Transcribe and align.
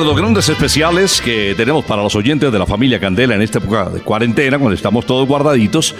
de 0.00 0.04
los 0.04 0.16
grandes 0.16 0.48
especiales 0.48 1.22
que 1.22 1.54
tenemos 1.56 1.84
para 1.84 2.02
los 2.02 2.14
oyentes 2.14 2.52
de 2.52 2.58
la 2.58 2.66
familia 2.66 3.00
Candela 3.00 3.34
en 3.34 3.40
esta 3.40 3.58
época 3.58 3.88
de 3.88 4.00
cuarentena, 4.00 4.58
cuando 4.58 4.74
estamos 4.74 5.06
todos 5.06 5.26
guardaditos 5.26 5.94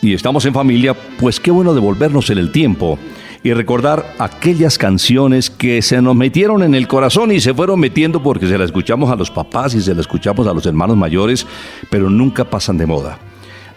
y 0.00 0.12
estamos 0.12 0.44
en 0.46 0.54
familia, 0.54 0.94
pues 0.94 1.38
qué 1.38 1.52
bueno 1.52 1.72
devolvernos 1.72 2.30
en 2.30 2.38
el 2.38 2.50
tiempo 2.50 2.98
y 3.44 3.52
recordar 3.52 4.14
aquellas 4.18 4.76
canciones 4.76 5.50
que 5.50 5.82
se 5.82 6.02
nos 6.02 6.16
metieron 6.16 6.64
en 6.64 6.74
el 6.74 6.88
corazón 6.88 7.30
y 7.30 7.40
se 7.40 7.54
fueron 7.54 7.78
metiendo 7.78 8.22
porque 8.22 8.48
se 8.48 8.58
las 8.58 8.66
escuchamos 8.66 9.10
a 9.10 9.16
los 9.16 9.30
papás 9.30 9.74
y 9.74 9.80
se 9.80 9.90
las 9.90 10.00
escuchamos 10.00 10.46
a 10.48 10.54
los 10.54 10.66
hermanos 10.66 10.96
mayores, 10.96 11.46
pero 11.90 12.10
nunca 12.10 12.44
pasan 12.44 12.76
de 12.76 12.86
moda. 12.86 13.18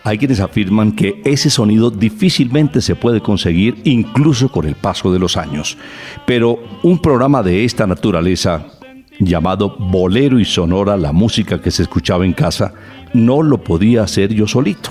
Hay 0.04 0.18
quienes 0.18 0.40
afirman 0.40 0.92
que 0.92 1.22
ese 1.24 1.50
sonido 1.50 1.92
difícilmente 1.92 2.82
se 2.82 2.96
puede 2.96 3.22
conseguir 3.22 3.82
incluso 3.84 4.50
con 4.50 4.66
el 4.68 4.76
paso 4.76 5.12
de 5.12 5.20
los 5.20 5.38
años. 5.38 5.78
Pero 6.26 6.60
un 6.84 7.00
programa 7.00 7.42
de 7.44 7.64
esta 7.64 7.88
naturaleza, 7.88 8.68
llamado 9.20 9.76
Bolero 9.78 10.40
y 10.40 10.46
Sonora, 10.46 10.98
la 10.98 11.12
música 11.12 11.62
que 11.62 11.72
se 11.72 11.84
escuchaba 11.84 12.26
en 12.26 12.34
casa, 12.34 12.74
no 13.14 13.42
lo 13.42 13.64
podía 13.64 14.04
hacer 14.04 14.34
yo 14.34 14.48
solito. 14.48 14.90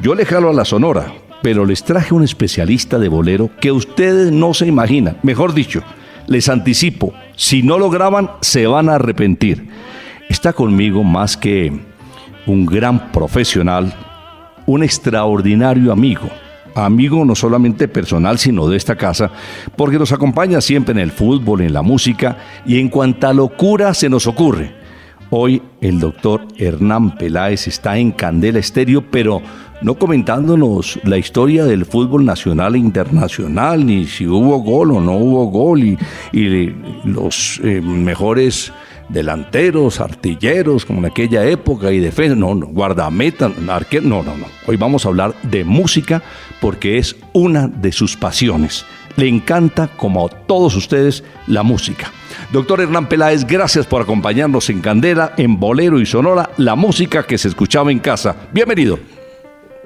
Yo 0.00 0.14
le 0.14 0.24
jalo 0.24 0.50
a 0.50 0.52
la 0.52 0.64
Sonora, 0.64 1.12
pero 1.42 1.64
les 1.64 1.82
traje 1.82 2.14
un 2.14 2.22
especialista 2.22 2.98
de 2.98 3.08
bolero 3.08 3.50
que 3.60 3.72
ustedes 3.72 4.32
no 4.32 4.54
se 4.54 4.66
imaginan. 4.66 5.18
Mejor 5.22 5.54
dicho, 5.54 5.82
les 6.26 6.48
anticipo, 6.48 7.14
si 7.36 7.62
no 7.62 7.78
lo 7.78 7.90
graban, 7.90 8.30
se 8.40 8.66
van 8.66 8.88
a 8.88 8.96
arrepentir. 8.96 9.68
Está 10.28 10.52
conmigo 10.52 11.02
más 11.02 11.36
que 11.36 11.72
un 12.46 12.66
gran 12.66 13.10
profesional, 13.12 13.94
un 14.66 14.82
extraordinario 14.82 15.92
amigo. 15.92 16.28
Amigo 16.84 17.24
no 17.24 17.34
solamente 17.34 17.88
personal, 17.88 18.38
sino 18.38 18.68
de 18.68 18.76
esta 18.76 18.96
casa, 18.96 19.30
porque 19.76 19.98
nos 19.98 20.12
acompaña 20.12 20.60
siempre 20.60 20.92
en 20.92 20.98
el 20.98 21.10
fútbol, 21.10 21.62
en 21.62 21.72
la 21.72 21.82
música 21.82 22.38
y 22.66 22.78
en 22.78 22.88
cuanta 22.88 23.32
locura 23.32 23.94
se 23.94 24.08
nos 24.08 24.26
ocurre. 24.26 24.74
Hoy 25.30 25.60
el 25.82 26.00
doctor 26.00 26.46
Hernán 26.56 27.16
Peláez 27.16 27.66
está 27.66 27.98
en 27.98 28.12
Candela 28.12 28.60
Estéreo, 28.60 29.04
pero 29.10 29.42
no 29.82 29.96
comentándonos 29.96 30.98
la 31.04 31.18
historia 31.18 31.64
del 31.64 31.84
fútbol 31.84 32.24
nacional 32.24 32.74
e 32.74 32.78
internacional, 32.78 33.84
ni 33.84 34.06
si 34.06 34.26
hubo 34.26 34.58
gol 34.58 34.92
o 34.92 35.00
no 35.00 35.16
hubo 35.18 35.46
gol, 35.46 35.82
y, 35.82 35.98
los 37.04 37.60
eh, 37.62 37.80
mejores 37.82 38.72
delanteros, 39.08 40.00
artilleros, 40.00 40.84
como 40.84 41.00
en 41.00 41.06
aquella 41.06 41.44
época, 41.44 41.92
y 41.92 41.98
defensa, 41.98 42.34
no, 42.34 42.54
no, 42.54 42.66
guardameta, 42.66 43.50
arquero, 43.68 44.06
no, 44.06 44.22
no, 44.22 44.36
no. 44.36 44.46
Hoy 44.66 44.76
vamos 44.76 45.04
a 45.04 45.08
hablar 45.08 45.34
de 45.42 45.64
música 45.64 46.22
porque 46.60 46.98
es 46.98 47.16
una 47.32 47.68
de 47.68 47.92
sus 47.92 48.16
pasiones. 48.16 48.84
Le 49.16 49.26
encanta, 49.26 49.88
como 49.88 50.26
a 50.26 50.30
todos 50.30 50.76
ustedes, 50.76 51.24
la 51.46 51.62
música. 51.62 52.12
Doctor 52.52 52.80
Hernán 52.80 53.08
Peláez, 53.08 53.44
gracias 53.44 53.86
por 53.86 54.02
acompañarnos 54.02 54.70
en 54.70 54.80
Candela, 54.80 55.32
en 55.36 55.58
Bolero 55.58 56.00
y 56.00 56.06
Sonora, 56.06 56.50
la 56.56 56.76
música 56.76 57.24
que 57.24 57.38
se 57.38 57.48
escuchaba 57.48 57.90
en 57.90 57.98
casa. 57.98 58.36
Bienvenido. 58.52 58.98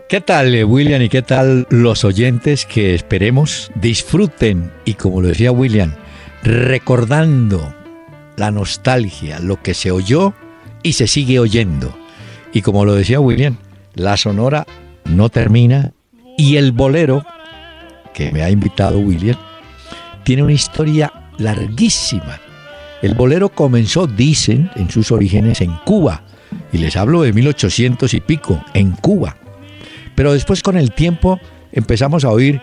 ¿Qué 0.09 0.21
tal, 0.21 0.55
eh, 0.55 0.65
William? 0.65 1.01
¿Y 1.01 1.09
qué 1.09 1.23
tal 1.23 1.67
los 1.71 2.05
oyentes 2.05 2.67
que 2.67 2.95
esperemos 2.95 3.73
disfruten 3.75 4.71
y, 4.85 4.95
como 4.95 5.23
lo 5.23 5.29
decía 5.29 5.53
William, 5.53 5.95
recordando 6.43 7.75
la 8.37 8.51
nostalgia, 8.51 9.39
lo 9.39 9.63
que 9.63 9.75
se 9.75 9.91
oyó 9.91 10.35
y 10.83 10.95
se 10.95 11.07
sigue 11.07 11.39
oyendo. 11.39 11.97
Y 12.53 12.63
como 12.63 12.85
lo 12.85 12.95
decía 12.95 13.21
William, 13.21 13.57
la 13.95 14.17
sonora 14.17 14.67
no 15.05 15.29
termina 15.29 15.93
y 16.37 16.57
el 16.57 16.73
bolero, 16.73 17.25
que 18.15 18.31
me 18.33 18.43
ha 18.43 18.51
invitado 18.51 18.99
William, 18.99 19.37
tiene 20.25 20.43
una 20.43 20.53
historia 20.53 21.13
larguísima. 21.39 22.41
El 23.03 23.15
bolero 23.15 23.49
comenzó, 23.49 24.07
dicen, 24.07 24.71
en 24.77 24.91
sus 24.91 25.11
orígenes 25.11 25.61
en 25.61 25.75
Cuba, 25.85 26.23
y 26.73 26.79
les 26.79 26.97
hablo 26.97 27.23
de 27.23 27.33
1800 27.33 28.15
y 28.15 28.21
pico, 28.21 28.63
en 28.75 28.93
Cuba. 28.93 29.37
Pero 30.15 30.33
después 30.33 30.63
con 30.63 30.77
el 30.77 30.93
tiempo 30.93 31.41
empezamos 31.73 32.25
a 32.25 32.31
oír 32.31 32.61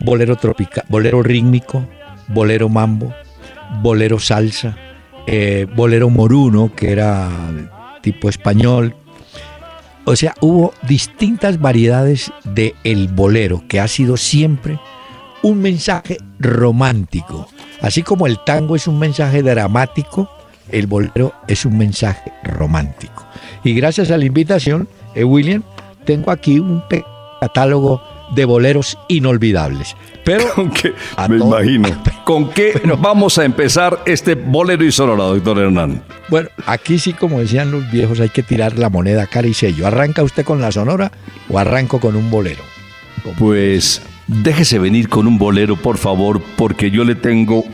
bolero 0.00 0.36
tropical, 0.36 0.84
bolero 0.88 1.22
rítmico, 1.22 1.86
bolero 2.28 2.68
mambo, 2.68 3.12
bolero 3.82 4.18
salsa, 4.18 4.76
eh, 5.26 5.66
bolero 5.74 6.10
moruno, 6.10 6.72
que 6.74 6.92
era 6.92 7.30
tipo 8.02 8.28
español. 8.28 8.94
O 10.04 10.16
sea, 10.16 10.34
hubo 10.40 10.74
distintas 10.82 11.60
variedades 11.60 12.30
de 12.44 12.74
el 12.84 13.08
bolero, 13.08 13.64
que 13.68 13.80
ha 13.80 13.88
sido 13.88 14.16
siempre 14.16 14.78
un 15.42 15.60
mensaje 15.60 16.18
romántico. 16.38 17.48
Así 17.80 18.02
como 18.02 18.26
el 18.26 18.38
tango 18.44 18.76
es 18.76 18.86
un 18.86 18.98
mensaje 18.98 19.42
dramático, 19.42 20.30
el 20.70 20.86
bolero 20.86 21.32
es 21.48 21.64
un 21.64 21.78
mensaje 21.78 22.32
romántico. 22.42 23.26
Y 23.62 23.74
gracias 23.74 24.10
a 24.10 24.18
la 24.18 24.24
invitación, 24.24 24.88
eh, 25.14 25.24
William, 25.24 25.62
tengo 26.04 26.30
aquí 26.30 26.58
un 26.58 26.82
catálogo 27.40 28.02
de 28.34 28.44
boleros 28.44 28.98
inolvidables. 29.08 29.96
Pero 30.24 30.44
¿Con 30.54 30.70
qué? 30.70 30.92
Me 31.28 31.36
imagino. 31.36 31.88
¿Con 32.24 32.50
qué 32.50 32.80
vamos 32.98 33.38
a 33.38 33.44
empezar 33.44 34.02
este 34.06 34.34
bolero 34.34 34.84
y 34.84 34.92
sonora, 34.92 35.24
doctor 35.24 35.58
Hernán? 35.58 36.02
Bueno, 36.28 36.48
aquí 36.66 36.98
sí, 36.98 37.12
como 37.12 37.40
decían 37.40 37.70
los 37.70 37.90
viejos, 37.90 38.20
hay 38.20 38.30
que 38.30 38.42
tirar 38.42 38.78
la 38.78 38.88
moneda 38.88 39.26
cara 39.26 39.46
y 39.46 39.54
sello. 39.54 39.86
¿Arranca 39.86 40.22
usted 40.22 40.44
con 40.44 40.60
la 40.60 40.72
sonora 40.72 41.12
o 41.48 41.58
arranco 41.58 42.00
con 42.00 42.16
un 42.16 42.30
bolero? 42.30 42.62
Pues 43.38 44.02
déjese 44.26 44.78
venir 44.78 45.08
con 45.08 45.26
un 45.26 45.38
bolero, 45.38 45.76
por 45.76 45.98
favor, 45.98 46.40
porque 46.56 46.90
yo 46.90 47.04
le 47.04 47.14
tengo 47.14 47.64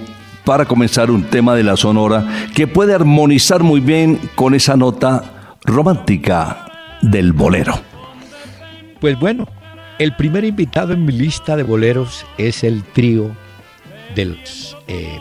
para 0.45 0.65
comenzar 0.65 1.11
un 1.11 1.25
tema 1.25 1.55
de 1.55 1.63
la 1.63 1.77
sonora 1.77 2.49
que 2.55 2.67
puede 2.67 2.95
armonizar 2.95 3.63
muy 3.63 3.81
bien 3.81 4.19
con 4.35 4.55
esa 4.55 4.77
nota 4.77 5.57
romántica 5.65 6.67
del 7.03 7.33
bolero. 7.33 7.75
Pues 9.01 9.19
bueno, 9.19 9.47
el 10.01 10.17
primer 10.17 10.45
invitado 10.45 10.95
en 10.95 11.05
mi 11.05 11.13
lista 11.13 11.57
de 11.57 11.63
boleros 11.63 12.25
es 12.39 12.65
el 12.65 12.83
trío 12.83 13.37
de 14.15 14.25
los 14.25 14.75
eh, 14.89 15.19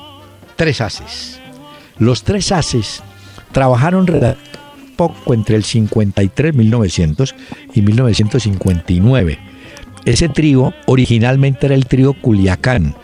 Tres 0.56 0.80
Haces. 0.80 1.38
Los 1.98 2.24
Tres 2.24 2.50
Haces 2.54 3.04
trabajaron 3.52 4.08
poco 4.96 5.34
entre 5.34 5.58
el 5.58 5.66
53, 5.66 6.56
1900 6.56 7.36
y 7.74 7.82
1959. 7.82 9.38
Ese 10.06 10.30
trío 10.30 10.74
originalmente 10.86 11.66
era 11.66 11.76
el 11.76 11.86
trío 11.86 12.14
Culiacán 12.14 12.96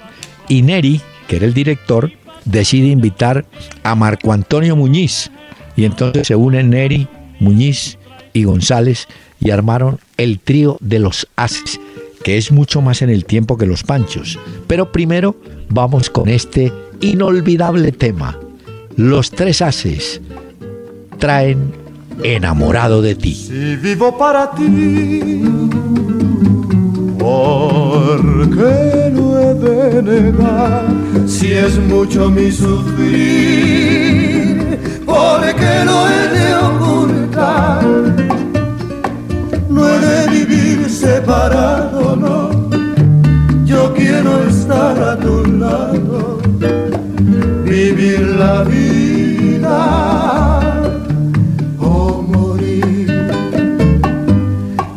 y 0.48 0.62
Neri, 0.62 1.02
que 1.28 1.36
era 1.36 1.46
el 1.46 1.54
director, 1.54 2.10
decide 2.46 2.88
invitar 2.88 3.46
a 3.84 3.96
Marco 3.96 4.32
Antonio 4.32 4.78
Muñiz 4.78 5.30
y 5.76 5.84
entonces 5.84 6.26
se 6.26 6.38
unen 6.38 6.70
Neri, 6.70 7.10
Muñiz 7.42 7.98
y 8.32 8.46
González 8.46 9.10
y 9.46 9.52
armaron 9.52 10.00
el 10.18 10.40
trío 10.40 10.78
de 10.82 10.98
los 10.98 11.28
Ases, 11.36 11.80
que 12.24 12.38
es 12.38 12.52
mucho 12.52 12.82
más 12.82 13.04
en 13.04 13.12
el 13.12 13.26
tiempo 13.26 13.58
que 13.58 13.68
los 13.68 13.84
Panchos. 13.84 14.40
Pero 14.66 14.92
primero 14.92 15.36
vamos 15.70 16.10
con 16.10 16.30
este 16.30 16.74
inolvidable 17.00 17.92
tema. 17.92 18.40
Los 18.98 19.30
tres 19.30 19.62
Ases 19.62 20.20
traen 21.20 21.74
enamorado 22.24 23.04
de 23.04 23.14
ti. 23.14 23.36
Si 23.36 23.76
vivo 23.76 24.18
para 24.18 24.50
ti, 24.52 25.44
porque 27.20 29.12
no 29.14 29.40
he 29.40 29.54
de 29.54 30.02
negar 30.02 30.86
si 31.28 31.52
es 31.52 31.78
mucho 31.78 32.32
mi 32.32 32.52
sufrir, 32.52 33.76
porque 35.06 35.84
no 35.86 36.10
he 36.10 36.30
de 36.30 36.56
ocultar 36.56 38.45
no 39.76 39.90
he 39.90 40.00
de 40.00 40.46
vivir 40.46 40.90
separado, 40.90 42.16
no. 42.16 42.40
Yo 43.66 43.94
quiero 43.94 44.32
estar 44.48 44.98
a 45.12 45.18
tu 45.18 45.44
lado, 45.46 46.40
vivir 47.66 48.22
la 48.40 48.64
vida 48.64 49.80
o 51.80 52.22
morir. 52.22 53.30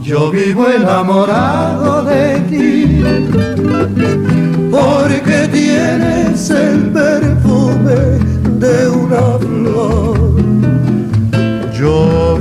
Yo 0.02 0.30
vivo 0.30 0.68
enamorado 0.68 2.04
de 2.04 2.24
ti, 2.50 3.02
porque 4.70 5.48
tienes 5.50 6.50
el 6.50 6.78
perfume 7.00 7.98
de 8.64 8.88
una 8.88 9.24
flor. 9.40 10.18
Yo 11.78 12.37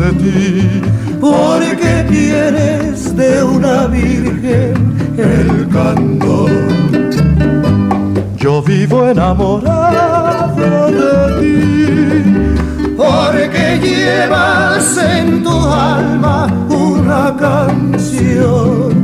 de 0.00 0.12
ti, 0.12 0.82
porque 1.20 2.06
tienes 2.08 3.14
de 3.14 3.42
una 3.42 3.86
virgen 3.86 4.74
el 5.18 5.68
candor. 5.68 6.50
Yo 8.36 8.62
vivo 8.62 9.08
enamorado 9.08 10.56
de 10.90 11.40
ti, 11.40 12.94
porque 12.96 13.78
llevas 13.82 14.96
en 14.96 15.42
tu 15.42 15.50
alma 15.50 16.46
una 16.70 17.36
canción, 17.36 18.94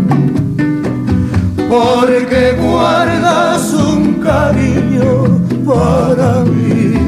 porque 1.69 2.57
guardas 2.59 3.75
un 3.75 4.15
cariño 4.15 5.41
para 5.67 6.45
mí. 6.45 7.06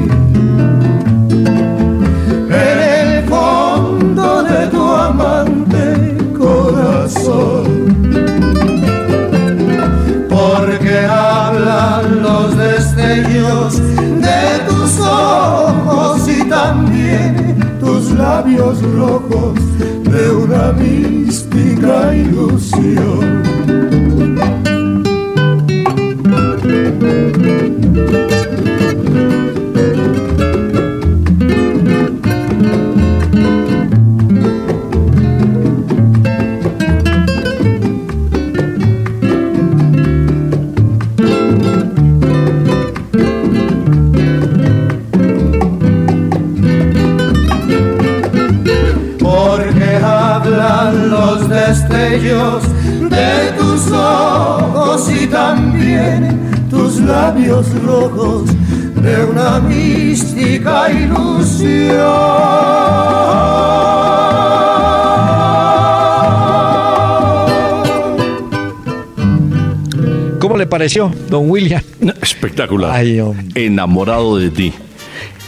Amante 5.09 6.17
corazón. 6.37 7.65
Porque 10.29 11.05
hablan 11.05 12.21
los 12.21 12.57
destellos 12.57 13.77
de 13.77 14.41
tus 14.67 14.99
ojos 14.99 16.27
y 16.27 16.47
también 16.47 17.59
tus 17.79 18.11
labios 18.11 18.81
rojos 18.93 19.59
de 20.03 20.31
una 20.31 20.71
mística 20.73 22.13
ilusión. 22.13 23.39
Labios 57.09 57.65
rojos 57.83 58.43
de 59.03 59.25
una 59.25 59.59
mística 59.59 60.89
ilusión. 60.91 61.99
¿Cómo 70.39 70.57
le 70.57 70.65
pareció, 70.67 71.11
don 71.29 71.49
William? 71.49 71.81
Espectacular. 72.21 72.91
Ay. 72.95 73.21
Enamorado 73.55 74.37
de 74.37 74.49
ti. 74.49 74.73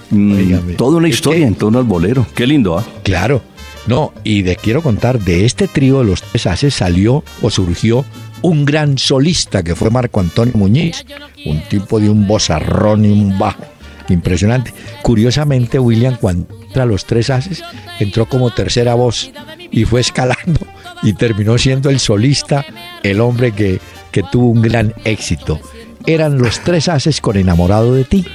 Mm, 0.10 0.74
toda 0.78 0.98
una 0.98 1.08
historia, 1.08 1.40
que- 1.42 1.48
en 1.48 1.56
todo 1.56 1.80
un 1.80 1.88
bolero. 1.88 2.25
Qué 2.36 2.46
lindo, 2.46 2.78
¿ah? 2.78 2.86
Claro. 3.04 3.42
No, 3.88 4.13
y 4.24 4.44
le 4.44 4.58
quiero 4.58 4.81
contar, 4.81 5.19
de 5.19 5.46
este 5.46 5.68
trío 5.68 6.00
de 6.00 6.06
los 6.06 6.22
tres 6.22 6.46
haces 6.46 6.75
salió 6.75 7.24
o 7.42 7.50
surgió 7.50 8.06
un 8.41 8.65
gran 8.65 8.97
solista 8.97 9.63
que 9.63 9.75
fue 9.75 9.89
Marco 9.89 10.19
Antonio 10.19 10.53
Muñiz, 10.55 11.05
un 11.45 11.61
tipo 11.69 11.99
de 11.99 12.09
un 12.09 12.27
bozarrón 12.27 13.05
y 13.05 13.09
un 13.09 13.38
bajo 13.38 13.65
impresionante. 14.09 14.73
Curiosamente, 15.01 15.79
William, 15.79 16.17
cuando 16.19 16.47
entra 16.61 16.85
los 16.85 17.05
tres 17.05 17.29
haces, 17.29 17.63
entró 17.99 18.27
como 18.27 18.51
tercera 18.51 18.93
voz 18.93 19.31
y 19.71 19.85
fue 19.85 20.01
escalando 20.01 20.59
y 21.03 21.13
terminó 21.13 21.57
siendo 21.57 21.89
el 21.89 21.99
solista, 21.99 22.65
el 23.03 23.21
hombre 23.21 23.51
que, 23.51 23.79
que 24.11 24.23
tuvo 24.23 24.47
un 24.47 24.61
gran 24.61 24.93
éxito. 25.05 25.59
Eran 26.05 26.38
los 26.38 26.59
tres 26.61 26.88
haces 26.89 27.21
con 27.21 27.38
enamorado 27.38 27.93
de 27.93 28.03
ti. 28.03 28.25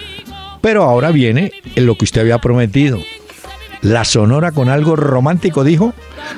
Pero 0.61 0.83
ahora 0.83 1.11
viene 1.13 1.53
en 1.77 1.87
lo 1.87 1.97
que 1.97 2.05
usted 2.05 2.23
había 2.23 2.39
prometido. 2.39 2.99
La 3.83 4.05
Sonora 4.05 4.53
con 4.53 4.69
algo 4.69 4.97
romántico, 4.97 5.63
dijo. 5.65 5.93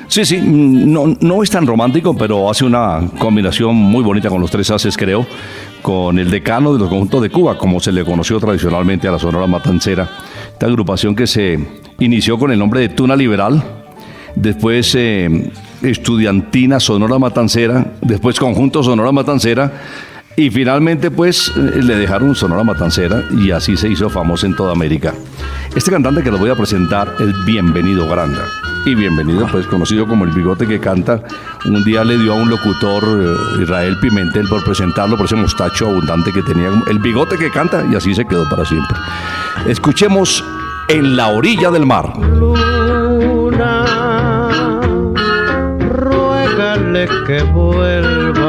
Sí, 0.07 0.25
sí, 0.25 0.37
mm, 0.37 0.91
no, 0.91 1.15
no 1.19 1.43
es 1.43 1.49
tan 1.49 1.65
romántico, 1.65 2.15
pero 2.15 2.49
hace 2.49 2.65
una 2.65 3.01
combinación 3.17 3.75
muy 3.75 4.03
bonita 4.03 4.29
con 4.29 4.41
los 4.41 4.51
tres 4.51 4.69
haces, 4.71 4.97
creo, 4.97 5.25
con 5.81 6.19
el 6.19 6.29
decano 6.29 6.73
de 6.73 6.79
los 6.79 6.89
conjuntos 6.89 7.21
de 7.21 7.29
Cuba, 7.29 7.57
como 7.57 7.79
se 7.79 7.91
le 7.91 8.03
conoció 8.05 8.39
tradicionalmente 8.39 9.07
a 9.07 9.11
la 9.11 9.19
Sonora 9.19 9.47
Matancera. 9.47 10.09
Esta 10.51 10.65
agrupación 10.65 11.15
que 11.15 11.27
se 11.27 11.59
inició 11.99 12.37
con 12.37 12.51
el 12.51 12.59
nombre 12.59 12.81
de 12.81 12.89
Tuna 12.89 13.15
Liberal, 13.15 13.63
después 14.35 14.93
eh, 14.95 15.51
Estudiantina 15.81 16.79
Sonora 16.79 17.17
Matancera, 17.19 17.93
después 18.01 18.39
Conjunto 18.39 18.83
Sonora 18.83 19.11
Matancera, 19.11 19.71
y 20.39 20.49
finalmente 20.49 21.11
pues 21.11 21.53
le 21.57 21.95
dejaron 21.97 22.33
Sonora 22.33 22.63
Matancera 22.63 23.21
y 23.37 23.51
así 23.51 23.75
se 23.75 23.89
hizo 23.89 24.09
famoso 24.09 24.45
en 24.45 24.55
toda 24.55 24.71
América. 24.71 25.13
Este 25.75 25.91
cantante 25.91 26.23
que 26.23 26.31
les 26.31 26.39
voy 26.39 26.49
a 26.49 26.55
presentar 26.55 27.13
es 27.19 27.45
Bienvenido 27.45 28.07
Granda. 28.07 28.45
Y 28.85 28.95
Bienvenido, 28.95 29.45
pues 29.51 29.67
conocido 29.67 30.07
como 30.07 30.23
el 30.23 30.31
bigote 30.31 30.65
que 30.65 30.79
canta, 30.79 31.21
un 31.65 31.83
día 31.83 32.05
le 32.05 32.17
dio 32.17 32.31
a 32.31 32.35
un 32.37 32.49
locutor, 32.49 33.03
eh, 33.03 33.63
Israel 33.63 33.97
Pimentel, 33.99 34.47
por 34.47 34.63
presentarlo 34.63 35.17
por 35.17 35.25
ese 35.25 35.35
mostacho 35.35 35.87
abundante 35.87 36.31
que 36.31 36.41
tenía, 36.41 36.69
el 36.89 36.99
bigote 36.99 37.37
que 37.37 37.51
canta, 37.51 37.85
y 37.91 37.95
así 37.95 38.15
se 38.15 38.25
quedó 38.25 38.47
para 38.49 38.63
siempre. 38.63 38.97
Escuchemos 39.67 40.41
En 40.87 41.17
la 41.17 41.27
orilla 41.27 41.69
del 41.69 41.85
mar. 41.85 42.17
luna, 42.17 43.85
ruégale 45.87 47.07
que 47.27 47.43
vuelva 47.43 48.48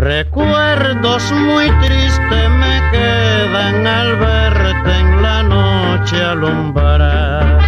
Recuerdos 0.00 1.30
muy 1.30 1.68
tristes 1.82 2.50
me 2.58 2.90
quedan 2.90 3.86
al 3.86 4.16
verte 4.16 4.98
en 4.98 5.20
la 5.20 5.42
noche 5.42 6.24
alumbrar. 6.24 7.60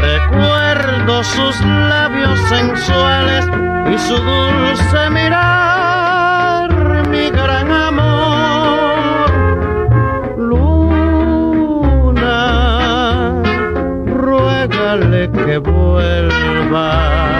Recuerdo 0.00 1.22
sus 1.22 1.60
labios 1.60 2.36
sensuales 2.48 3.46
y 3.94 3.98
su 3.98 4.16
dulce 4.16 5.10
mirar, 5.10 6.68
mi 7.08 7.30
gran 7.30 7.70
amor. 7.70 9.30
Luna, 10.36 11.00
ruégale 14.16 15.30
que 15.30 15.58
vuelva 15.58 17.39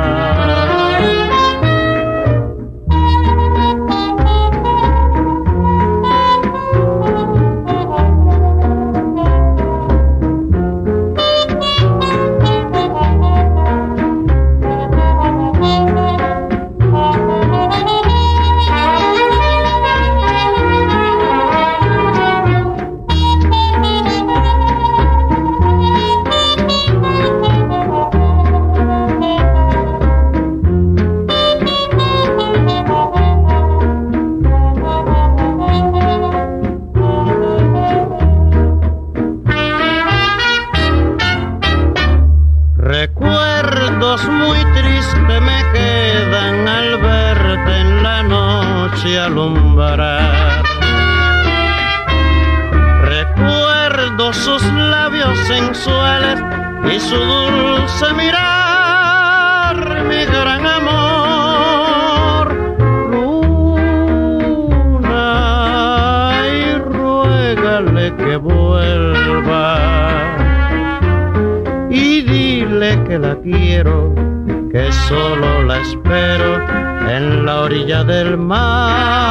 su 57.09 57.17
dulce 57.17 58.13
mirar, 58.13 59.75
mi 60.09 60.21
gran 60.25 60.65
amor, 60.79 62.45
luna, 64.31 65.25
y 66.57 66.75
ruégale 66.77 68.05
que 68.15 68.35
vuelva 68.37 69.67
y 71.89 72.21
dile 72.21 73.03
que 73.07 73.17
la 73.19 73.35
quiero, 73.37 74.13
que 74.71 74.91
solo 75.07 75.63
la 75.63 75.79
espero 75.79 76.51
en 77.09 77.45
la 77.45 77.61
orilla 77.61 78.03
del 78.03 78.37
mar. 78.37 79.30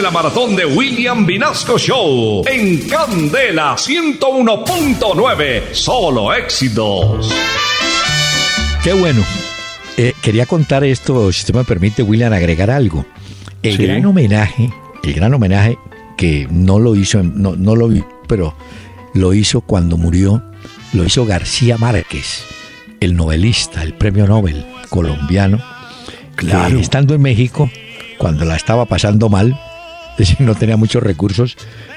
La 0.00 0.10
maratón 0.10 0.56
de 0.56 0.64
William 0.64 1.24
Vinasco 1.26 1.78
Show 1.78 2.44
en 2.46 2.88
Candela 2.88 3.74
101.9. 3.76 5.74
Solo 5.74 6.32
éxitos. 6.32 7.30
Qué 8.82 8.92
bueno. 8.94 9.22
Eh, 9.96 10.14
quería 10.22 10.46
contar 10.46 10.82
esto, 10.84 11.30
si 11.32 11.40
usted 11.42 11.54
me 11.54 11.64
permite, 11.64 12.02
William, 12.02 12.32
agregar 12.32 12.70
algo. 12.70 13.04
El 13.62 13.76
Sí. 13.76 13.86
gran 13.86 14.04
homenaje, 14.06 14.72
el 15.04 15.12
gran 15.14 15.34
homenaje 15.34 15.76
que 16.16 16.48
no 16.50 16.78
lo 16.78 16.96
hizo, 16.96 17.22
no, 17.22 17.54
no 17.54 17.76
lo 17.76 17.88
vi, 17.88 18.02
pero 18.26 18.54
lo 19.14 19.34
hizo 19.34 19.60
cuando 19.60 19.96
murió, 19.98 20.42
lo 20.94 21.04
hizo 21.04 21.26
García 21.26 21.76
Márquez, 21.76 22.44
el 23.00 23.14
novelista, 23.14 23.82
el 23.82 23.94
premio 23.94 24.26
Nobel 24.26 24.64
colombiano. 24.88 25.60
Claro. 26.34 26.76
que 26.76 26.80
estando 26.82 27.14
en 27.14 27.20
México, 27.22 27.70
cuando 28.18 28.44
la 28.46 28.56
estaba 28.56 28.86
pasando 28.86 29.28
mal, 29.28 29.60
no 30.38 30.54
tenía 30.54 30.76
muchos 30.76 31.02
recursos, 31.02 31.56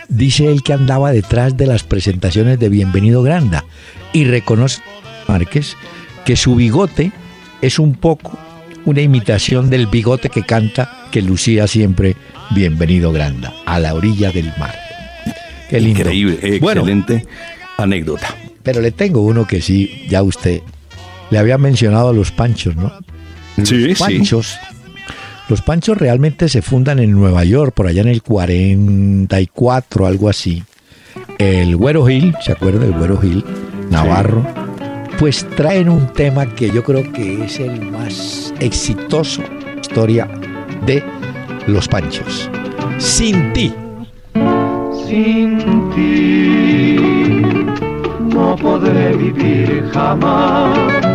dice 0.09 0.51
él 0.51 0.63
que 0.63 0.73
andaba 0.73 1.11
detrás 1.11 1.57
de 1.57 1.67
las 1.67 1.83
presentaciones 1.83 2.59
de 2.59 2.69
Bienvenido 2.69 3.23
Granda 3.23 3.65
y 4.13 4.25
reconoce 4.25 4.81
Márquez 5.27 5.75
que 6.25 6.35
su 6.35 6.55
bigote 6.55 7.11
es 7.61 7.79
un 7.79 7.95
poco 7.95 8.37
una 8.85 9.01
imitación 9.01 9.69
del 9.69 9.87
bigote 9.87 10.29
que 10.29 10.43
canta 10.43 11.07
que 11.11 11.21
lucía 11.21 11.67
siempre 11.67 12.15
Bienvenido 12.51 13.11
Granda, 13.11 13.53
a 13.65 13.79
la 13.79 13.93
orilla 13.95 14.31
del 14.31 14.51
mar. 14.59 14.75
Qué 15.69 15.79
lindo. 15.79 16.01
Increíble, 16.01 16.59
Bueno, 16.59 16.81
excelente 16.81 17.25
anécdota. 17.77 18.35
pero 18.61 18.81
le 18.81 18.91
tengo 18.91 19.21
uno 19.21 19.47
que 19.47 19.61
sí, 19.61 20.05
ya 20.07 20.21
usted 20.21 20.61
le 21.31 21.39
había 21.39 21.57
mencionado 21.57 22.09
a 22.09 22.13
los 22.13 22.31
panchos, 22.31 22.75
¿no? 22.75 22.93
Sí, 23.63 23.87
Los 23.87 23.99
panchos. 23.99 24.57
Los 25.47 25.61
panchos 25.61 25.97
realmente 25.97 26.49
se 26.49 26.63
fundan 26.63 26.97
en 26.99 27.11
Nueva 27.11 27.43
York, 27.43 27.73
por 27.73 27.85
allá 27.85 28.01
en 28.01 28.07
el 28.07 28.23
44, 28.23 30.07
algo 30.07 30.27
así. 30.27 30.63
El 31.37 31.75
Güero 31.75 32.05
Gil, 32.07 32.35
¿se 32.41 32.51
acuerda 32.51 32.79
del 32.79 32.93
Güero 32.93 33.19
Gil? 33.19 33.45
Navarro. 33.91 34.43
Pues 35.19 35.47
traen 35.55 35.89
un 35.89 36.07
tema 36.13 36.47
que 36.55 36.71
yo 36.71 36.83
creo 36.83 37.11
que 37.13 37.45
es 37.45 37.59
el 37.59 37.91
más 37.91 38.53
exitoso 38.59 39.43
historia 39.79 40.27
de 40.85 41.03
los 41.67 41.87
panchos. 41.87 42.49
Sin 42.97 43.53
ti. 43.53 43.73
Sin 45.07 45.59
ti 45.91 46.95
no 48.33 48.55
podré 48.55 49.15
vivir 49.15 49.89
jamás 49.93 51.14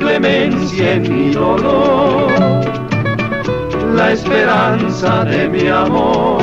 clemencia 0.00 0.94
en 0.94 1.02
mi 1.02 1.30
dolor. 1.30 2.32
La 3.94 4.12
esperanza 4.12 5.24
de 5.24 5.48
mi 5.48 5.68
amor 5.68 6.42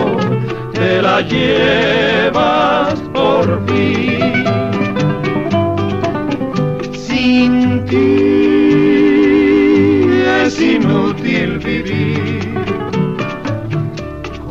te 0.73 1.01
la 1.01 1.21
llevas 1.21 2.93
por 3.13 3.45
fin. 3.67 4.45
Sin 6.93 7.83
ti 7.85 8.17
es 10.43 10.61
inútil 10.61 11.57
vivir 11.57 12.53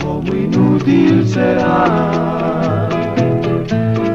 como 0.00 0.34
inútil 0.34 1.26
será 1.28 2.88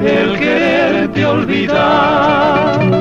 el 0.04 0.38
quererte 0.38 1.26
olvidar. 1.26 3.01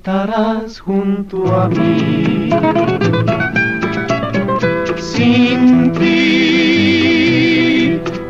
Estarás 0.00 0.80
junto 0.80 1.36
a 1.54 1.68
mí. 1.68 2.48
Sin 4.96 5.92
ti, 5.92 7.20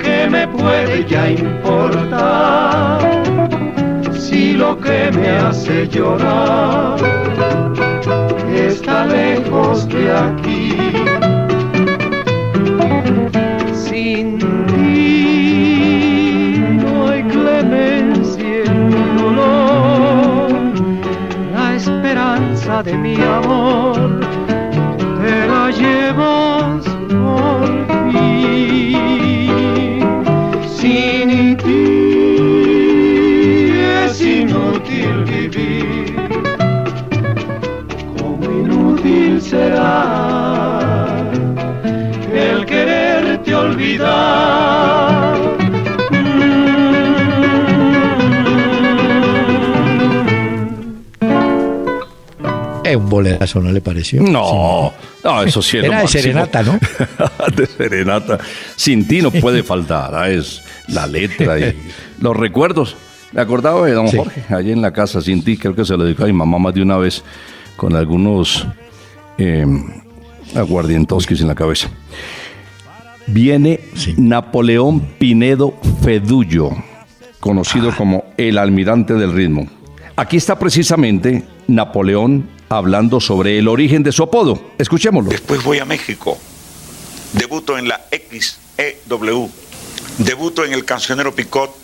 ¿qué 0.03 0.27
me 0.29 0.49
puede 0.49 1.07
ya 1.07 1.31
importar? 1.31 2.99
Si 4.19 4.55
lo 4.55 4.81
que 4.81 5.12
me 5.12 5.29
hace 5.29 5.87
llorar 5.87 6.97
está 8.53 9.07
lejos 9.07 9.89
de 9.89 10.12
aquí. 10.12 10.89
De 22.82 22.96
mi 22.96 23.14
amor 23.14 24.20
te 25.22 25.46
la 25.49 25.70
llevas 25.70 26.84
por 27.10 27.66
fin. 28.10 30.00
Sin 30.66 31.56
ti 31.58 31.84
es 34.04 34.20
inútil 34.22 35.25
vivir, 35.25 36.16
como 38.16 38.44
inútil 38.44 39.42
será 39.42 41.20
el 42.32 42.64
quererte 42.64 43.54
olvidar. 43.54 44.79
Es 53.11 53.26
un 53.26 53.31
bolerazo, 53.31 53.61
¿no 53.61 53.73
le 53.73 53.81
pareció? 53.81 54.23
No, 54.23 54.93
no, 55.25 55.43
eso 55.43 55.61
sí 55.62 55.79
es 55.79 55.85
lo 55.87 55.93
Era 55.93 56.02
de 56.02 56.09
serenata, 56.09 56.62
¿no? 56.62 56.79
de 57.57 57.67
serenata. 57.67 58.38
Sin 58.76 59.07
ti 59.09 59.21
no 59.23 59.31
puede 59.31 59.62
faltar. 59.62 60.14
ah, 60.14 60.31
Es 60.31 60.62
la 60.88 61.07
letra 61.07 61.59
y 61.59 61.75
los 62.21 62.37
recuerdos. 62.37 62.97
Me 63.33 63.40
acordaba 63.40 63.87
de 63.87 63.93
don 63.93 64.09
Sí. 64.09 64.17
Jorge, 64.17 64.43
allí 64.55 64.73
en 64.73 64.83
la 64.83 64.93
casa, 64.93 65.21
sin 65.21 65.43
ti, 65.45 65.57
creo 65.57 65.75
que 65.75 65.85
se 65.85 65.97
lo 65.97 66.05
dedicó 66.05 66.25
a 66.25 66.26
mi 66.26 66.33
mamá 66.33 66.59
más 66.59 66.75
de 66.75 66.83
una 66.83 66.97
vez 66.97 67.23
con 67.76 67.95
algunos 67.95 68.67
eh, 69.38 69.64
aguardientoskis 70.55 71.40
en 71.40 71.47
la 71.49 71.55
cabeza. 71.55 71.88
Viene 73.26 73.81
Sí. 73.95 74.14
Napoleón 74.17 75.00
Pinedo 75.19 75.75
Fedullo, 76.02 76.71
conocido 77.38 77.95
como 77.97 78.25
el 78.37 78.59
almirante 78.59 79.14
del 79.14 79.33
ritmo. 79.33 79.69
Aquí 80.17 80.37
está 80.37 80.59
precisamente 80.59 81.45
Napoleón 81.69 82.49
hablando 82.73 83.19
sobre 83.19 83.59
el 83.59 83.67
origen 83.67 84.05
de 84.05 84.12
su 84.12 84.23
apodo. 84.23 84.71
Escuchémoslo. 84.79 85.31
Después 85.31 85.62
voy 85.65 85.81
a 85.81 85.85
México. 85.85 86.39
Debuto 87.33 87.77
en 87.77 87.89
la 87.89 88.07
XEW. 88.12 89.50
Debuto 90.19 90.65
en 90.65 90.73
el 90.73 90.85
cancionero 90.85 91.35
Picot. 91.35 91.77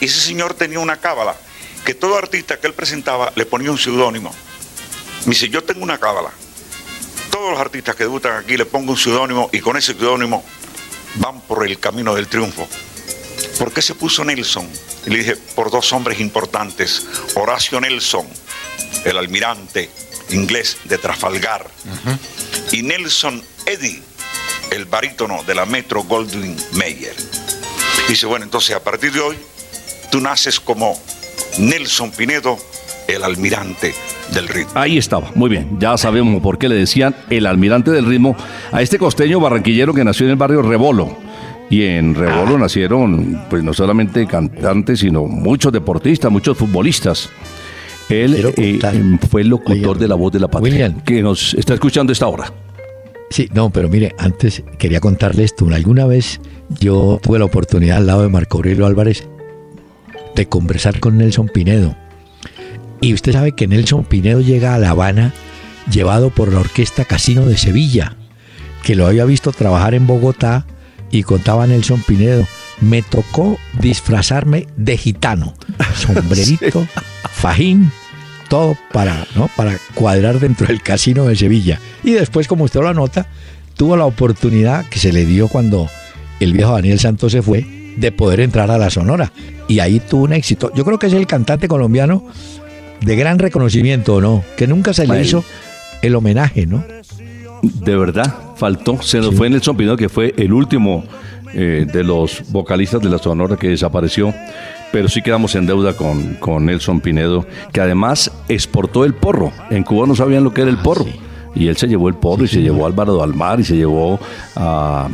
Y 0.00 0.04
ese 0.04 0.20
señor 0.20 0.52
tenía 0.52 0.80
una 0.80 0.98
cábala 0.98 1.34
que 1.84 1.94
todo 1.94 2.18
artista 2.18 2.60
que 2.60 2.66
él 2.66 2.74
presentaba 2.74 3.32
le 3.36 3.46
ponía 3.46 3.70
un 3.70 3.78
seudónimo. 3.78 4.30
Me 5.24 5.30
dice, 5.30 5.48
yo 5.48 5.64
tengo 5.64 5.82
una 5.82 5.96
cábala. 5.96 6.30
Todos 7.30 7.52
los 7.52 7.58
artistas 7.60 7.96
que 7.96 8.04
debutan 8.04 8.36
aquí 8.36 8.58
le 8.58 8.66
pongo 8.66 8.92
un 8.92 8.98
seudónimo 8.98 9.48
y 9.50 9.60
con 9.60 9.78
ese 9.78 9.94
seudónimo 9.94 10.44
van 11.14 11.40
por 11.40 11.66
el 11.66 11.78
camino 11.80 12.14
del 12.14 12.28
triunfo. 12.28 12.68
¿Por 13.58 13.72
qué 13.72 13.80
se 13.80 13.94
puso 13.94 14.24
Nelson? 14.26 14.68
Y 15.06 15.10
le 15.10 15.18
dije, 15.20 15.36
por 15.54 15.70
dos 15.70 15.90
hombres 15.94 16.20
importantes. 16.20 17.06
Horacio 17.34 17.80
Nelson, 17.80 18.26
el 19.04 19.16
almirante, 19.16 19.90
inglés 20.30 20.76
de 20.84 20.98
Trafalgar, 20.98 21.66
y 22.72 22.82
Nelson 22.82 23.42
Eddy, 23.66 24.02
el 24.70 24.84
barítono 24.84 25.42
de 25.44 25.54
la 25.54 25.66
Metro 25.66 26.02
Goldwyn 26.04 26.56
Mayer. 26.72 27.14
Dice, 28.08 28.26
bueno, 28.26 28.44
entonces 28.44 28.74
a 28.76 28.82
partir 28.82 29.12
de 29.12 29.20
hoy, 29.20 29.36
tú 30.10 30.20
naces 30.20 30.60
como 30.60 30.98
Nelson 31.58 32.10
Pinedo, 32.12 32.58
el 33.06 33.24
almirante 33.24 33.94
del 34.34 34.48
ritmo. 34.48 34.72
Ahí 34.74 34.98
estaba, 34.98 35.30
muy 35.34 35.48
bien. 35.48 35.78
Ya 35.80 35.96
sabemos 35.96 36.42
por 36.42 36.58
qué 36.58 36.68
le 36.68 36.74
decían 36.74 37.14
el 37.30 37.46
almirante 37.46 37.90
del 37.90 38.04
ritmo 38.04 38.36
a 38.70 38.82
este 38.82 38.98
costeño 38.98 39.40
barranquillero 39.40 39.94
que 39.94 40.04
nació 40.04 40.26
en 40.26 40.32
el 40.32 40.36
barrio 40.36 40.60
Rebolo. 40.62 41.16
Y 41.70 41.84
en 41.84 42.14
Rebolo 42.14 42.56
Ah. 42.56 42.60
nacieron, 42.60 43.44
pues 43.50 43.62
no 43.62 43.72
solamente 43.74 44.26
cantantes, 44.26 45.00
sino 45.00 45.24
muchos 45.24 45.72
deportistas, 45.72 46.30
muchos 46.30 46.56
futbolistas. 46.56 47.28
Él 48.08 48.52
eh, 48.56 48.78
em, 48.82 49.18
fue 49.18 49.42
el 49.42 49.48
locutor 49.48 49.98
de 49.98 50.08
La 50.08 50.14
Voz 50.14 50.32
de 50.32 50.40
la 50.40 50.48
Patria, 50.48 50.72
William. 50.72 51.00
que 51.02 51.22
nos 51.22 51.54
está 51.54 51.74
escuchando 51.74 52.12
esta 52.12 52.26
hora. 52.26 52.52
Sí, 53.30 53.48
no, 53.52 53.70
pero 53.70 53.88
mire, 53.88 54.14
antes 54.18 54.62
quería 54.78 55.00
contarle 55.00 55.44
esto. 55.44 55.66
Alguna 55.70 56.06
vez 56.06 56.40
yo 56.80 57.20
tuve 57.22 57.38
la 57.38 57.44
oportunidad 57.44 57.98
al 57.98 58.06
lado 58.06 58.22
de 58.22 58.28
Marco 58.28 58.58
Aurelio 58.58 58.86
Álvarez 58.86 59.28
de 60.34 60.46
conversar 60.48 61.00
con 61.00 61.18
Nelson 61.18 61.48
Pinedo. 61.48 61.96
Y 63.00 63.12
usted 63.12 63.32
sabe 63.32 63.52
que 63.52 63.66
Nelson 63.66 64.04
Pinedo 64.04 64.40
llega 64.40 64.74
a 64.74 64.78
La 64.78 64.90
Habana 64.90 65.34
llevado 65.90 66.30
por 66.30 66.52
la 66.52 66.60
Orquesta 66.60 67.04
Casino 67.04 67.44
de 67.44 67.56
Sevilla, 67.56 68.16
que 68.82 68.94
lo 68.94 69.06
había 69.06 69.24
visto 69.24 69.52
trabajar 69.52 69.94
en 69.94 70.06
Bogotá 70.06 70.66
y 71.10 71.22
contaba 71.22 71.66
Nelson 71.66 72.02
Pinedo. 72.06 72.46
Me 72.80 73.02
tocó 73.02 73.58
disfrazarme 73.80 74.66
de 74.76 74.96
gitano, 74.96 75.54
sombrerito, 75.94 76.86
fajín, 77.30 77.90
todo 78.48 78.76
para, 78.92 79.26
¿no? 79.34 79.50
para 79.56 79.78
cuadrar 79.94 80.40
dentro 80.40 80.66
del 80.66 80.82
casino 80.82 81.24
de 81.24 81.36
Sevilla. 81.36 81.80
Y 82.04 82.12
después, 82.12 82.46
como 82.46 82.64
usted 82.64 82.80
lo 82.80 82.88
anota, 82.88 83.26
tuvo 83.76 83.96
la 83.96 84.06
oportunidad 84.06 84.86
que 84.86 84.98
se 84.98 85.12
le 85.12 85.24
dio 85.24 85.48
cuando 85.48 85.88
el 86.40 86.52
viejo 86.52 86.72
Daniel 86.72 86.98
Santos 86.98 87.32
se 87.32 87.42
fue 87.42 87.66
de 87.96 88.12
poder 88.12 88.40
entrar 88.40 88.70
a 88.70 88.78
la 88.78 88.90
Sonora. 88.90 89.32
Y 89.66 89.80
ahí 89.80 90.00
tuvo 90.00 90.24
un 90.24 90.32
éxito. 90.32 90.72
Yo 90.74 90.84
creo 90.84 90.98
que 90.98 91.08
es 91.08 91.12
el 91.12 91.26
cantante 91.26 91.68
colombiano 91.68 92.24
de 93.00 93.16
gran 93.16 93.38
reconocimiento, 93.38 94.20
¿no? 94.20 94.44
Que 94.56 94.66
nunca 94.66 94.92
se 94.94 95.06
le 95.06 95.20
hizo 95.20 95.44
el 96.02 96.14
homenaje, 96.14 96.66
¿no? 96.66 96.84
De 97.62 97.96
verdad, 97.96 98.34
faltó. 98.56 99.02
Se 99.02 99.18
nos 99.18 99.34
fue 99.34 99.50
Nelson 99.50 99.76
Pinedo, 99.76 99.96
que 99.96 100.08
fue 100.08 100.34
el 100.36 100.52
último 100.52 101.04
eh, 101.58 101.86
de 101.90 102.04
los 102.04 102.42
vocalistas 102.50 103.00
de 103.02 103.08
la 103.10 103.18
Sonora 103.18 103.56
que 103.56 103.68
desapareció. 103.68 104.32
Pero 104.92 105.08
sí 105.08 105.20
quedamos 105.20 105.54
en 105.54 105.66
deuda 105.66 105.94
con, 105.94 106.34
con 106.36 106.64
Nelson 106.64 107.00
Pinedo, 107.00 107.44
que 107.72 107.80
además 107.80 108.30
exportó 108.48 109.04
el 109.04 109.12
porro. 109.14 109.52
En 109.70 109.82
Cuba 109.82 110.06
no 110.06 110.14
sabían 110.14 110.44
lo 110.44 110.54
que 110.54 110.62
era 110.62 110.70
el 110.70 110.78
porro. 110.78 111.04
Y 111.54 111.68
él 111.68 111.76
se 111.76 111.88
llevó 111.88 112.08
el 112.08 112.14
porro 112.14 112.44
y 112.44 112.48
se 112.48 112.62
llevó 112.62 112.84
a 112.84 112.88
Álvaro 112.88 113.16
Dalmar 113.16 113.60
y 113.60 113.64
se 113.64 113.76
llevó 113.76 114.18
a 114.56 115.08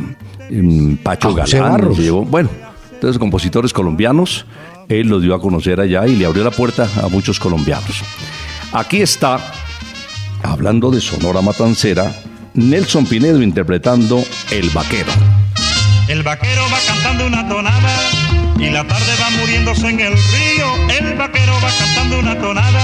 mm, 0.49 0.95
Pacho 0.97 1.29
A 1.29 1.31
José 1.41 1.57
Galán. 1.57 1.71
Barros. 1.73 1.97
se 1.97 2.03
llevó- 2.03 2.23
bueno, 2.23 2.49
entonces 2.93 3.17
compositores 3.19 3.73
colombianos. 3.73 4.45
Él 4.87 5.07
los 5.07 5.21
dio 5.23 5.33
a 5.33 5.41
conocer 5.41 5.79
allá 5.81 6.05
y 6.07 6.15
le 6.15 6.25
abrió 6.25 6.43
la 6.43 6.51
puerta 6.51 6.87
a 7.03 7.07
muchos 7.09 7.39
colombianos. 7.39 8.03
Aquí 8.71 9.01
está 9.01 9.39
Hablando 10.43 10.91
de 10.91 11.01
Sonora 11.01 11.41
Matancera, 11.41 12.13
Nelson 12.53 13.05
Pinedo 13.07 13.41
interpretando 13.41 14.23
El 14.51 14.69
Vaquero. 14.69 15.11
El 16.07 16.21
vaquero 16.23 16.63
va 16.71 16.77
cantando 16.85 17.25
una 17.25 17.47
tonada 17.47 17.89
y 18.59 18.69
la 18.69 18.83
tarde 18.83 19.11
va 19.21 19.29
muriéndose 19.41 19.89
en 19.89 19.99
el 19.99 20.13
río. 20.13 20.75
El 20.89 21.15
vaquero 21.15 21.53
va 21.63 21.69
cantando 21.77 22.19
una 22.19 22.37
tonada 22.39 22.81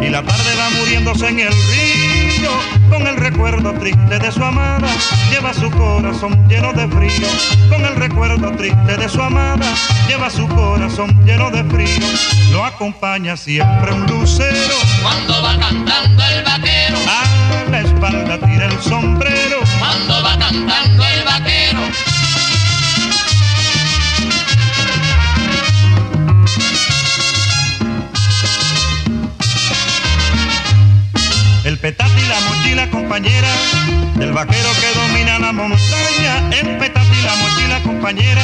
y 0.00 0.08
la 0.08 0.22
tarde 0.22 0.54
va 0.56 0.70
muriéndose 0.78 1.28
en 1.28 1.40
el 1.40 1.48
río. 1.48 2.50
Con 2.90 3.06
el 3.06 3.16
recuerdo 3.16 3.72
triste 3.74 4.18
de 4.18 4.30
su 4.30 4.42
amada, 4.44 4.88
lleva 5.30 5.52
su 5.52 5.70
corazón 5.70 6.46
lleno 6.48 6.72
de 6.72 6.86
frío. 6.88 7.28
Con 7.68 7.84
el 7.84 7.96
recuerdo 7.96 8.52
triste 8.52 8.96
de 8.96 9.08
su 9.08 9.20
amada, 9.20 9.66
lleva 10.08 10.30
su 10.30 10.46
corazón 10.48 11.24
lleno 11.24 11.50
de 11.50 11.64
frío. 11.64 12.06
Lo 12.52 12.64
acompaña 12.64 13.36
siempre 13.36 13.92
un 13.92 14.06
lucero. 14.06 14.76
Cuando 15.02 15.42
va 15.42 15.58
cantando 15.58 16.22
el 16.24 16.44
vaquero, 16.44 16.98
A 17.08 17.70
la 17.70 17.80
espalda 17.80 18.38
tira 18.38 18.66
el 18.66 18.80
sombrero. 18.80 19.58
cuando 19.80 20.22
va 20.22 20.38
cantando 20.38 20.93
y 32.74 32.76
la 32.76 32.90
compañera 32.90 33.48
del 34.16 34.32
vaquero 34.32 34.68
que 34.80 34.98
domina 34.98 35.38
la 35.38 35.52
montaña. 35.52 36.50
Y 36.50 37.22
la 37.22 37.36
mochila 37.36 37.80
compañera 37.82 38.42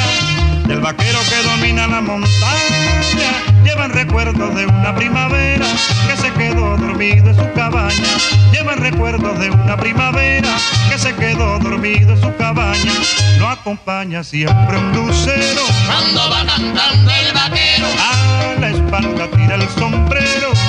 del 0.67 0.79
vaquero 0.79 1.19
que 1.29 1.49
domina 1.49 1.87
la 1.87 2.01
montaña. 2.01 3.29
Llevan 3.63 3.91
recuerdos 3.91 4.55
de 4.55 4.65
una 4.65 4.95
primavera 4.95 5.65
que 6.07 6.15
se 6.15 6.31
quedó 6.33 6.77
dormido 6.77 7.29
en 7.29 7.35
su 7.35 7.53
cabaña. 7.53 8.11
Llevan 8.51 8.77
recuerdos 8.77 9.37
de 9.39 9.49
una 9.49 9.75
primavera 9.75 10.49
que 10.89 10.97
se 10.97 11.13
quedó 11.15 11.59
dormido 11.59 12.13
en 12.13 12.21
su 12.21 12.35
cabaña. 12.37 12.93
Lo 13.37 13.49
acompaña 13.49 14.23
siempre 14.23 14.77
un 14.77 14.93
lucero. 14.93 15.61
cuando 15.87 16.29
va 16.29 16.45
cantando 16.45 17.11
el 17.11 17.33
vaquero, 17.33 17.87
A 17.99 18.59
la 18.59 18.69
espalda 18.69 19.27
tira 19.35 19.55
el 19.55 19.67
sombrero. 19.69 20.60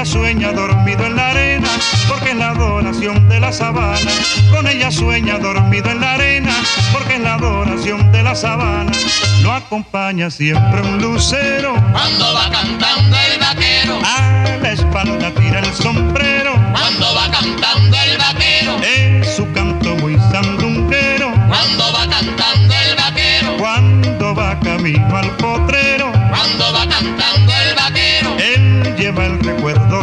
Ella 0.00 0.12
sueña 0.12 0.52
dormido 0.52 1.04
en 1.04 1.14
la 1.14 1.28
arena, 1.28 1.68
porque 2.08 2.30
es 2.30 2.36
la 2.36 2.52
adoración 2.52 3.28
de 3.28 3.38
la 3.38 3.52
sabana. 3.52 4.10
Con 4.50 4.66
ella 4.66 4.90
sueña 4.90 5.38
dormido 5.38 5.90
en 5.90 6.00
la 6.00 6.14
arena, 6.14 6.54
porque 6.90 7.16
es 7.16 7.20
la 7.20 7.34
adoración 7.34 8.10
de 8.10 8.22
la 8.22 8.34
sabana. 8.34 8.92
Lo 9.42 9.52
acompaña 9.52 10.30
siempre 10.30 10.80
un 10.80 11.02
lucero, 11.02 11.74
Cuando 11.92 12.32
va 12.32 12.50
cantando 12.50 13.14
el 13.14 13.40
vaquero, 13.40 13.98
a 14.02 14.56
la 14.62 14.72
espalda 14.72 15.34
tira 15.34 15.60
el 15.60 15.74
sombrero. 15.74 16.54
cuando 16.72 17.14
va 17.14 17.30
cantando 17.30 17.96
el 17.98 18.09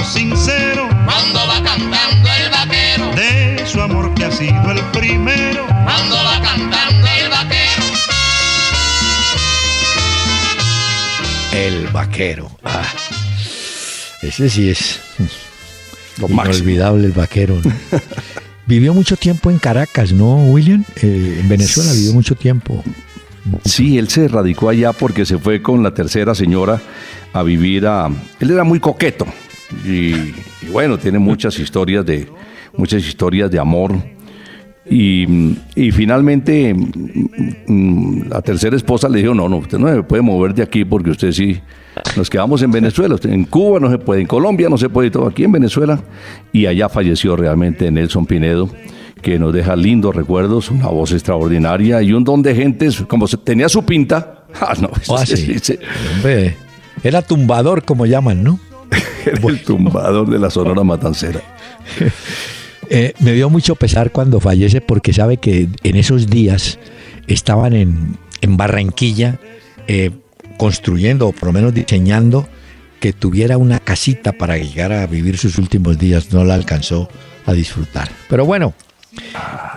sincero 0.08 0.88
cuando 1.06 1.40
va 1.48 1.62
cantando 1.64 2.30
el 2.44 2.50
vaquero, 2.52 3.16
de 3.16 3.66
su 3.66 3.82
amor 3.82 4.14
que 4.14 4.26
ha 4.26 4.32
sido 4.32 4.72
el 4.72 4.82
primero. 4.92 5.66
cuando 5.68 6.16
va 6.16 6.42
cantando 6.42 7.08
el 7.24 7.30
vaquero. 7.30 7.84
El 11.54 11.88
vaquero. 11.88 12.52
Ah, 12.64 12.84
ese 14.22 14.50
sí 14.50 14.70
es 14.70 15.00
Lo 16.18 16.28
máximo. 16.28 16.56
inolvidable, 16.58 17.06
el 17.08 17.14
vaquero. 17.14 17.60
¿no? 17.64 17.72
vivió 18.66 18.94
mucho 18.94 19.18
tiempo 19.18 19.50
en 19.52 19.58
Caracas, 19.60 20.12
¿no, 20.12 20.44
William? 20.46 20.84
Eh, 21.02 21.38
en 21.42 21.50
Venezuela 21.50 21.92
vivió 21.94 22.14
mucho 22.14 22.36
tiempo. 22.36 22.84
Sí, 23.64 23.98
él 23.98 24.10
se 24.10 24.28
radicó 24.28 24.70
allá 24.70 24.92
porque 24.94 25.26
se 25.26 25.38
fue 25.38 25.62
con 25.62 25.82
la 25.82 25.94
tercera 25.94 26.36
señora 26.36 26.82
a 27.34 27.44
vivir 27.44 27.88
a... 27.88 28.10
Él 28.40 28.52
era 28.52 28.64
muy 28.66 28.80
coqueto 28.80 29.26
y, 29.86 30.14
y 30.66 30.70
bueno, 30.72 30.98
tiene 30.98 31.20
muchas 31.20 31.58
historias 31.60 32.06
de, 32.06 32.28
muchas 32.76 33.06
historias 33.06 33.50
de 33.52 33.60
amor. 33.60 33.94
Y, 34.90 35.56
y 35.76 35.92
finalmente 35.92 36.74
mm, 36.74 38.30
la 38.30 38.42
tercera 38.42 38.76
esposa 38.76 39.10
le 39.10 39.20
dijo, 39.20 39.34
no, 39.34 39.50
no, 39.50 39.58
usted 39.58 39.78
no 39.78 39.94
se 39.94 40.02
puede 40.04 40.22
mover 40.22 40.54
de 40.54 40.64
aquí 40.64 40.86
porque 40.86 41.10
usted 41.10 41.32
sí, 41.34 41.60
nos 42.16 42.30
quedamos 42.30 42.62
en 42.62 42.72
Venezuela, 42.72 43.18
en 43.24 43.44
Cuba 43.44 43.80
no 43.82 43.90
se 43.90 43.98
puede, 43.98 44.22
en 44.22 44.28
Colombia 44.28 44.70
no 44.70 44.78
se 44.78 44.88
puede, 44.90 45.10
y 45.10 45.12
todo 45.12 45.28
aquí 45.28 45.44
en 45.44 45.52
Venezuela. 45.52 46.02
Y 46.54 46.68
allá 46.68 46.88
falleció 46.88 47.36
realmente 47.36 47.92
Nelson 47.92 48.26
Pinedo, 48.26 48.70
que 49.22 49.38
nos 49.38 49.54
deja 49.54 49.76
lindos 49.76 50.16
recuerdos, 50.16 50.72
una 50.72 50.88
voz 50.88 51.12
extraordinaria 51.12 52.02
y 52.02 52.14
un 52.14 52.24
don 52.24 52.42
de 52.42 52.56
gentes, 52.56 53.02
como 53.10 53.28
se- 53.28 53.38
tenía 53.38 53.68
su 53.70 53.84
pinta. 53.84 54.34
Ah, 54.62 54.74
no, 54.80 54.90
Ah, 55.10 55.26
sí. 55.26 55.54
era 57.04 57.22
tumbador, 57.22 57.84
como 57.84 58.06
llaman, 58.06 58.42
¿no? 58.44 58.60
El 59.26 59.64
tumbador 59.64 60.30
de 60.30 60.40
la 60.40 60.50
Sonora 60.50 60.84
Matancera. 60.84 61.42
Eh, 62.90 63.14
me 63.20 63.34
dio 63.34 63.50
mucho 63.50 63.76
pesar 63.76 64.14
cuando 64.14 64.40
fallece 64.40 64.80
porque 64.80 65.12
sabe 65.12 65.36
que 65.36 65.68
en 65.84 65.96
esos 65.98 66.28
días 66.28 66.80
estaban 67.28 67.74
en, 67.74 68.18
en 68.40 68.56
Barranquilla 68.56 69.42
eh, 69.88 70.12
construyendo 70.58 71.28
o 71.28 71.32
por 71.34 71.48
lo 71.48 71.52
menos 71.52 71.74
diseñando 71.74 72.48
que 73.02 73.12
tuviera 73.14 73.58
una 73.58 73.80
casita 73.80 74.32
para 74.32 74.58
llegar 74.58 74.94
a 74.94 75.06
vivir 75.06 75.38
sus 75.38 75.58
últimos 75.58 76.00
días. 76.00 76.32
No 76.32 76.44
la 76.44 76.56
alcanzó 76.56 77.10
a 77.46 77.54
disfrutar. 77.54 78.10
Pero 78.30 78.46
bueno, 78.46 78.74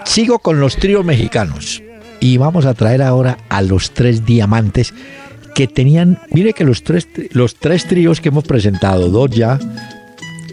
sigo 0.04 0.38
con 0.38 0.60
los 0.60 0.76
tríos 0.76 1.04
mexicanos 1.04 1.82
y 2.20 2.36
vamos 2.36 2.66
a 2.66 2.74
traer 2.74 3.02
ahora 3.02 3.38
a 3.48 3.62
los 3.62 3.92
tres 3.92 4.24
diamantes 4.24 4.94
que 5.60 5.68
tenían, 5.68 6.18
mire 6.30 6.54
que 6.54 6.64
los 6.64 6.82
tres, 6.82 7.06
los 7.32 7.54
tres 7.54 7.86
tríos 7.86 8.22
que 8.22 8.30
hemos 8.30 8.44
presentado, 8.44 9.10
dos 9.10 9.30
ya, 9.30 9.58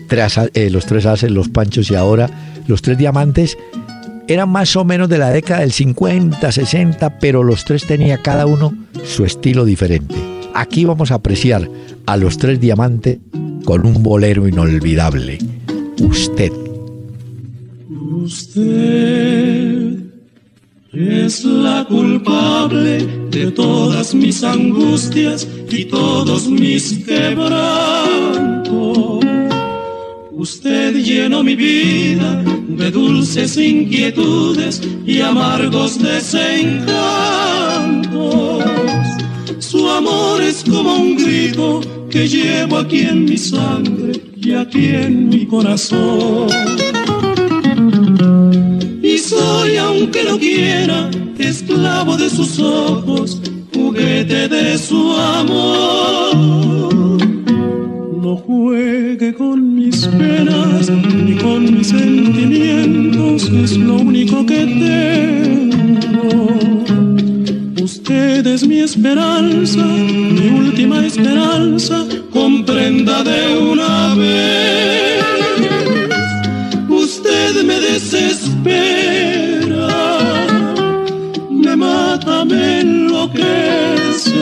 tres, 0.10 0.38
eh, 0.54 0.70
los 0.70 0.86
tres 0.86 1.06
haces, 1.06 1.32
los 1.32 1.48
panchos 1.48 1.90
y 1.90 1.96
ahora 1.96 2.30
los 2.68 2.82
tres 2.82 2.98
diamantes, 2.98 3.58
eran 4.28 4.50
más 4.50 4.76
o 4.76 4.84
menos 4.84 5.08
de 5.08 5.18
la 5.18 5.30
década 5.30 5.62
del 5.62 5.72
50, 5.72 6.52
60, 6.52 7.20
pero 7.20 7.42
los 7.42 7.64
tres 7.64 7.88
tenía 7.88 8.18
cada 8.18 8.48
uno 8.48 8.76
su 9.06 9.24
estilo 9.24 9.64
diferente. 9.64 10.16
Aquí 10.54 10.84
vamos 10.84 11.12
a 11.12 11.16
apreciar 11.16 11.70
a 12.06 12.18
los 12.18 12.38
tres 12.38 12.60
diamantes 12.60 13.20
con 13.64 13.86
un 13.86 14.04
bolero 14.04 14.46
inolvidable. 14.46 15.38
Usted. 16.02 16.52
Usted 18.12 19.77
es 20.94 21.44
la 21.44 21.86
culpable 21.86 23.06
de 23.30 23.52
todas 23.52 24.14
mis 24.16 24.44
angustias 24.44 25.48
y 25.70 25.86
todos 25.86 26.48
mis 26.48 27.04
quebrantos. 27.06 28.68
Usted 30.32 30.96
llenó 30.96 31.44
mi 31.44 31.56
vida 31.56 32.44
de 32.68 32.92
dulces 32.92 33.58
inquietudes 33.58 34.82
y 35.06 35.20
amargos 35.22 36.02
desencantos. 36.02 36.88
Su 39.60 39.90
amor 39.90 40.42
es 40.42 40.64
como 40.64 40.96
un 40.96 41.18
grito 41.18 41.82
que 42.10 42.28
llevo 42.28 42.78
aquí 42.78 43.02
en 43.02 43.26
mi 43.26 43.38
sangre 43.38 44.14
y 44.38 44.54
aquí 44.54 44.88
en 44.88 45.28
mi 45.28 45.46
corazón. 45.46 46.48
Soy, 49.28 49.76
aunque 49.76 50.24
no 50.24 50.40
quiera, 50.40 51.10
esclavo 51.38 52.16
de 52.16 52.30
sus 52.30 52.60
ojos, 52.60 53.42
juguete 53.74 54.48
de 54.48 54.78
su 54.78 55.12
amor. 55.18 56.38
No 58.24 58.38
juegue 58.38 59.34
con 59.34 59.76
mis 59.76 60.08
penas 60.08 60.90
ni 60.90 61.36
con 61.36 61.78
mis 61.78 61.88
sentimientos, 61.88 63.50
es 63.50 63.76
lo 63.76 63.96
único 63.96 64.46
que 64.46 64.66
tengo. 64.66 66.08
Usted 67.84 68.48
es 68.48 68.66
mi 68.66 68.80
esperanza, 68.80 69.84
mi 69.86 70.48
última 70.58 71.06
esperanza, 71.06 72.08
comprenda 72.32 73.26
de 73.26 73.58
una 73.58 74.16
vez. 74.16 74.97
Mata, 82.28 82.46
me 82.46 82.82
enloquece. 82.82 84.36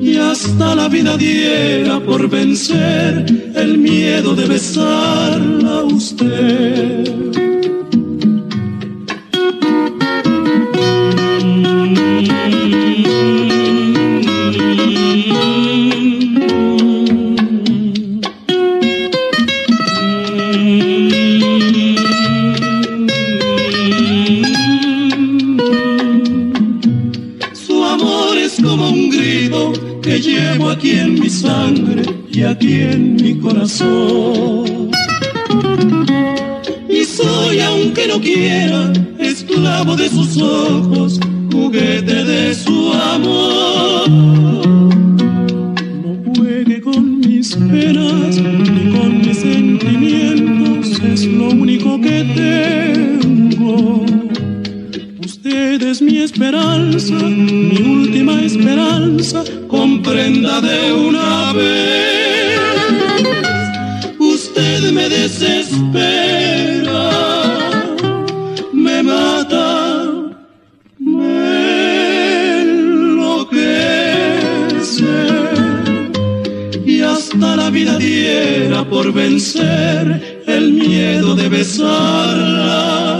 Y 0.00 0.16
hasta 0.16 0.74
la 0.74 0.88
vida 0.88 1.16
diera 1.16 2.00
por 2.00 2.28
vencer 2.28 3.24
el 3.54 3.78
miedo 3.78 4.34
de 4.34 4.46
besarla 4.46 5.78
a 5.78 5.84
usted. 5.84 7.51
Aquí 30.82 30.98
en 30.98 31.14
mi 31.14 31.30
sangre 31.30 32.02
y 32.32 32.42
aquí 32.42 32.80
en 32.80 33.14
mi 33.14 33.38
corazón. 33.38 34.90
Y 36.88 37.04
soy, 37.04 37.60
aunque 37.60 38.08
no 38.08 38.20
quiera, 38.20 38.92
esclavo 39.20 39.94
de 39.94 40.08
sus 40.08 40.36
ojos, 40.42 41.20
juguete 41.52 42.24
de 42.24 42.52
su 42.52 42.92
amor. 42.92 44.10
No 46.02 46.32
juegue 46.34 46.80
con 46.80 47.20
mis 47.20 47.54
penas 47.54 48.40
esperanza, 56.24 57.14
mi 57.14 57.76
última 57.82 58.40
esperanza, 58.42 59.42
comprenda 59.68 60.60
de 60.60 60.92
una 60.92 61.52
vez. 61.52 62.60
Usted 64.18 64.92
me 64.92 65.08
desespera, 65.08 65.90
me 68.72 69.02
mata, 69.02 70.12
me 70.98 72.62
enloquece 72.62 73.72
y 76.86 77.00
hasta 77.00 77.56
la 77.56 77.70
vida 77.70 77.98
diera 77.98 78.84
por 78.84 79.12
vencer 79.12 80.42
el 80.46 80.72
miedo 80.72 81.34
de 81.34 81.48
besarla 81.48 83.11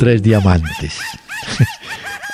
tres 0.00 0.22
diamantes. 0.22 0.98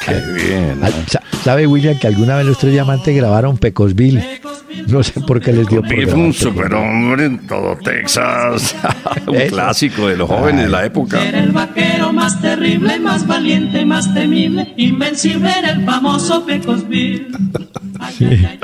Qué 0.04 0.14
bien. 0.34 0.80
Sa- 1.08 1.20
¿Sabe 1.42 1.66
William 1.66 1.98
que 1.98 2.06
alguna 2.06 2.36
vez 2.36 2.46
los 2.46 2.58
tres 2.58 2.72
diamantes 2.72 3.14
grabaron 3.14 3.58
Pecosville? 3.58 4.40
No 4.86 5.02
sé 5.02 5.20
por 5.20 5.40
qué 5.40 5.52
les 5.52 5.66
dio 5.68 5.82
por 5.82 5.90
un 5.92 5.96
Pecosville. 6.04 6.32
superhombre 6.32 7.24
en 7.24 7.46
todo 7.46 7.76
Texas. 7.76 8.76
un 9.26 9.34
Eso. 9.36 9.54
clásico 9.54 10.06
de 10.08 10.16
los 10.16 10.28
jóvenes 10.28 10.62
de 10.66 10.68
la 10.70 10.84
época. 10.84 11.20
Era 11.24 11.40
el 11.40 11.50
vaquero 11.50 12.12
más 12.12 12.40
terrible, 12.40 13.00
más 13.00 13.26
valiente, 13.26 13.84
más 13.84 14.12
temible, 14.14 14.72
invencible 14.76 15.50
era 15.58 15.70
el 15.70 15.84
famoso 15.84 16.44
Pecosville. 16.46 17.26
Ay, 17.98 18.58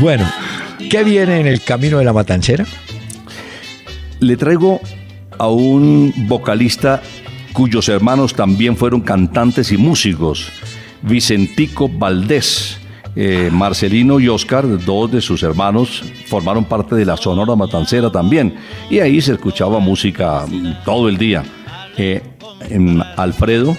Bueno, 0.00 0.28
¿qué 0.90 1.04
viene 1.04 1.38
en 1.40 1.46
el 1.46 1.62
camino 1.62 1.98
de 1.98 2.04
la 2.04 2.12
matancera? 2.12 2.64
Le 4.18 4.36
traigo 4.36 4.80
a 5.38 5.48
un 5.48 6.12
vocalista 6.28 7.00
cuyos 7.52 7.88
hermanos 7.88 8.34
también 8.34 8.76
fueron 8.76 9.00
cantantes 9.00 9.72
y 9.72 9.76
músicos, 9.76 10.48
Vicentico 11.02 11.88
Valdés. 11.88 12.76
Eh, 13.16 13.50
Marcelino 13.52 14.20
y 14.20 14.28
Oscar, 14.28 14.64
dos 14.84 15.10
de 15.10 15.20
sus 15.20 15.42
hermanos, 15.42 16.04
formaron 16.26 16.64
parte 16.64 16.94
de 16.94 17.04
la 17.04 17.16
Sonora 17.16 17.56
Matancera 17.56 18.10
también. 18.10 18.54
Y 18.88 19.00
ahí 19.00 19.20
se 19.20 19.32
escuchaba 19.32 19.80
música 19.80 20.46
todo 20.84 21.08
el 21.08 21.18
día. 21.18 21.42
Eh, 21.96 22.22
em, 22.68 23.00
Alfredo 23.16 23.76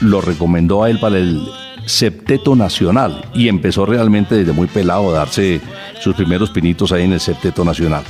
lo 0.00 0.20
recomendó 0.20 0.82
a 0.82 0.90
él 0.90 0.98
para 0.98 1.18
el 1.18 1.46
Septeto 1.86 2.56
Nacional 2.56 3.24
y 3.34 3.48
empezó 3.48 3.86
realmente 3.86 4.34
desde 4.34 4.52
muy 4.52 4.66
pelado 4.66 5.10
a 5.10 5.18
darse 5.18 5.60
sus 6.00 6.14
primeros 6.14 6.50
pinitos 6.50 6.92
ahí 6.92 7.04
en 7.04 7.12
el 7.12 7.20
Septeto 7.20 7.64
Nacional. 7.64 8.02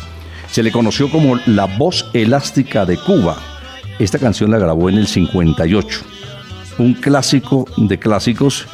Se 0.51 0.62
le 0.62 0.72
conoció 0.72 1.11
como 1.11 1.37
la 1.46 1.64
voz 1.64 2.07
elástica 2.12 2.85
de 2.85 2.96
Cuba. 2.98 3.52
Esta 4.03 4.19
canción 4.19 4.51
la 4.51 4.59
grabó 4.59 4.88
en 4.88 4.97
el 4.97 5.07
58. 5.07 6.01
Un 6.79 6.95
clásico 6.95 7.67
de 7.77 8.01
clásicos 8.01 8.67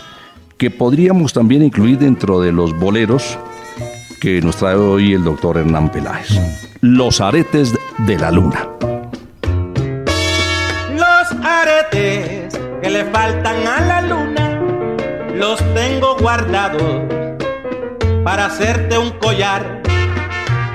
que 0.56 0.70
podríamos 0.70 1.34
también 1.34 1.62
incluir 1.62 1.98
dentro 1.98 2.40
de 2.40 2.50
los 2.50 2.74
boleros 2.74 3.38
que 4.22 4.40
nos 4.40 4.56
trae 4.56 4.76
hoy 4.76 5.12
el 5.12 5.24
doctor 5.24 5.58
Hernán 5.58 5.92
Peláez. 5.92 6.30
Los 6.80 7.20
aretes 7.20 7.74
de 7.98 8.18
la 8.18 8.30
luna. 8.30 8.70
Los 10.96 11.44
aretes 11.44 12.58
que 12.80 12.88
le 12.88 13.04
faltan 13.12 13.66
a 13.66 13.80
la 13.82 14.00
luna 14.00 14.62
los 15.34 15.58
tengo 15.74 16.16
guardados 16.16 17.02
para 18.24 18.46
hacerte 18.46 18.96
un 18.96 19.10
collar. 19.18 19.82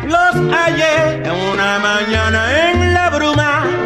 Los 0.06 0.36
hallé 0.54 1.24
en 1.26 1.54
una 1.54 1.80
mañana 1.80 2.72
en 2.72 2.94
la 2.94 3.10
bruma 3.10 3.83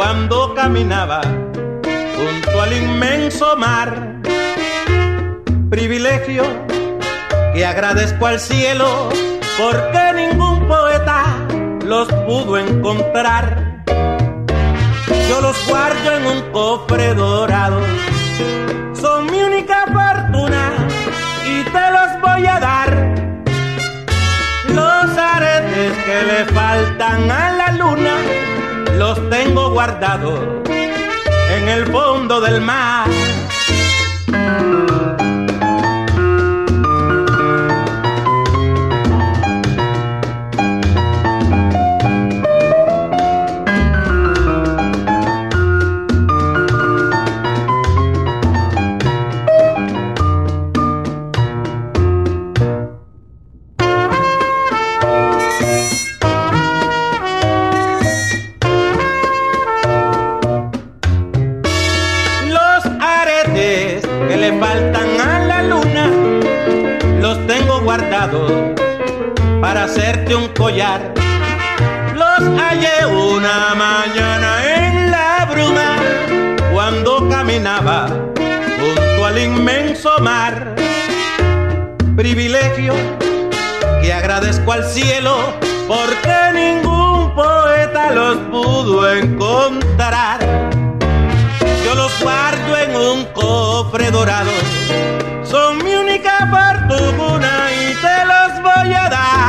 cuando 0.00 0.54
caminaba 0.54 1.20
junto 1.20 2.62
al 2.62 2.72
inmenso 2.72 3.54
mar. 3.58 4.18
Privilegio 5.68 6.42
que 7.52 7.66
agradezco 7.66 8.24
al 8.24 8.40
cielo 8.40 9.10
porque 9.58 10.12
ningún 10.16 10.66
poeta 10.66 11.24
los 11.84 12.08
pudo 12.24 12.56
encontrar. 12.56 13.84
Yo 15.28 15.42
los 15.42 15.68
guardo 15.68 16.12
en 16.16 16.26
un 16.34 16.50
cofre 16.50 17.12
dorado, 17.12 17.82
son 18.94 19.26
mi 19.30 19.42
única 19.42 19.84
fortuna 19.84 20.88
y 21.44 21.62
te 21.62 21.90
los 21.96 22.20
voy 22.22 22.46
a 22.46 22.58
dar. 22.58 22.90
Los 24.66 25.18
aretes 25.18 25.92
que 26.06 26.22
le 26.22 26.44
faltan 26.54 27.30
a 27.30 27.52
la 27.52 27.72
luna 27.72 28.49
los 29.00 29.30
tengo 29.30 29.70
guardados 29.70 30.38
en 30.68 31.68
el 31.70 31.86
fondo 31.86 32.38
del 32.38 32.60
mar. 32.60 33.08
Hacerte 70.30 70.36
un 70.36 70.48
collar. 70.54 71.12
Los 72.14 72.58
hallé 72.58 73.06
una 73.06 73.74
mañana 73.74 74.50
en 74.76 75.10
la 75.10 75.46
bruma 75.50 75.96
cuando 76.72 77.28
caminaba 77.28 78.06
junto 78.78 79.26
al 79.26 79.38
inmenso 79.38 80.10
mar. 80.20 80.74
Privilegio 82.16 82.94
que 84.02 84.12
agradezco 84.12 84.72
al 84.72 84.84
cielo 84.84 85.36
porque 85.88 86.36
ningún 86.54 87.34
poeta 87.34 88.12
los 88.12 88.36
pudo 88.50 89.10
encontrar. 89.10 90.40
Yo 91.84 91.94
los 91.94 92.12
guardo 92.20 92.76
en 92.76 92.96
un 92.96 93.24
cofre 93.32 94.10
dorado. 94.10 94.50
Son 95.42 95.78
mi 95.78 95.94
única 95.94 96.48
fortuna 96.50 97.50
y 97.72 97.94
te 97.94 98.24
los 98.26 98.62
voy 98.62 98.94
a 98.94 99.08
dar. 99.08 99.39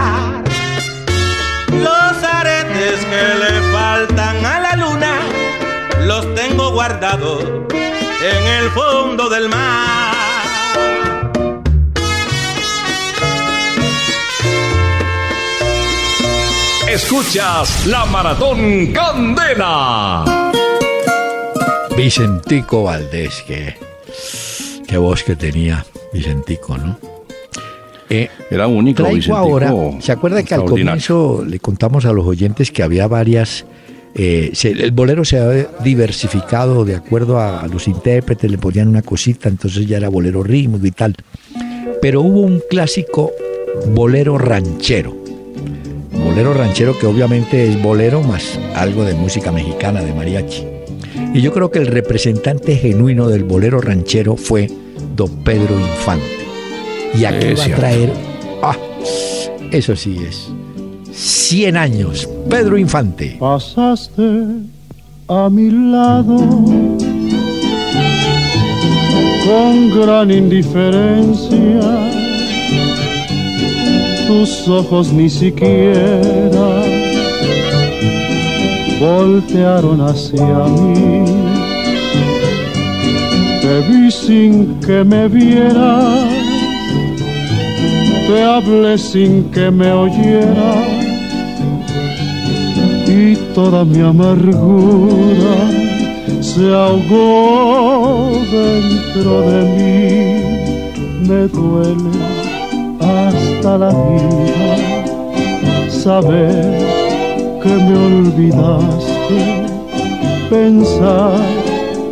Que 2.81 2.87
le 2.87 3.61
faltan 3.71 4.43
a 4.43 4.59
la 4.59 4.75
luna 4.75 5.19
los 6.07 6.33
tengo 6.33 6.71
guardados 6.71 7.43
en 7.43 8.47
el 8.47 8.71
fondo 8.71 9.29
del 9.29 9.47
mar. 9.49 10.15
Escuchas 16.87 17.85
la 17.85 18.05
Maratón 18.05 18.91
Candela. 18.93 20.51
Vicentico 21.95 22.85
Valdés, 22.85 23.43
que 23.43 23.77
qué 24.87 24.97
voz 24.97 25.21
que 25.21 25.35
tenía 25.35 25.85
Vicentico, 26.11 26.79
¿no? 26.79 26.97
Eh, 28.13 28.29
Era 28.49 28.67
único, 28.67 29.03
traigo 29.03 29.35
ahora, 29.35 29.71
¿se 30.01 30.11
acuerda 30.11 30.43
que 30.43 30.53
al 30.53 30.61
comienzo 30.85 31.45
le 31.47 31.59
contamos 31.59 32.05
a 32.05 32.11
los 32.11 32.25
oyentes 32.25 32.69
que 32.71 32.83
había 32.83 33.07
varias, 33.07 33.65
eh, 34.15 34.51
se- 34.53 34.71
el 34.71 34.91
bolero 34.91 35.23
se 35.23 35.39
había 35.39 35.67
diversificado 35.83 36.83
de 36.83 36.95
acuerdo 36.95 37.39
a, 37.39 37.61
a 37.61 37.67
los 37.67 37.87
intérpretes, 37.87 38.51
le 38.51 38.57
ponían 38.57 38.89
una 38.89 39.01
cosita, 39.01 39.47
entonces 39.47 39.87
ya 39.87 39.97
era 39.97 40.09
bolero 40.09 40.43
rítmico 40.43 40.85
y 40.85 40.91
tal. 40.91 41.15
Pero 42.01 42.21
hubo 42.21 42.41
un 42.41 42.61
clásico 42.69 43.31
bolero 43.93 44.37
ranchero. 44.37 45.15
Bolero 46.11 46.53
ranchero 46.53 46.97
que 46.99 47.05
obviamente 47.07 47.65
es 47.67 47.81
bolero 47.81 48.21
más 48.21 48.59
algo 48.75 49.03
de 49.05 49.13
música 49.13 49.51
mexicana, 49.51 50.01
de 50.01 50.13
mariachi. 50.13 50.65
Y 51.33 51.41
yo 51.41 51.53
creo 51.53 51.71
que 51.71 51.79
el 51.79 51.87
representante 51.87 52.75
genuino 52.75 53.27
del 53.29 53.43
bolero 53.45 53.79
ranchero 53.79 54.35
fue 54.35 54.69
don 55.15 55.43
Pedro 55.43 55.79
Infante. 55.79 56.40
Y 57.13 57.25
aquí 57.25 57.47
Es 57.47 57.59
va 57.59 57.63
a 57.63 57.65
cierto. 57.65 57.81
traer, 57.81 58.13
ah, 58.61 58.75
eso 59.71 59.95
sí 59.95 60.17
es, 60.27 60.49
100 61.11 61.77
años, 61.77 62.27
Pedro 62.49 62.77
Infante. 62.77 63.35
Pasaste 63.39 64.21
a 65.27 65.49
mi 65.49 65.69
lado 65.91 66.37
con 69.45 69.99
gran 69.99 70.31
indiferencia. 70.31 71.81
Tus 74.27 74.67
ojos 74.69 75.11
ni 75.11 75.29
siquiera 75.29 76.83
voltearon 78.99 79.99
hacia 80.01 80.45
mí. 80.67 81.25
Te 83.61 83.81
vi 83.89 84.09
sin 84.11 84.79
que 84.79 85.03
me 85.03 85.27
vieras, 85.27 86.25
te 88.27 88.43
hablé 88.43 88.97
sin 88.97 89.45
que 89.51 89.71
me 89.71 89.91
oyeras 89.91 90.87
y 93.07 93.35
toda 93.53 93.83
mi 93.83 93.99
amargura 94.01 95.55
se 96.39 96.73
ahogó 96.73 98.31
dentro 98.51 99.41
de 99.41 99.61
mí. 99.75 99.91
Me 101.27 101.47
duele 101.47 102.11
hasta 102.99 103.77
la 103.77 103.89
vida 103.89 104.77
saber 105.89 106.79
que 107.61 107.69
me 107.69 107.95
olvidaste, 108.07 109.41
pensar 110.49 111.39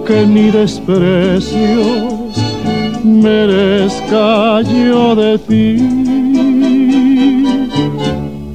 que 0.06 0.26
ni 0.26 0.52
desprecios 0.52 2.19
merezca 3.10 4.62
yo 4.62 5.16
de 5.16 5.38
ti. 5.40 5.70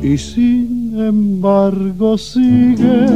Y 0.03 0.19
sin 0.19 0.95
embargo 0.99 2.17
sigue 2.17 3.07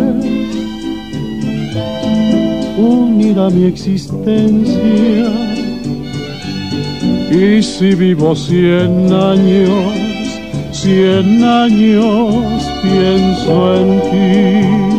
unida 2.79 3.51
mi 3.51 3.65
existencia. 3.65 5.31
Y 7.31 7.63
si 7.63 7.95
vivo 7.95 8.35
cien 8.35 9.13
años 9.13 10.09
cien 10.73 11.43
años 11.43 12.63
pienso 12.83 13.75
en 13.75 14.01
ti 14.11 14.99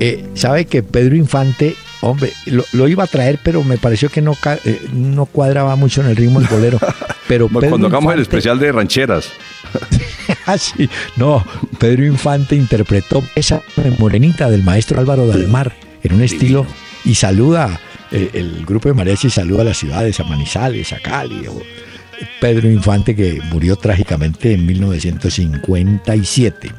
eh, 0.00 0.24
sabe 0.34 0.64
que 0.66 0.82
Pedro 0.82 1.14
Infante, 1.16 1.74
hombre, 2.00 2.32
lo, 2.46 2.64
lo 2.72 2.88
iba 2.88 3.04
a 3.04 3.06
traer, 3.06 3.38
pero 3.42 3.62
me 3.64 3.78
pareció 3.78 4.08
que 4.10 4.20
no, 4.22 4.36
eh, 4.64 4.80
no 4.92 5.26
cuadraba 5.26 5.76
mucho 5.76 6.00
en 6.02 6.08
el 6.08 6.16
ritmo 6.16 6.40
del 6.40 6.48
bolero. 6.48 6.78
Pero 7.28 7.46
Pedro 7.48 7.68
Cuando 7.68 7.88
hagamos 7.88 8.14
el 8.14 8.20
especial 8.20 8.58
de 8.58 8.72
rancheras. 8.72 9.28
Ah, 10.46 10.56
sí. 10.58 10.88
No, 11.16 11.42
Pedro 11.78 12.04
Infante 12.06 12.54
interpretó 12.56 13.22
esa 13.34 13.62
morenita 13.98 14.48
del 14.50 14.62
maestro 14.62 14.98
Álvaro 15.00 15.26
Dalmar 15.26 15.74
en 16.02 16.12
un 16.14 16.22
estilo 16.22 16.66
y 17.04 17.14
saluda, 17.14 17.78
eh, 18.10 18.30
el 18.34 18.64
grupo 18.66 18.88
de 18.88 18.94
mariachi 18.94 19.28
saluda 19.30 19.60
a 19.62 19.66
las 19.66 19.76
ciudades, 19.78 20.18
a 20.20 20.24
Manizales, 20.24 20.92
a 20.94 20.98
Cali. 21.00 21.46
o- 21.48 21.62
Pedro 22.40 22.68
Infante 22.70 23.14
que 23.14 23.40
murió 23.50 23.76
trágicamente 23.76 24.52
en 24.54 24.64
1957, 24.66 26.70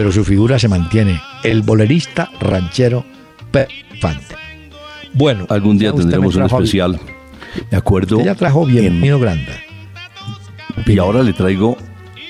pero 0.00 0.10
su 0.10 0.24
figura 0.24 0.58
se 0.58 0.66
mantiene, 0.66 1.20
el 1.44 1.60
bolerista 1.60 2.30
ranchero 2.40 3.04
Pedro 3.50 3.68
Infante. 3.92 4.34
Bueno, 5.12 5.44
Algún 5.50 5.76
día 5.76 5.92
tendremos 5.92 6.34
un 6.36 6.44
especial. 6.44 6.98
Me 7.70 7.76
acuerdo. 7.76 8.16
Usted 8.16 8.30
ya 8.30 8.34
trajo 8.34 8.64
bienvenido 8.64 9.18
Granda. 9.20 9.52
Y 10.86 10.98
ahora 10.98 11.22
le 11.22 11.34
traigo 11.34 11.76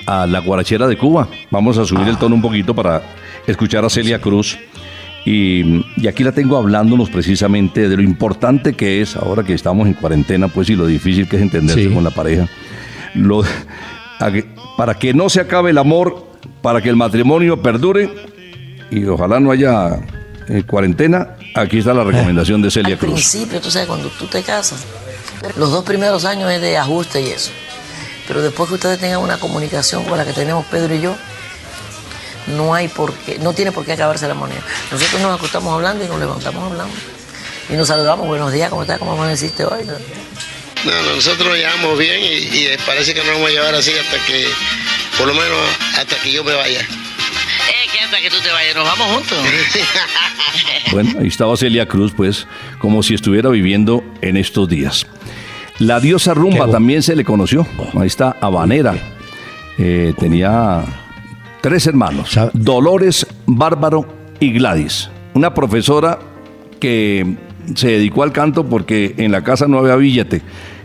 a 0.05 0.27
la 0.27 0.41
guarachera 0.41 0.89
de 0.89 0.99
Cuba. 0.99 1.29
Vamos 1.53 1.79
a 1.79 1.85
subir 1.85 2.09
el 2.09 2.17
tono 2.19 2.35
un 2.35 2.43
poquito 2.43 2.75
para 2.75 3.03
escuchar 3.47 3.85
a 3.85 3.89
Celia 3.89 4.21
Cruz. 4.21 4.59
Y, 5.25 5.85
y 5.97 6.09
aquí 6.09 6.25
la 6.25 6.33
tengo 6.33 6.57
hablándonos 6.57 7.09
precisamente 7.09 7.89
de 7.89 7.97
lo 7.97 8.03
importante 8.03 8.73
que 8.73 9.01
es, 9.01 9.15
ahora 9.15 9.45
que 9.45 9.55
estamos 9.55 9.87
en 9.87 9.95
cuarentena, 9.95 10.49
pues 10.49 10.69
y 10.71 10.75
lo 10.75 10.89
difícil 10.89 11.29
que 11.29 11.37
es 11.37 11.43
entenderse 11.43 11.87
Sí. 11.89 11.95
con 11.95 12.03
la 12.03 12.11
pareja. 12.11 12.49
Lo- 13.15 13.45
a 14.19 14.33
que- 14.33 14.47
para 14.77 14.95
que 14.99 15.15
no 15.15 15.29
se 15.29 15.41
acabe 15.41 15.71
el 15.71 15.79
amor, 15.79 16.30
para 16.63 16.81
que 16.81 16.89
el 16.89 16.97
matrimonio 16.97 17.61
perdure 17.63 18.11
y 18.91 19.05
ojalá 19.07 19.41
no 19.41 19.51
haya 19.51 20.01
eh, 20.49 20.63
cuarentena, 20.67 21.37
aquí 21.55 21.79
está 21.79 21.95
la 21.95 22.05
recomendación 22.05 22.61
de 22.63 22.71
Celia 22.73 22.95
Al 22.95 22.99
Cruz. 22.99 23.13
principio, 23.13 23.61
tú 23.61 23.71
sabes, 23.71 23.89
cuando 23.89 24.09
tú 24.09 24.27
te 24.27 24.43
casas, 24.43 24.85
los 25.57 25.71
dos 25.71 25.85
primeros 25.85 26.25
años 26.25 26.51
es 26.51 26.61
de 26.61 26.77
ajuste 26.77 27.21
y 27.23 27.31
eso. 27.31 27.51
Pero 28.27 28.43
después 28.43 28.69
que 28.69 28.75
ustedes 28.75 28.99
tengan 28.99 29.21
una 29.21 29.39
comunicación 29.39 30.05
como 30.05 30.17
la 30.17 30.25
que 30.25 30.33
tenemos 30.33 30.65
Pedro 30.67 30.95
y 30.95 31.01
yo, 31.01 31.17
no 32.57 32.75
hay 32.75 32.89
por 32.89 33.13
qué, 33.15 33.39
no 33.39 33.53
tiene 33.53 33.73
por 33.73 33.85
qué 33.85 33.93
acabarse 33.93 34.27
la 34.29 34.35
moneda. 34.35 34.61
Nosotros 34.91 35.21
nos 35.21 35.37
acostamos 35.39 35.73
hablando 35.75 36.05
y 36.05 36.09
nos 36.09 36.19
levantamos 36.19 36.71
hablando. 36.71 36.95
Y 37.69 37.75
nos 37.75 37.89
saludamos, 37.89 38.27
buenos 38.27 38.53
días, 38.53 38.71
¿cómo 38.71 38.83
estás? 38.83 38.99
¿Cómo 38.99 39.13
amaneciste 39.13 39.65
hoy? 39.65 39.85
No, 39.85 39.93
no, 40.85 41.15
nosotros 41.15 41.49
nos 41.49 41.57
llevamos 41.57 41.99
bien 41.99 42.21
y, 42.23 42.35
y 42.37 42.69
parece 42.87 43.15
que 43.15 43.21
nos 43.21 43.29
vamos 43.35 43.49
a 43.49 43.53
llevar 43.53 43.75
así 43.75 43.93
hasta 43.93 44.25
que, 44.27 44.47
por 45.21 45.29
lo 45.29 45.35
menos 45.35 45.59
hasta 45.99 46.17
que 46.23 46.33
yo 46.33 46.43
me 46.43 46.55
vaya. 46.55 46.81
Eh, 46.81 47.89
que 47.93 48.05
hasta 48.05 48.21
que 48.23 48.31
tú 48.31 48.37
te 48.43 48.51
vayas, 48.51 48.75
nos 48.75 48.85
vamos 48.85 49.07
juntos. 49.17 49.39
Bueno, 50.93 51.21
ahí 51.21 51.29
estaba 51.29 51.57
Celia 51.57 51.87
Cruz, 51.87 52.13
pues, 52.17 52.49
como 52.81 53.05
si 53.05 53.15
estuviera 53.15 53.49
viviendo 53.51 54.03
en 54.23 54.37
estos 54.37 54.69
días. 54.69 55.07
La 55.79 56.01
diosa 56.01 56.35
rumba 56.35 56.69
también 56.69 57.03
se 57.03 57.15
le 57.15 57.25
conoció. 57.25 57.65
Ahí 57.97 58.09
está 58.09 58.37
Habanera. 58.41 58.97
Eh, 59.79 60.13
tenía 60.19 60.85
tres 61.61 61.87
hermanos, 61.87 62.37
Dolores, 62.55 63.25
Bárbaro 63.47 64.35
y 64.41 64.53
Gladys. 64.53 65.11
Una 65.35 65.55
profesora 65.55 66.19
que 66.81 67.37
se 67.77 67.89
dedicó 67.89 68.25
al 68.25 68.33
canto 68.33 68.67
porque 68.67 69.15
en 69.19 69.31
la 69.31 69.45
casa 69.45 69.69
no 69.69 69.79
había 69.79 69.95
billete. 69.95 70.43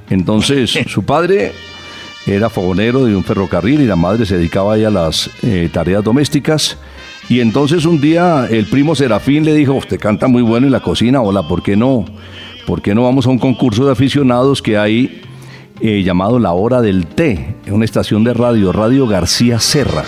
Entonces, 0.09 0.77
su 0.87 1.03
padre 1.03 1.53
era 2.25 2.49
fogonero 2.49 3.05
de 3.05 3.15
un 3.15 3.23
ferrocarril 3.23 3.81
y 3.81 3.85
la 3.85 3.95
madre 3.95 4.25
se 4.25 4.37
dedicaba 4.37 4.73
ahí 4.73 4.83
a 4.83 4.89
las 4.89 5.29
eh, 5.43 5.69
tareas 5.71 6.03
domésticas. 6.03 6.77
Y 7.29 7.39
entonces 7.39 7.85
un 7.85 7.99
día 7.99 8.47
el 8.49 8.65
primo 8.65 8.95
Serafín 8.95 9.45
le 9.45 9.53
dijo, 9.53 9.73
usted 9.73 9.99
canta 9.99 10.27
muy 10.27 10.41
bueno 10.41 10.67
en 10.67 10.71
la 10.71 10.81
cocina, 10.81 11.21
hola, 11.21 11.47
¿por 11.47 11.63
qué 11.63 11.75
no? 11.75 12.05
¿Por 12.65 12.81
qué 12.81 12.95
no 12.95 13.03
vamos 13.03 13.27
a 13.27 13.29
un 13.29 13.39
concurso 13.39 13.85
de 13.85 13.91
aficionados 13.91 14.61
que 14.61 14.77
hay 14.77 15.21
eh, 15.81 16.03
llamado 16.03 16.39
La 16.39 16.53
Hora 16.53 16.81
del 16.81 17.05
Té, 17.05 17.55
en 17.65 17.73
una 17.73 17.85
estación 17.85 18.23
de 18.23 18.33
radio, 18.33 18.71
Radio 18.71 19.07
García 19.07 19.59
Serra? 19.59 20.03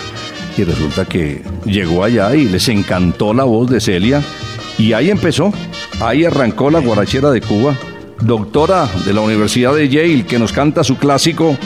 Y 0.56 0.64
resulta 0.64 1.04
que 1.04 1.42
llegó 1.64 2.02
allá 2.02 2.34
y 2.34 2.48
les 2.48 2.68
encantó 2.68 3.32
la 3.32 3.44
voz 3.44 3.70
de 3.70 3.80
Celia 3.80 4.22
y 4.76 4.92
ahí 4.92 5.10
empezó, 5.10 5.52
ahí 6.00 6.24
arrancó 6.24 6.70
la 6.70 6.80
guarachera 6.80 7.30
de 7.30 7.40
Cuba, 7.40 7.76
doctora 8.20 8.88
de 9.04 9.12
la 9.12 9.20
Universidad 9.20 9.74
de 9.74 9.88
Yale, 9.88 10.26
que 10.26 10.38
nos 10.38 10.52
canta 10.52 10.84
su 10.84 10.96
clásico 10.96 11.56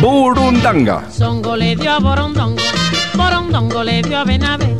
Burundanga. 0.00 1.10
Songo 1.10 1.56
le 1.56 1.76
dio 1.76 1.92
a 1.92 1.98
Borondongo, 1.98 2.62
Borondongo 3.14 3.82
le 3.82 4.02
dio 4.02 4.18
a 4.18 4.24
Benavé. 4.24 4.76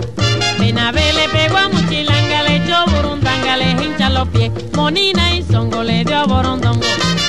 Benavé 0.59 1.13
le 1.13 1.29
pegó 1.29 1.57
a 1.57 1.69
Muchilanga, 1.69 2.43
le 2.45 2.57
echó 2.57 2.85
Burundanga, 2.87 3.57
le 3.57 3.71
hincha 3.73 4.11
los 4.11 4.29
pies. 4.29 4.51
Monina 4.75 5.35
y 5.35 5.43
Songo 5.43 5.83
le 5.83 6.05
dio 6.05 6.17
a 6.17 6.25
Borondongo, 6.25 6.87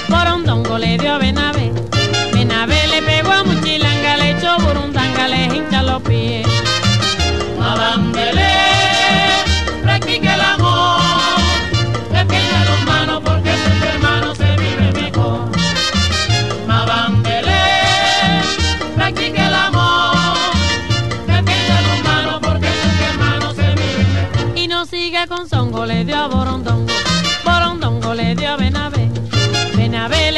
Borondongo 0.10 0.78
le 0.78 0.98
dio 0.98 1.14
a 1.14 1.18
Benavé. 1.18 1.72
Benavé 2.34 2.88
le 2.88 3.02
pegó 3.02 3.32
a 3.32 3.44
Muchilanga, 3.44 4.18
le 4.18 4.32
echó 4.32 4.58
Burundanga, 4.60 5.28
le 5.28 5.46
hincha 5.56 5.84
los 5.84 6.02
pies. 6.04 6.46
Madambele, 7.60 8.53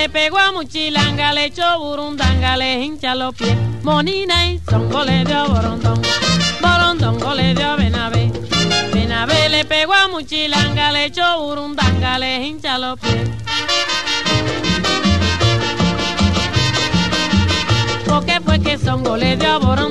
le 0.05 0.09
pegó 0.09 0.37
a 0.37 0.51
Muchilanga, 0.51 1.33
le 1.33 1.45
echó 1.45 1.79
Burundanga, 1.79 2.57
le 2.57 2.83
hincha 2.83 3.15
los 3.15 3.33
pies. 3.33 3.57
Monina 3.81 4.51
y 4.51 4.59
Songo 4.59 5.03
le 5.03 5.25
dio 5.25 5.47
Borondongo, 5.47 6.01
Borondongo 6.61 7.33
le 7.33 7.55
dio 7.55 7.71
a 7.71 7.75
Benavé. 7.75 8.31
Benavé 8.93 9.49
le 9.49 9.65
pegó 9.65 9.95
a 9.95 10.07
Muchilanga, 10.07 10.91
le 10.91 11.05
echó 11.05 11.39
Burundanga, 11.39 12.19
le 12.19 12.45
hincha 12.45 12.77
los 12.77 12.99
pies. 12.99 13.29
¿Por 18.05 18.25
qué 18.27 18.39
fue 18.41 18.59
que 18.59 18.77
Songo 18.77 19.17
le 19.17 19.37
dio 19.37 19.59
Borondongo? 19.59 19.84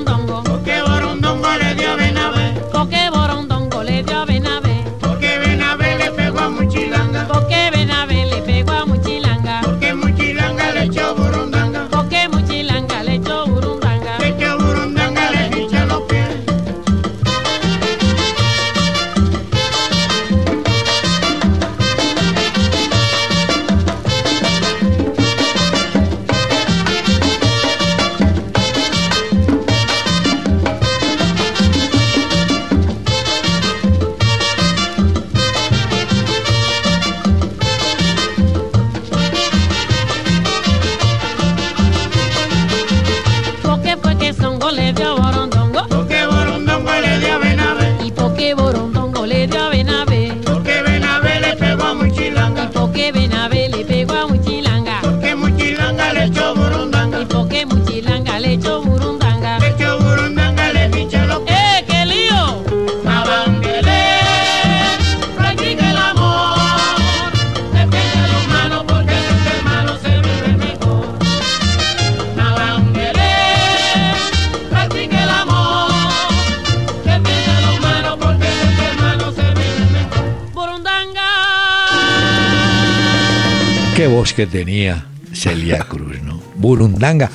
Que 84.35 84.45
tenía 84.47 85.05
Celia 85.33 85.79
Cruz, 85.79 86.21
¿no? 86.23 86.39
Burundanga. 86.55 87.29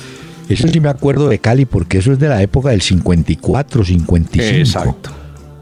Eso 0.49 0.67
sí 0.67 0.79
me 0.79 0.89
acuerdo 0.89 1.29
de 1.29 1.39
Cali 1.39 1.65
porque 1.65 1.99
eso 1.99 2.11
es 2.11 2.19
de 2.19 2.27
la 2.27 2.41
época 2.41 2.69
del 2.69 2.81
54, 2.81 3.85
55. 3.85 4.57
Exacto. 4.57 5.11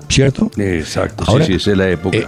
¿Cierto? 0.09 0.49
Exacto, 0.57 1.23
Ahora, 1.27 1.45
sí, 1.45 1.51
sí, 1.51 1.57
esa 1.57 1.71
es 1.71 1.77
la 1.77 1.89
época. 1.89 2.17
eh, 2.17 2.25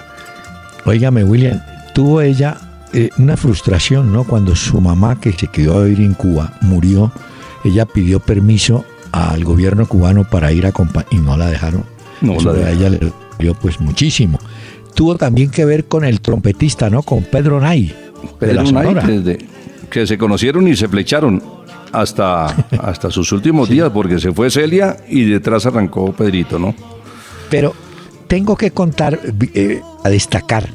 Óigame, 0.86 1.24
William, 1.24 1.60
tuvo 1.96 2.22
ella 2.22 2.58
eh, 2.94 3.10
una 3.18 3.36
frustración, 3.38 4.14
¿no? 4.14 4.24
Cuando 4.26 4.56
su 4.56 4.80
mamá, 4.80 5.20
que 5.20 5.32
se 5.34 5.48
quedó 5.48 5.80
a 5.80 5.84
vivir 5.86 6.02
en 6.02 6.14
Cuba, 6.14 6.54
murió, 6.62 7.12
ella 7.64 7.86
pidió 7.86 8.20
permiso 8.20 8.86
al 9.12 9.44
gobierno 9.44 9.88
cubano 9.88 10.24
para 10.24 10.52
ir 10.52 10.66
a 10.68 10.74
y 11.10 11.16
no 11.18 11.38
la 11.38 11.48
dejaron. 11.48 11.84
No 12.22 12.34
Eso 12.34 12.54
la 12.54 12.68
a 12.68 12.70
dejaron. 12.70 12.78
ella 12.78 12.90
le 12.90 13.12
dio 13.40 13.56
pues 13.56 13.80
muchísimo. 13.80 14.40
Tuvo 14.94 15.16
también 15.16 15.50
que 15.50 15.66
ver 15.66 15.86
con 15.86 16.04
el 16.06 16.22
trompetista, 16.22 16.90
¿no? 16.90 17.02
Con 17.02 17.24
Pedro 17.24 17.60
Nay. 17.60 17.96
De 18.22 18.28
Pedro 18.40 18.64
la 18.94 19.02
desde 19.04 19.38
que 19.90 20.08
se 20.08 20.18
conocieron 20.18 20.68
y 20.68 20.76
se 20.76 20.88
flecharon 20.88 21.42
hasta, 21.92 22.46
hasta 22.82 23.12
sus 23.12 23.32
últimos 23.32 23.70
días, 23.70 23.90
porque 23.94 24.20
se 24.20 24.32
fue 24.32 24.50
Celia 24.50 24.98
y 25.10 25.26
detrás 25.26 25.66
arrancó 25.66 26.14
Pedrito, 26.14 26.58
¿no? 26.58 26.74
Pero 27.50 27.74
tengo 28.28 28.56
que 28.56 28.72
contar, 28.72 29.20
eh, 29.54 29.82
a 30.04 30.10
destacar, 30.10 30.70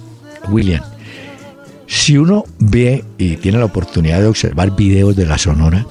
William, 0.51 0.83
si 1.87 2.19
uno 2.19 2.45
ve 2.59 3.05
y 3.17 3.37
tiene 3.37 3.59
la 3.59 3.65
oportunidad 3.65 4.21
de 4.21 4.27
observar 4.27 4.75
videos 4.77 5.17
de 5.17 5.25
la 5.27 5.39
Sonora, 5.39 5.87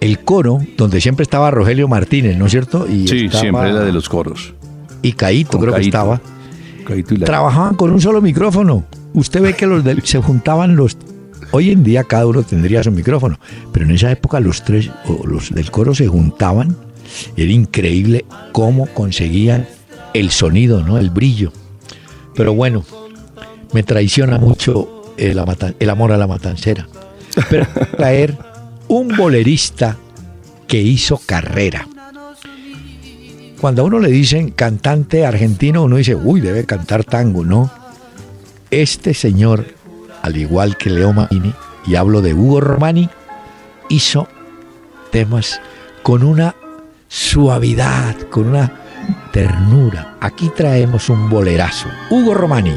el 0.00 0.20
coro, 0.20 0.60
donde 0.76 1.00
siempre 1.00 1.24
estaba 1.24 1.50
Rogelio 1.50 1.88
Martínez, 1.88 2.36
¿no 2.36 2.46
es 2.46 2.52
cierto? 2.52 2.86
Y 2.88 3.08
Sí, 3.08 3.24
estaba- 3.24 3.40
siempre 3.40 3.70
era 3.70 3.80
de 3.80 3.92
los 3.92 4.08
coros. 4.08 4.54
Y 5.02 5.12
Caíto, 5.12 5.58
creo 5.58 5.74
que 5.74 5.80
estaba. 5.80 6.20
Caíto 6.86 7.14
y 7.14 7.16
la- 7.16 7.26
Trabajaban 7.26 7.74
con 7.74 7.90
un 7.90 8.00
solo 8.00 8.20
micrófono. 8.22 8.84
Usted 9.14 9.40
ve 9.42 9.54
que 9.54 9.66
los 9.66 9.84
del- 9.84 10.02
se 10.02 10.20
juntaban 10.20 10.76
los... 10.76 10.96
Hoy 11.50 11.70
en 11.70 11.82
día 11.82 12.04
cada 12.04 12.26
uno 12.26 12.42
tendría 12.42 12.82
su 12.82 12.90
micrófono, 12.90 13.38
pero 13.72 13.86
en 13.86 13.92
esa 13.92 14.10
época 14.10 14.38
los 14.40 14.64
tres, 14.64 14.90
o 15.06 15.26
los 15.26 15.50
del 15.54 15.70
coro 15.70 15.94
se 15.94 16.06
juntaban. 16.06 16.76
Era 17.36 17.50
increíble 17.50 18.26
cómo 18.52 18.86
conseguían 18.88 19.66
el 20.12 20.30
sonido, 20.30 20.82
¿no? 20.82 20.98
El 20.98 21.08
brillo. 21.10 21.52
Pero 22.34 22.54
bueno, 22.54 22.84
me 23.72 23.82
traiciona 23.82 24.38
mucho 24.38 25.14
el, 25.16 25.40
el 25.78 25.90
amor 25.90 26.12
a 26.12 26.16
la 26.18 26.26
matancera. 26.26 26.86
Pero 27.48 27.66
traer 27.96 28.36
un 28.88 29.16
bolerista 29.16 29.96
que 30.66 30.82
hizo 30.82 31.18
carrera. 31.24 31.88
Cuando 33.58 33.82
a 33.82 33.84
uno 33.86 33.98
le 34.00 34.10
dicen 34.10 34.50
cantante 34.50 35.24
argentino, 35.24 35.84
uno 35.84 35.96
dice, 35.96 36.14
uy, 36.14 36.40
debe 36.40 36.64
cantar 36.64 37.04
tango, 37.04 37.44
¿no? 37.44 37.70
Este 38.70 39.14
señor, 39.14 39.64
al 40.20 40.36
igual 40.36 40.76
que 40.76 40.90
Leo 40.90 41.14
y 41.86 41.94
hablo 41.96 42.20
de 42.20 42.34
Hugo 42.34 42.60
Romani, 42.60 43.08
hizo 43.88 44.28
temas 45.10 45.58
con 46.02 46.22
una 46.22 46.54
suavidad, 47.08 48.14
con 48.28 48.48
una 48.48 48.70
ternura. 49.32 50.16
Aquí 50.20 50.50
traemos 50.54 51.08
un 51.08 51.30
bolerazo. 51.30 51.88
Hugo 52.10 52.34
Romani. 52.34 52.76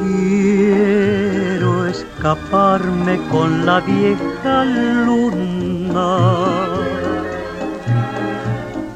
Quiero 0.00 1.86
escaparme 1.86 3.18
con 3.30 3.64
la 3.64 3.80
vieja 3.80 4.64
luna. 5.06 6.18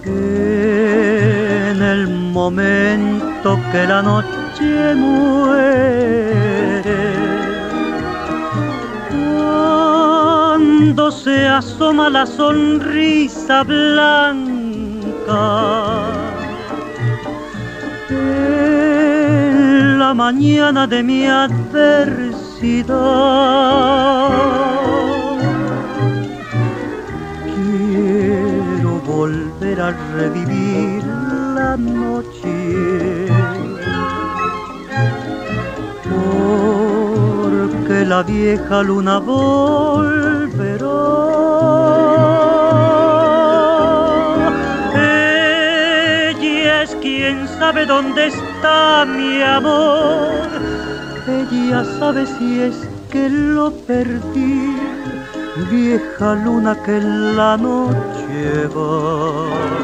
En 0.05 1.83
el 1.83 2.09
momento 2.09 3.59
que 3.73 3.87
la 3.87 4.03
noche 4.03 4.46
muere. 4.95 6.87
Cuando 9.11 11.11
se 11.11 11.47
asoma 11.47 12.11
la 12.11 12.27
sonrisa 12.27 13.63
blanca 13.65 14.47
en 18.11 19.99
la 19.99 20.15
mañana 20.15 20.87
de 20.87 21.03
mi 21.03 21.27
adversidad. 21.27 22.87
Quiero 27.55 29.01
volver 29.01 29.81
a 29.81 29.91
revivir 30.15 31.05
la 31.55 31.77
noche. 31.77 33.26
La 38.09 38.23
vieja 38.23 38.83
luna 38.83 39.19
volverá. 39.19 40.87
Ella 46.31 46.83
es 46.83 46.95
quien 46.97 47.49
sabe 47.59 47.85
dónde 47.87 48.29
está 48.29 49.05
mi 49.07 49.43
amor. 49.43 50.49
Ella 51.27 51.85
sabe 51.99 52.27
si 52.27 52.61
es 52.61 52.77
que 53.11 53.29
lo 53.29 53.73
perdí. 53.73 54.77
Vieja 55.71 56.35
luna 56.35 56.77
que 56.85 57.01
la 57.01 57.57
noche 57.57 58.69
va. 58.75 59.77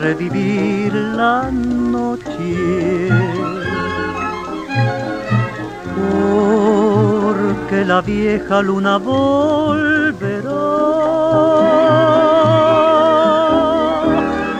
Revivir 0.00 0.92
la 0.94 1.50
noche. 1.50 3.08
Porque 5.94 7.84
la 7.84 8.00
vieja 8.00 8.62
luna 8.62 8.98
volverá. 8.98 10.50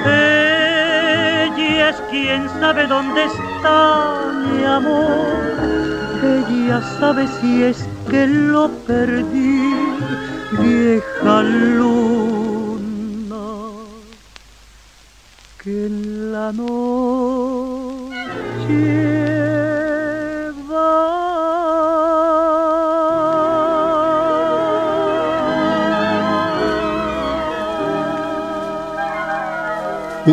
Ella 0.06 1.90
es 1.90 1.96
quien 2.10 2.48
sabe 2.60 2.86
dónde 2.86 3.24
está 3.24 4.32
mi 4.46 4.64
amor. 4.64 5.54
Ella 6.22 6.80
sabe 6.98 7.26
si 7.40 7.64
es 7.64 7.86
que 8.10 8.26
lo 8.26 8.68
perdí. 8.86 9.74
Vieja 10.58 11.42
luna 11.42 12.33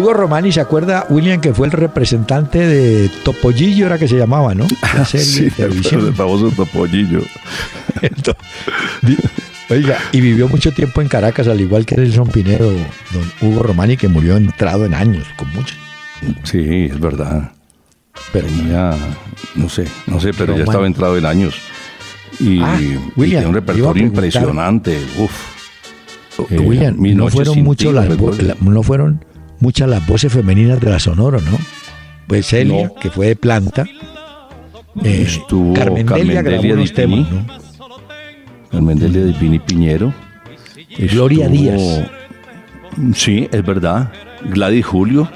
Hugo 0.01 0.13
Romani, 0.13 0.51
¿se 0.51 0.59
acuerda, 0.61 1.05
William, 1.09 1.39
que 1.39 1.53
fue 1.53 1.67
el 1.67 1.71
representante 1.73 2.57
de 2.59 3.09
Topollillo, 3.23 3.85
era 3.85 3.97
que 3.99 4.07
se 4.07 4.17
llamaba, 4.17 4.55
¿no? 4.55 4.65
La 4.97 5.05
serie 5.05 5.25
Sí, 5.25 5.43
de 5.45 5.51
televisión. 5.51 6.07
el 6.07 6.13
famoso 6.13 6.49
topollillo. 6.51 7.21
Entonces, 8.01 8.43
Oiga, 9.69 9.97
y 10.11 10.19
vivió 10.19 10.47
mucho 10.49 10.71
tiempo 10.73 11.01
en 11.01 11.07
Caracas, 11.07 11.47
al 11.47 11.61
igual 11.61 11.85
que 11.85 11.95
Nelson 11.95 12.27
Pinero, 12.27 12.65
don 12.65 13.31
Hugo 13.41 13.63
Romani, 13.63 13.95
que 13.95 14.07
murió 14.09 14.35
entrado 14.35 14.85
en 14.85 14.93
años, 14.93 15.25
con 15.37 15.49
mucho. 15.53 15.75
Sí, 16.43 16.87
es 16.91 16.99
verdad. 16.99 17.51
Pero 18.33 18.47
Tenía, 18.47 18.95
no 19.55 19.69
sé, 19.69 19.87
no 20.07 20.19
sé, 20.19 20.33
pero 20.33 20.57
ya 20.57 20.63
estaba 20.63 20.85
entrado 20.87 21.17
en 21.17 21.25
años. 21.25 21.55
Y, 22.39 22.59
Ah, 22.61 22.77
William, 23.15 23.41
tiene 23.43 23.47
un 23.47 23.53
repertorio 23.53 24.03
impresionante. 24.03 24.99
Uf. 25.17 25.31
Eh, 26.49 26.59
William, 26.59 26.95
no 26.99 27.27
fueron 27.29 27.61
mucho 27.63 27.91
las 27.93 28.07
la- 28.09 28.55
no 28.59 28.83
fueron 28.83 29.23
muchas 29.61 29.87
las 29.87 30.05
voces 30.05 30.31
femeninas 30.33 30.79
de 30.81 30.89
la 30.89 30.99
Sonora, 30.99 31.39
¿no? 31.39 31.57
Pues 32.27 32.47
Celia, 32.47 32.87
No. 32.87 32.95
que 32.95 33.09
fue 33.09 33.27
de 33.27 33.35
planta. 33.37 33.85
eh, 35.03 35.23
Estuvo 35.25 35.73
Carmen 35.73 36.05
Delia 36.05 36.41
grabó 36.41 36.61
Delia 36.61 36.73
unos 36.75 36.93
temas, 36.93 37.31
¿no? 37.31 37.45
Carmen 38.69 38.99
Delia 38.99 39.21
de 39.25 39.33
Pini 39.33 39.59
Piñero. 39.59 40.13
Gloria 40.97 41.45
Estuvo- 41.45 41.61
Díaz. 41.61 42.09
Sí, 43.15 43.47
es 43.51 43.65
verdad. 43.65 44.11
Gladys 44.49 44.85
Julio. 44.85 45.29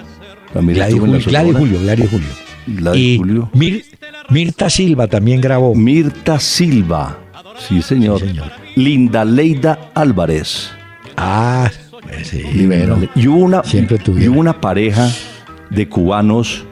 También 0.53 0.77
Gladys, 0.77 0.99
Julio, 0.99 1.19
Gladys. 1.25 1.57
Julio, 1.57 1.79
Gladys 1.81 2.09
Julio. 2.09 2.27
Gladys 2.67 3.01
y 3.01 3.17
Julio. 3.17 3.49
Mir- 3.53 3.83
Mirta 4.29 4.69
Silva 4.69 5.07
también 5.07 5.39
grabó. 5.41 5.75
Mirta 5.75 6.39
Silva. 6.39 7.17
Sí, 7.67 7.81
señor. 7.81 8.21
Linda 8.75 9.23
Leida 9.23 9.91
Álvarez. 9.93 10.69
Ah, 11.15 11.69
sí, 12.23 12.43
y 13.15 13.27
hubo 13.27 13.37
una, 13.43 13.63
Siempre 13.63 13.97
y 14.17 14.27
hubo 14.27 14.39
una 14.39 14.59
pareja 14.59 15.09
de 15.69 15.87
cubanos 15.89 16.63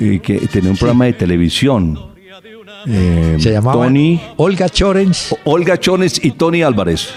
eh, 0.00 0.20
que 0.20 0.38
tenía 0.48 0.70
un 0.70 0.76
programa 0.76 1.04
de 1.06 1.12
televisión. 1.12 1.98
Eh, 2.86 3.36
Se 3.38 3.52
llamaba 3.52 3.84
Tony, 3.84 4.20
Olga 4.36 4.68
Chorens. 4.68 5.36
Olga 5.44 5.78
Chones 5.78 6.24
y 6.24 6.32
Tony 6.32 6.62
Álvarez. 6.62 7.10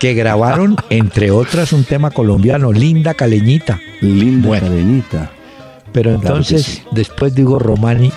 Que 0.00 0.14
grabaron, 0.14 0.76
entre 0.90 1.30
otras, 1.30 1.72
un 1.72 1.84
tema 1.84 2.10
colombiano, 2.10 2.72
Linda 2.72 3.14
Caleñita. 3.14 3.80
Linda 4.00 4.60
Caleñita. 4.60 5.30
Pero 5.92 6.10
Claro 6.10 6.36
entonces, 6.36 6.64
sí. 6.64 6.82
después 6.92 7.34
digo, 7.34 7.58
Romani, 7.58 8.12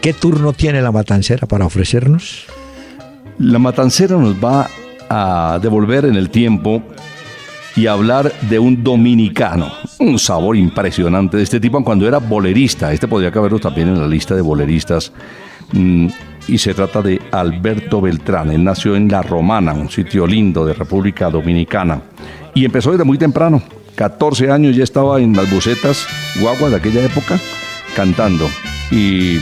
¿qué 0.00 0.12
turno 0.12 0.52
tiene 0.52 0.82
la 0.82 0.92
matancera 0.92 1.46
para 1.46 1.64
ofrecernos? 1.66 2.46
La 3.38 3.58
matancera 3.58 4.16
nos 4.16 4.36
va 4.42 4.68
a 5.08 5.58
devolver 5.62 6.04
en 6.04 6.16
el 6.16 6.30
tiempo 6.30 6.82
y 7.76 7.86
hablar 7.86 8.32
de 8.42 8.58
un 8.58 8.84
dominicano. 8.84 9.72
Un 9.98 10.18
sabor 10.18 10.56
impresionante 10.56 11.36
de 11.36 11.42
este 11.42 11.60
tipo 11.60 11.82
cuando 11.82 12.06
era 12.06 12.18
bolerista. 12.18 12.92
Este 12.92 13.08
podría 13.08 13.30
caberlo 13.30 13.58
también 13.58 13.88
en 13.88 14.00
la 14.00 14.06
lista 14.06 14.34
de 14.34 14.42
boleristas. 14.42 15.12
Mm, 15.72 16.08
y 16.46 16.58
se 16.58 16.74
trata 16.74 17.02
de 17.02 17.20
Alberto 17.32 18.00
Beltrán. 18.00 18.50
Él 18.50 18.62
nació 18.62 18.96
en 18.96 19.08
La 19.08 19.22
Romana, 19.22 19.72
un 19.72 19.88
sitio 19.88 20.26
lindo 20.26 20.64
de 20.64 20.74
República 20.74 21.30
Dominicana. 21.30 22.02
Y 22.54 22.64
empezó 22.64 22.92
desde 22.92 23.04
muy 23.04 23.18
temprano. 23.18 23.62
14 23.96 24.50
años 24.50 24.76
ya 24.76 24.84
estaba 24.84 25.20
en 25.20 25.34
las 25.34 25.50
bucetas 25.50 26.06
guaguas 26.40 26.70
de 26.70 26.76
aquella 26.76 27.04
época 27.04 27.40
cantando. 27.96 28.48
Y 28.90 29.38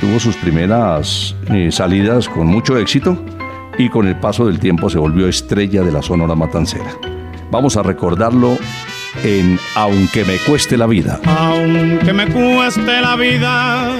tuvo 0.00 0.18
sus 0.18 0.36
primeras 0.36 1.34
eh, 1.52 1.70
salidas 1.70 2.28
con 2.28 2.46
mucho 2.46 2.76
éxito 2.78 3.16
y 3.78 3.88
con 3.88 4.06
el 4.06 4.18
paso 4.18 4.46
del 4.46 4.58
tiempo 4.58 4.90
se 4.90 4.98
volvió 4.98 5.28
estrella 5.28 5.82
de 5.82 5.92
la 5.92 6.02
Sonora 6.02 6.34
Matancera. 6.34 7.19
Vamos 7.50 7.76
a 7.76 7.82
recordarlo 7.82 8.56
en 9.24 9.58
Aunque 9.74 10.24
me 10.24 10.36
cueste 10.38 10.76
la 10.76 10.86
vida. 10.86 11.20
Aunque 11.26 12.12
me 12.12 12.26
cueste 12.26 13.00
la 13.00 13.16
vida, 13.16 13.90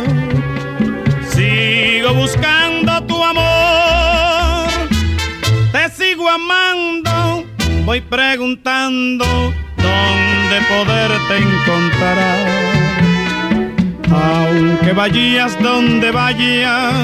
sigo 1.28 2.14
buscando 2.14 3.03
tu 3.05 3.22
amor. 3.22 4.68
Te 5.72 5.90
sigo 5.90 6.28
amando, 6.28 7.44
voy 7.84 8.01
preguntando 8.01 9.24
dónde 9.24 10.57
poderte 10.68 11.36
encontrar. 11.38 12.46
Aunque 14.12 14.92
vayas 14.92 15.61
donde 15.61 16.11
vayas, 16.12 16.94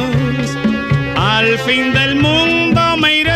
al 1.16 1.58
fin 1.58 1.92
del 1.92 2.16
mundo 2.16 2.96
me 2.98 3.20
iré 3.20 3.35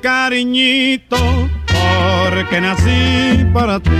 cariñito, 0.00 1.16
porque 1.66 2.60
nací 2.60 3.44
para 3.52 3.80
ti. 3.80 3.90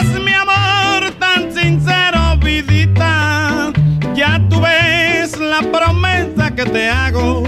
Es 0.00 0.08
mi 0.20 0.32
amor 0.32 1.10
tan 1.18 1.52
sincero, 1.52 2.36
vidita, 2.38 3.72
ya 4.14 4.40
tú 4.48 4.60
ves 4.60 5.38
la 5.38 5.60
promesa 5.62 6.54
que 6.54 6.64
te 6.64 6.88
hago. 6.88 7.42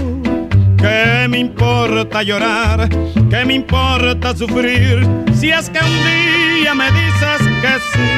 ¿Qué 0.77 1.27
me 1.29 1.39
importa 1.39 2.21
llorar? 2.23 2.87
¿Qué 3.29 3.43
me 3.45 3.55
importa 3.55 4.35
sufrir? 4.35 5.07
Si 5.33 5.49
es 5.49 5.69
que 5.69 5.79
un 5.79 6.61
día 6.61 6.75
me 6.75 6.91
dices 6.91 7.41
que 7.61 7.73
sí. 7.91 8.09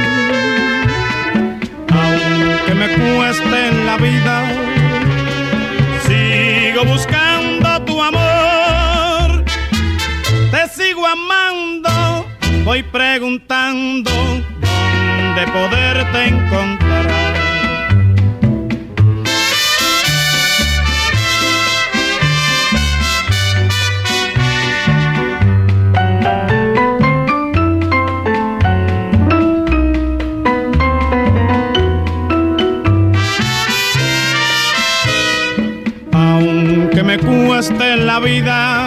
Aunque 1.89 2.73
me 2.75 2.87
cueste 2.89 3.67
en 3.69 3.85
la 3.85 3.97
vida, 3.97 4.51
sigo 6.05 6.83
buscando 6.85 7.06
sigo 10.97 11.05
amando, 11.05 12.25
voy 12.63 12.81
preguntando 12.81 14.09
dónde 14.11 15.47
poderte 15.53 16.25
encontrar. 16.25 17.07
Aunque 36.11 37.03
me 37.03 37.19
cueste 37.19 37.97
la 37.97 38.19
vida, 38.19 38.86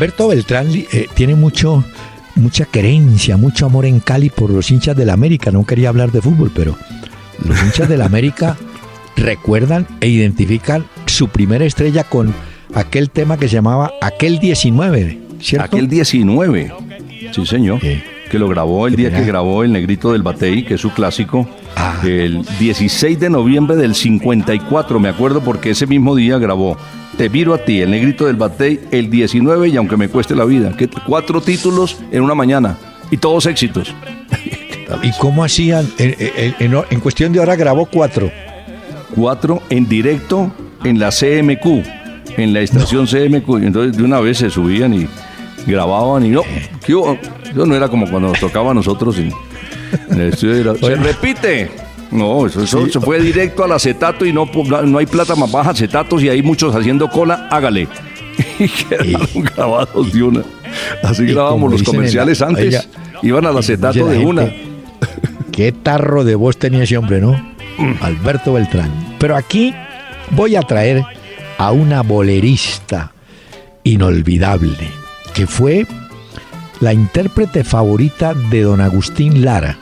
Alberto 0.00 0.28
Beltrán 0.28 0.72
eh, 0.74 1.08
tiene 1.12 1.34
mucho, 1.34 1.84
mucha 2.34 2.64
querencia, 2.64 3.36
mucho 3.36 3.66
amor 3.66 3.84
en 3.84 4.00
Cali 4.00 4.30
por 4.30 4.48
los 4.48 4.70
hinchas 4.70 4.96
del 4.96 5.10
América. 5.10 5.50
No 5.50 5.66
quería 5.66 5.90
hablar 5.90 6.10
de 6.10 6.22
fútbol, 6.22 6.50
pero 6.56 6.74
los 7.44 7.62
hinchas 7.62 7.86
del 7.86 8.00
América 8.00 8.56
recuerdan 9.16 9.86
e 10.00 10.08
identifican 10.08 10.86
su 11.04 11.28
primera 11.28 11.66
estrella 11.66 12.02
con 12.04 12.32
aquel 12.74 13.10
tema 13.10 13.36
que 13.36 13.46
se 13.46 13.56
llamaba 13.56 13.92
Aquel 14.00 14.38
19, 14.38 15.20
¿cierto? 15.38 15.66
Aquel 15.66 15.86
19. 15.86 16.72
Sí, 17.34 17.44
señor. 17.44 17.78
Que 18.30 18.38
lo 18.38 18.48
grabó 18.48 18.86
el 18.86 18.94
día 18.94 19.10
que 19.10 19.24
grabó 19.24 19.64
El 19.64 19.72
Negrito 19.72 20.12
del 20.12 20.22
Batey, 20.22 20.64
que 20.64 20.74
es 20.74 20.80
su 20.80 20.90
clásico. 20.92 21.48
Ah. 21.76 21.98
El 22.04 22.42
16 22.60 23.18
de 23.18 23.28
noviembre 23.28 23.76
del 23.76 23.94
54, 23.94 25.00
me 25.00 25.08
acuerdo 25.08 25.40
porque 25.42 25.70
ese 25.70 25.86
mismo 25.86 26.14
día 26.14 26.38
grabó 26.38 26.76
Te 27.16 27.28
miro 27.28 27.52
a 27.54 27.58
ti, 27.58 27.80
El 27.80 27.90
Negrito 27.90 28.26
del 28.26 28.36
Batey, 28.36 28.80
el 28.92 29.10
19 29.10 29.68
y 29.68 29.76
aunque 29.76 29.96
me 29.96 30.08
cueste 30.08 30.34
la 30.36 30.44
vida. 30.44 30.76
Que 30.76 30.88
cuatro 30.88 31.40
títulos 31.40 31.98
en 32.12 32.22
una 32.22 32.34
mañana 32.36 32.78
y 33.10 33.16
todos 33.16 33.46
éxitos. 33.46 33.92
¿Y 35.02 35.10
cómo 35.18 35.42
hacían? 35.44 35.88
En, 35.98 36.14
en- 36.18 36.54
en- 36.74 36.82
en 36.88 37.00
cuestión 37.00 37.32
de 37.32 37.40
hora 37.40 37.56
grabó 37.56 37.86
cuatro. 37.86 38.30
Cuatro 39.14 39.60
en 39.70 39.88
directo 39.88 40.52
en 40.84 40.98
la 41.00 41.10
CMQ, 41.10 41.84
en 42.38 42.52
la 42.52 42.60
estación 42.60 43.06
CMQ. 43.06 43.56
Entonces 43.62 43.96
de 43.96 44.04
una 44.04 44.20
vez 44.20 44.38
se 44.38 44.50
subían 44.50 44.94
y 44.94 45.08
grababan 45.66 46.24
y 46.24 46.28
no, 46.30 46.42
¿qué 46.84 46.94
Eso 47.50 47.66
no 47.66 47.74
era 47.74 47.88
como 47.88 48.08
cuando 48.08 48.28
nos 48.28 48.40
tocaba 48.40 48.70
a 48.70 48.74
nosotros 48.74 49.18
en, 49.18 49.32
en 50.10 50.20
el 50.20 50.32
estudio. 50.32 50.54
era, 50.56 50.74
se 50.74 50.94
repite. 50.94 51.70
No, 52.10 52.46
eso, 52.46 52.62
eso 52.62 52.88
se 52.88 53.00
fue 53.00 53.20
directo 53.20 53.62
al 53.64 53.72
acetato 53.72 54.24
y 54.26 54.32
no, 54.32 54.48
no 54.84 54.98
hay 54.98 55.06
plata 55.06 55.36
más 55.36 55.50
baja 55.52 55.70
acetatos 55.70 56.22
y 56.22 56.28
hay 56.28 56.42
muchos 56.42 56.74
haciendo 56.74 57.08
cola, 57.08 57.48
hágale. 57.50 57.86
y 58.58 58.68
quedaron 58.68 59.44
grabados 59.54 60.12
de 60.12 60.22
una. 60.22 60.42
Así 61.04 61.22
y 61.22 61.26
grabábamos 61.26 61.72
los 61.72 61.82
comerciales 61.82 62.40
la- 62.40 62.46
antes. 62.48 62.88
Iban 63.22 63.46
al 63.46 63.56
acetato 63.58 64.06
de 64.06 64.18
una. 64.18 64.52
Qué 65.52 65.72
tarro 65.72 66.24
de 66.24 66.34
voz 66.34 66.56
tenía 66.56 66.84
ese 66.84 66.96
hombre, 66.96 67.20
¿no? 67.20 67.36
Alberto 68.00 68.54
Beltrán. 68.54 68.90
Pero 69.18 69.36
aquí 69.36 69.74
voy 70.30 70.56
a 70.56 70.62
traer 70.62 71.04
a 71.58 71.72
una 71.72 72.02
bolerista 72.02 73.12
inolvidable, 73.84 74.76
que 75.34 75.46
fue 75.46 75.86
la 76.80 76.92
intérprete 76.92 77.64
favorita 77.64 78.34
de 78.34 78.62
don 78.62 78.80
Agustín 78.80 79.44
Lara. 79.44 79.76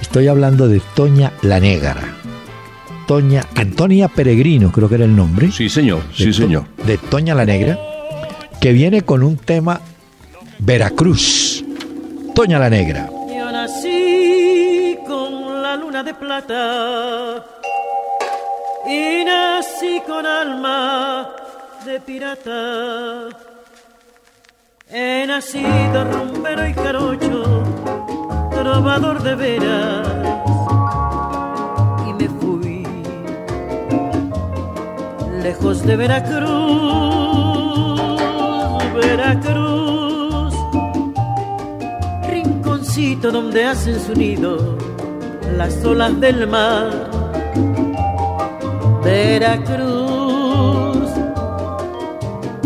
Estoy 0.00 0.28
hablando 0.28 0.68
de 0.68 0.80
Toña 0.94 1.32
la 1.42 1.60
Negra. 1.60 1.96
Toña, 3.06 3.44
Antonia 3.54 4.08
Peregrino, 4.08 4.72
creo 4.72 4.88
que 4.88 4.94
era 4.96 5.04
el 5.04 5.14
nombre. 5.14 5.50
Sí, 5.52 5.68
señor, 5.68 6.02
sí, 6.14 6.26
To- 6.26 6.32
señor. 6.32 6.64
De 6.86 6.96
Toña 6.98 7.34
la 7.34 7.44
Negra, 7.44 7.78
que 8.60 8.72
viene 8.72 9.02
con 9.02 9.22
un 9.22 9.36
tema 9.36 9.80
Veracruz. 10.58 11.64
Toña 12.34 12.58
la 12.58 12.70
Negra. 12.70 13.08
Yo 13.36 13.52
nací 13.52 14.96
con 15.06 15.62
la 15.62 15.76
luna 15.76 16.02
de 16.02 16.14
plata 16.14 17.44
y 18.88 19.24
nací 19.24 20.00
con 20.06 20.24
alma 20.26 21.28
de 21.84 22.00
pirata. 22.00 23.28
He 24.96 25.26
nacido 25.26 26.04
rumbero 26.04 26.68
y 26.68 26.72
jarocho, 26.72 27.64
trovador 28.52 29.20
de 29.24 29.34
veras, 29.34 30.06
y 32.06 32.12
me 32.12 32.28
fui 32.28 32.86
lejos 35.42 35.82
de 35.84 35.96
Veracruz, 35.96 36.48
Veracruz. 38.94 40.54
Rinconcito 42.28 43.32
donde 43.32 43.64
hacen 43.64 43.98
su 43.98 44.14
nido 44.14 44.78
las 45.56 45.84
olas 45.84 46.20
del 46.20 46.46
mar. 46.46 47.10
Veracruz, 49.02 50.13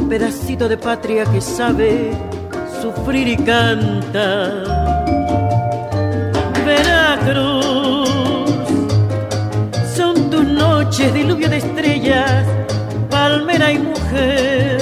pedacito 0.09 0.69
de 0.69 0.77
patria 0.79 1.25
que 1.27 1.41
sabe 1.41 2.13
sufrir 2.81 3.29
y 3.29 3.37
canta. 3.37 4.63
Veracruz, 6.65 8.09
son 9.95 10.31
tus 10.31 10.45
noches 10.45 11.13
diluvio 11.13 11.49
de 11.51 11.59
estrellas, 11.59 12.47
palmera 13.11 13.71
y 13.73 13.79
mujer. 13.79 14.81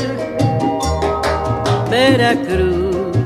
Veracruz 1.90 3.16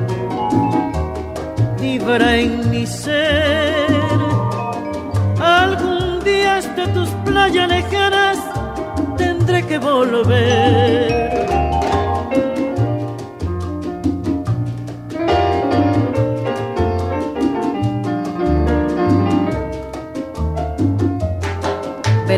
vibra 1.81 2.37
en 2.37 2.71
mi 2.71 2.87
ser. 2.87 3.91
Algún 5.39 6.25
día 6.25 6.57
hasta 6.57 6.93
tus 6.95 7.11
playas 7.27 7.69
lejanas 7.69 8.39
tendré 9.19 9.67
que 9.67 9.79
volver. 9.79 11.30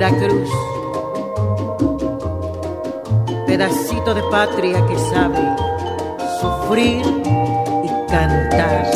Veracruz, 0.02 0.50
pedacito 3.46 4.12
de 4.14 4.22
patria 4.32 4.84
que 4.88 4.98
sabe 4.98 5.38
sufrir 6.40 7.04
y 7.84 7.88
cantar. 8.10 8.90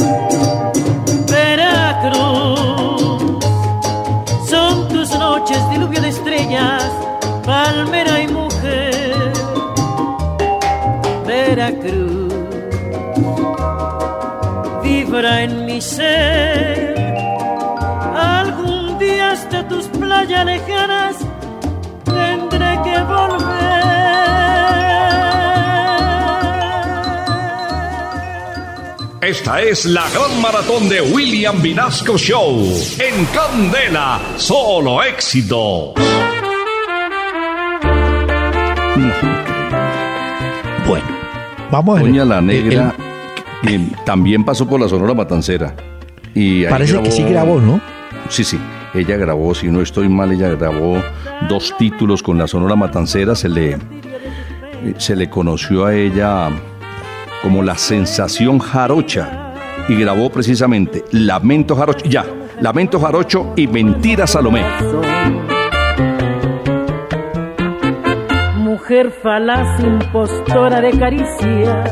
Veracruz, 1.31 3.11
son 4.51 4.89
tus 4.89 5.17
noches 5.17 5.71
diluvio 5.71 6.01
de 6.01 6.09
estrellas, 6.09 6.91
palmera 7.45 8.23
y 8.23 8.27
mujer. 8.27 9.33
Veracruz, 11.25 12.35
vibra 14.83 15.43
en 15.43 15.67
mi 15.67 15.81
ser. 15.81 16.95
Playas 20.27 20.45
lejanas 20.47 21.16
tendré 22.05 22.79
que 22.85 22.99
volver. 23.05 23.66
Esta 29.22 29.61
es 29.61 29.85
la 29.87 30.05
gran 30.11 30.41
maratón 30.41 30.89
de 30.89 31.01
William 31.01 31.61
Vinasco 31.61 32.16
Show. 32.16 32.61
En 32.99 33.24
Candela, 33.27 34.20
solo 34.37 35.03
éxito. 35.03 35.95
Bueno, 40.87 41.05
vamos 41.70 41.99
a 41.99 42.03
Doña 42.03 42.24
la 42.24 42.41
Negra 42.41 42.95
el- 43.64 43.91
también 44.05 44.45
pasó 44.45 44.66
por 44.68 44.81
la 44.81 44.89
Sonora 44.89 45.14
Matancera. 45.14 45.74
Y 46.35 46.64
Parece 46.66 47.01
que 47.03 47.11
sí 47.11 47.24
grabó, 47.24 47.61
¿no? 47.61 47.81
Sí, 48.29 48.45
sí. 48.45 48.59
Ella 48.97 49.16
grabó, 49.18 49.55
si 49.55 49.68
no 49.68 49.82
estoy 49.82 50.09
mal, 50.09 50.32
ella 50.32 50.49
grabó 50.51 51.03
dos 51.49 51.74
títulos 51.78 52.22
con 52.22 52.38
la 52.38 52.47
Sonora 52.47 52.76
Matancera. 52.76 53.34
Se 53.34 53.49
le, 53.49 53.76
se 54.97 55.14
le 55.14 55.28
conoció 55.28 55.84
a 55.84 55.94
ella 55.94 56.49
como 57.42 57.62
la 57.62 57.76
sensación 57.76 58.59
jarocha 58.59 59.53
y 59.88 59.97
grabó 59.97 60.30
precisamente 60.30 61.05
Lamento 61.12 61.76
Jarocho, 61.76 62.07
ya, 62.07 62.24
Lamento 62.61 62.99
Jarocho 62.99 63.53
y 63.55 63.66
Mentira 63.66 64.26
Salomé. 64.26 64.64
Mujer 68.57 69.12
falaz, 69.22 69.80
impostora 69.80 70.80
de 70.80 70.90
caricias, 70.99 71.90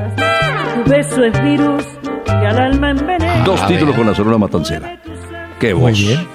tu 0.75 0.91
beso 0.91 1.23
es 1.25 1.43
virus 1.43 1.85
que 2.25 2.33
al 2.33 2.59
alma 2.59 2.91
envenena. 2.93 3.45
Dos 3.45 3.67
títulos 3.67 3.95
con 3.95 4.07
la 4.07 4.15
Sonora 4.15 4.39
Matancera. 4.39 4.99
Qué 5.61 5.73
voz. 5.73 5.83
Muy 5.83 5.93
bien. 5.93 6.34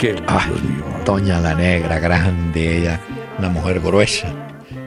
Qué 0.00 0.16
Ay, 0.26 0.48
Dios 0.48 0.62
mío. 0.64 0.84
Doña 1.04 1.38
la 1.40 1.54
Negra, 1.54 1.98
grande, 2.00 2.78
ella, 2.78 3.00
una 3.38 3.48
mujer 3.50 3.80
gruesa. 3.80 4.28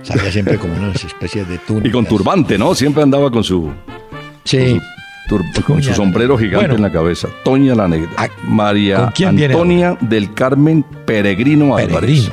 Salía 0.02 0.32
siempre 0.32 0.58
como 0.58 0.74
unas 0.74 1.04
especies 1.04 1.48
de 1.48 1.60
túnicas. 1.60 1.90
Y 1.90 1.92
con 1.92 2.06
turbante, 2.06 2.58
¿no? 2.58 2.74
Siempre 2.76 3.04
andaba 3.04 3.30
con 3.32 3.44
su, 3.44 3.72
Sí. 4.44 4.82
tur- 5.30 5.64
con 5.66 5.82
su 5.84 5.94
sombrero 5.94 6.38
gigante 6.38 6.68
Bueno. 6.68 6.76
en 6.76 6.82
la 6.82 6.92
cabeza. 6.92 7.28
Toña 7.44 7.76
la 7.76 7.88
Negra. 7.88 8.10
Ah, 8.18 8.28
María 8.44 8.98
¿con 8.98 9.12
quién 9.12 9.36
viene 9.36 9.54
Antonia 9.54 9.98
del 10.02 10.34
Carmen 10.34 10.84
Peregrino 11.06 11.78
Álvarez. 11.78 12.30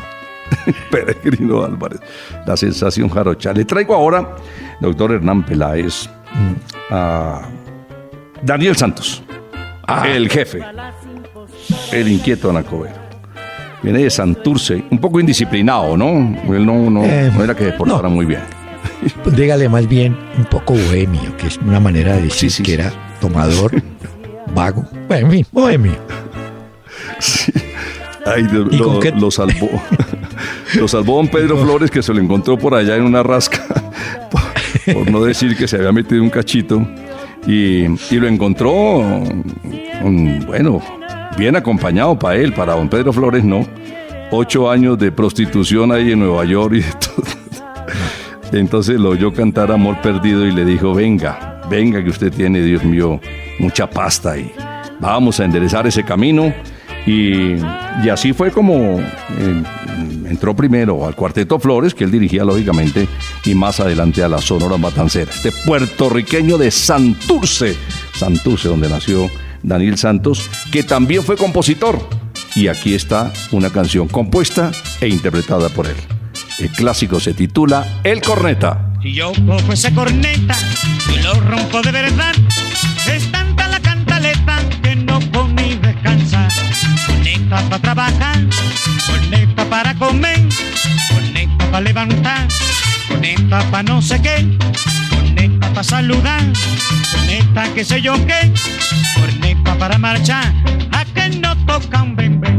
Peregrino. 0.50 0.80
Peregrino 0.90 1.64
Álvarez. 1.64 2.00
La 2.46 2.56
sensación 2.56 3.08
jarocha. 3.10 3.52
Le 3.52 3.64
traigo 3.66 3.94
ahora, 3.94 4.34
doctor 4.80 5.12
Hernán 5.12 5.44
Peláez, 5.44 6.08
Mm. 6.32 6.54
a 6.94 7.42
Daniel 8.42 8.74
Santos, 8.76 9.22
Ah. 9.86 10.08
el 10.08 10.28
jefe, 10.30 10.60
el 11.92 12.08
inquieto 12.08 12.50
Anacobero. 12.50 12.94
Viene 13.82 14.00
de 14.00 14.10
Santurce, 14.10 14.84
un 14.90 14.98
poco 14.98 15.20
indisciplinado, 15.20 15.96
¿no? 15.96 16.06
Él 16.54 16.66
no, 16.66 16.90
no, 16.90 17.02
Eh, 17.04 17.30
no 17.34 17.42
era 17.44 17.54
que 17.54 17.64
se 17.64 17.72
portara 17.72 18.08
muy 18.08 18.26
bien. 18.26 18.42
Dígale 19.34 19.68
más 19.68 19.88
bien 19.88 20.16
un 20.36 20.44
poco 20.44 20.74
bohemio, 20.74 21.34
que 21.38 21.46
es 21.46 21.56
una 21.58 21.80
manera 21.80 22.14
de 22.16 22.22
decir 22.22 22.50
Sí, 22.50 22.56
sí, 22.58 22.62
que 22.62 22.72
sí. 22.72 22.80
era 22.80 22.92
tomador, 23.20 23.72
vago. 24.54 24.84
Bueno, 25.08 25.26
en 25.28 25.32
fin, 25.32 25.46
bohemio. 25.52 25.96
Ay, 28.26 28.42
Dios, 28.44 28.68
¿Y 28.70 28.76
lo, 28.76 29.00
qué- 29.00 29.12
lo 29.12 29.30
salvó. 29.30 29.70
lo 30.78 30.86
salvó 30.88 31.16
don 31.16 31.28
Pedro 31.28 31.56
Flores, 31.58 31.90
que 31.90 32.02
se 32.02 32.12
lo 32.12 32.20
encontró 32.20 32.58
por 32.58 32.74
allá 32.74 32.96
en 32.96 33.02
una 33.04 33.22
rasca, 33.22 33.64
por, 34.30 34.94
por 34.94 35.10
no 35.10 35.22
decir 35.24 35.56
que 35.56 35.66
se 35.66 35.76
había 35.76 35.92
metido 35.92 36.22
un 36.22 36.30
cachito. 36.30 36.86
Y, 37.46 37.84
y 38.14 38.16
lo 38.20 38.28
encontró, 38.28 39.00
mm, 40.04 40.44
bueno, 40.46 40.82
bien 41.36 41.56
acompañado 41.56 42.18
para 42.18 42.36
él, 42.36 42.52
para 42.52 42.74
don 42.74 42.88
Pedro 42.88 43.12
Flores 43.12 43.44
no. 43.44 43.66
Ocho 44.32 44.70
años 44.70 44.98
de 44.98 45.10
prostitución 45.10 45.90
ahí 45.90 46.12
en 46.12 46.20
Nueva 46.20 46.44
York 46.44 46.74
y 46.76 46.82
todo. 46.82 47.26
Entonces 48.52 48.98
lo 48.98 49.10
oyó 49.10 49.32
cantar 49.32 49.72
Amor 49.72 50.00
Perdido 50.00 50.46
y 50.46 50.52
le 50.52 50.64
dijo, 50.64 50.94
venga, 50.94 51.62
venga 51.68 52.02
que 52.02 52.10
usted 52.10 52.32
tiene, 52.32 52.62
Dios 52.62 52.84
mío, 52.84 53.20
mucha 53.58 53.88
pasta 53.88 54.36
y 54.36 54.52
vamos 55.00 55.40
a 55.40 55.44
enderezar 55.44 55.86
ese 55.86 56.04
camino. 56.04 56.52
Y, 57.06 57.54
y 58.04 58.08
así 58.10 58.32
fue 58.32 58.50
como 58.50 59.00
eh, 59.00 59.62
entró 60.30 60.54
primero 60.54 61.06
al 61.06 61.14
Cuarteto 61.14 61.58
Flores, 61.58 61.94
que 61.94 62.04
él 62.04 62.10
dirigía 62.10 62.44
lógicamente, 62.44 63.08
y 63.44 63.54
más 63.54 63.80
adelante 63.80 64.22
a 64.22 64.28
la 64.28 64.38
Sonora 64.38 64.76
Matancera. 64.76 65.30
Este 65.32 65.50
puertorriqueño 65.66 66.56
de 66.56 66.70
Santurce, 66.70 67.76
Santurce, 68.14 68.68
donde 68.68 68.88
nació 68.88 69.28
Daniel 69.62 69.98
Santos, 69.98 70.50
que 70.70 70.82
también 70.82 71.22
fue 71.22 71.36
compositor. 71.36 71.98
Y 72.54 72.68
aquí 72.68 72.94
está 72.94 73.32
una 73.52 73.70
canción 73.70 74.08
compuesta 74.08 74.72
e 75.00 75.08
interpretada 75.08 75.68
por 75.68 75.86
él. 75.86 75.96
El 76.58 76.70
clásico 76.70 77.20
se 77.20 77.32
titula 77.32 78.00
El 78.04 78.20
Corneta. 78.20 78.92
Si 79.02 79.14
yo 79.14 79.32
cojo 79.46 79.72
esa 79.72 79.94
corneta 79.94 80.54
y 81.14 81.22
lo 81.22 81.32
rompo 81.34 81.80
de 81.80 81.90
verdad, 81.90 82.34
es 83.10 83.32
tanta 83.32 83.66
la 83.68 83.80
cantaleta 83.80 84.58
que 84.82 84.94
no 84.94 85.20
come 85.32 85.62
ni 85.62 85.76
descansa. 85.76 86.48
Corneta 87.06 87.62
para 87.70 87.78
trabajar, 87.80 88.38
corneta 89.06 89.64
para 89.70 89.94
comer, 89.94 90.40
corneta 91.10 91.70
para 91.70 91.80
levantar, 91.80 92.48
corneta 93.10 93.60
para 93.70 93.82
no 93.82 94.00
sé 94.00 94.20
qué, 94.22 94.46
corneta 95.10 95.68
para 95.70 95.84
saludar, 95.84 96.42
corneta 97.12 97.74
que 97.74 97.84
sé 97.84 98.00
yo 98.00 98.14
qué, 98.26 98.52
corneta 99.14 99.74
para 99.78 99.98
marchar, 99.98 100.52
a 100.92 101.04
que 101.04 101.28
no 101.30 101.56
toca 101.66 102.02
un 102.02 102.16
bembé. 102.16 102.50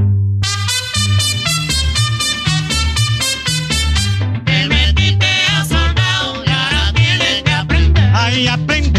Te 4.45 4.67
metiste 4.67 5.27
a 5.55 5.65
soldado 5.65 6.43
y 6.45 6.49
ahora 6.49 6.93
tienes 6.93 7.43
que 7.43 7.51
aprender. 7.51 8.11
Ay, 8.13 8.47
aprende 8.47 8.90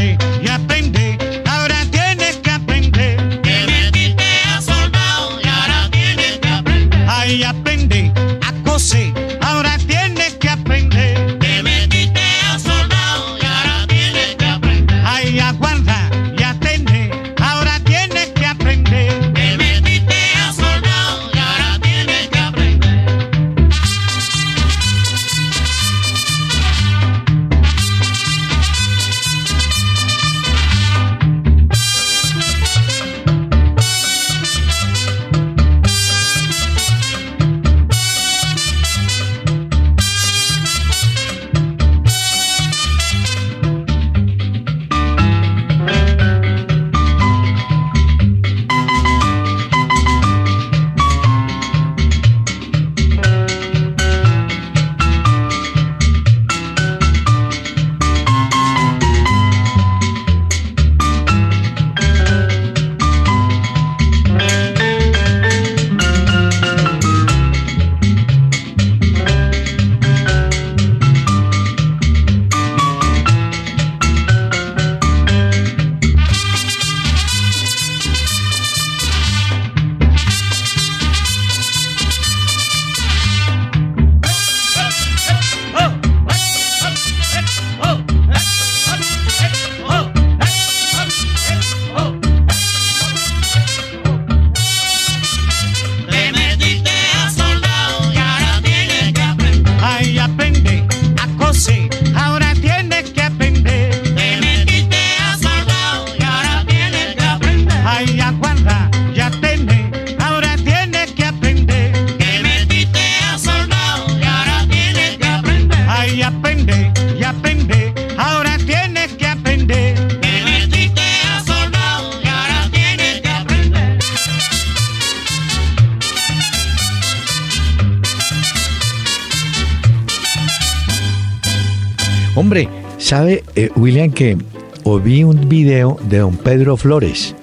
que 134.10 134.36
o 134.84 134.98
vi 134.98 135.22
un 135.24 135.48
video 135.48 135.98
de 136.08 136.18
don 136.18 136.36
Pedro 136.36 136.76
Flores 136.76 137.34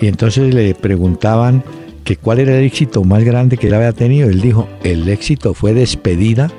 y 0.00 0.06
entonces 0.06 0.54
le 0.54 0.74
preguntaban 0.74 1.64
que 2.04 2.16
cuál 2.16 2.38
era 2.38 2.56
el 2.56 2.64
éxito 2.64 3.02
más 3.04 3.24
grande 3.24 3.56
que 3.58 3.66
él 3.66 3.74
había 3.74 3.92
tenido? 3.92 4.28
Él 4.30 4.40
dijo, 4.40 4.68
el 4.84 5.08
éxito 5.08 5.52
fue 5.54 5.74
Despedida, 5.74 6.50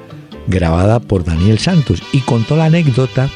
grabada 0.48 1.00
por 1.00 1.24
Daniel 1.24 1.58
Santos, 1.60 2.04
y 2.12 2.20
contó 2.20 2.56
la 2.56 2.66
anécdota 2.66 3.30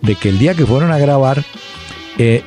de 0.00 0.14
que 0.16 0.30
el 0.30 0.38
día 0.38 0.54
que 0.54 0.66
fueron 0.66 0.90
a 0.90 0.98
grabar, 0.98 1.44
eh, 2.18 2.42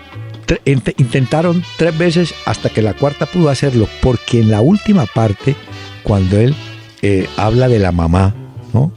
tre- 0.47 0.93
intentaron 0.97 1.63
tres 1.77 1.97
veces 1.97 2.33
hasta 2.45 2.69
que 2.69 2.81
la 2.81 2.93
cuarta 2.93 3.25
pudo 3.25 3.49
hacerlo, 3.49 3.87
porque 4.01 4.41
en 4.41 4.51
la 4.51 4.59
última 4.61 5.05
parte, 5.05 5.55
cuando 6.03 6.37
él 6.39 6.53
eh, 7.01 7.27
habla 7.37 7.67
de 7.69 7.79
la 7.79 7.91
mamá, 7.91 8.33
¿no? 8.73 8.91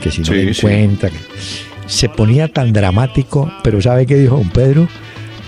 Que 0.00 0.10
si 0.10 0.20
no 0.20 0.26
Sí, 0.26 0.32
le 0.34 0.54
sí. 0.54 0.60
encuentra, 0.66 1.10
que- 1.10 1.16
se 1.88 2.08
ponía 2.08 2.46
tan 2.48 2.72
dramático, 2.72 3.50
pero 3.64 3.80
¿sabe 3.82 4.06
qué 4.06 4.14
dijo 4.14 4.36
don 4.36 4.50
Pedro? 4.50 4.88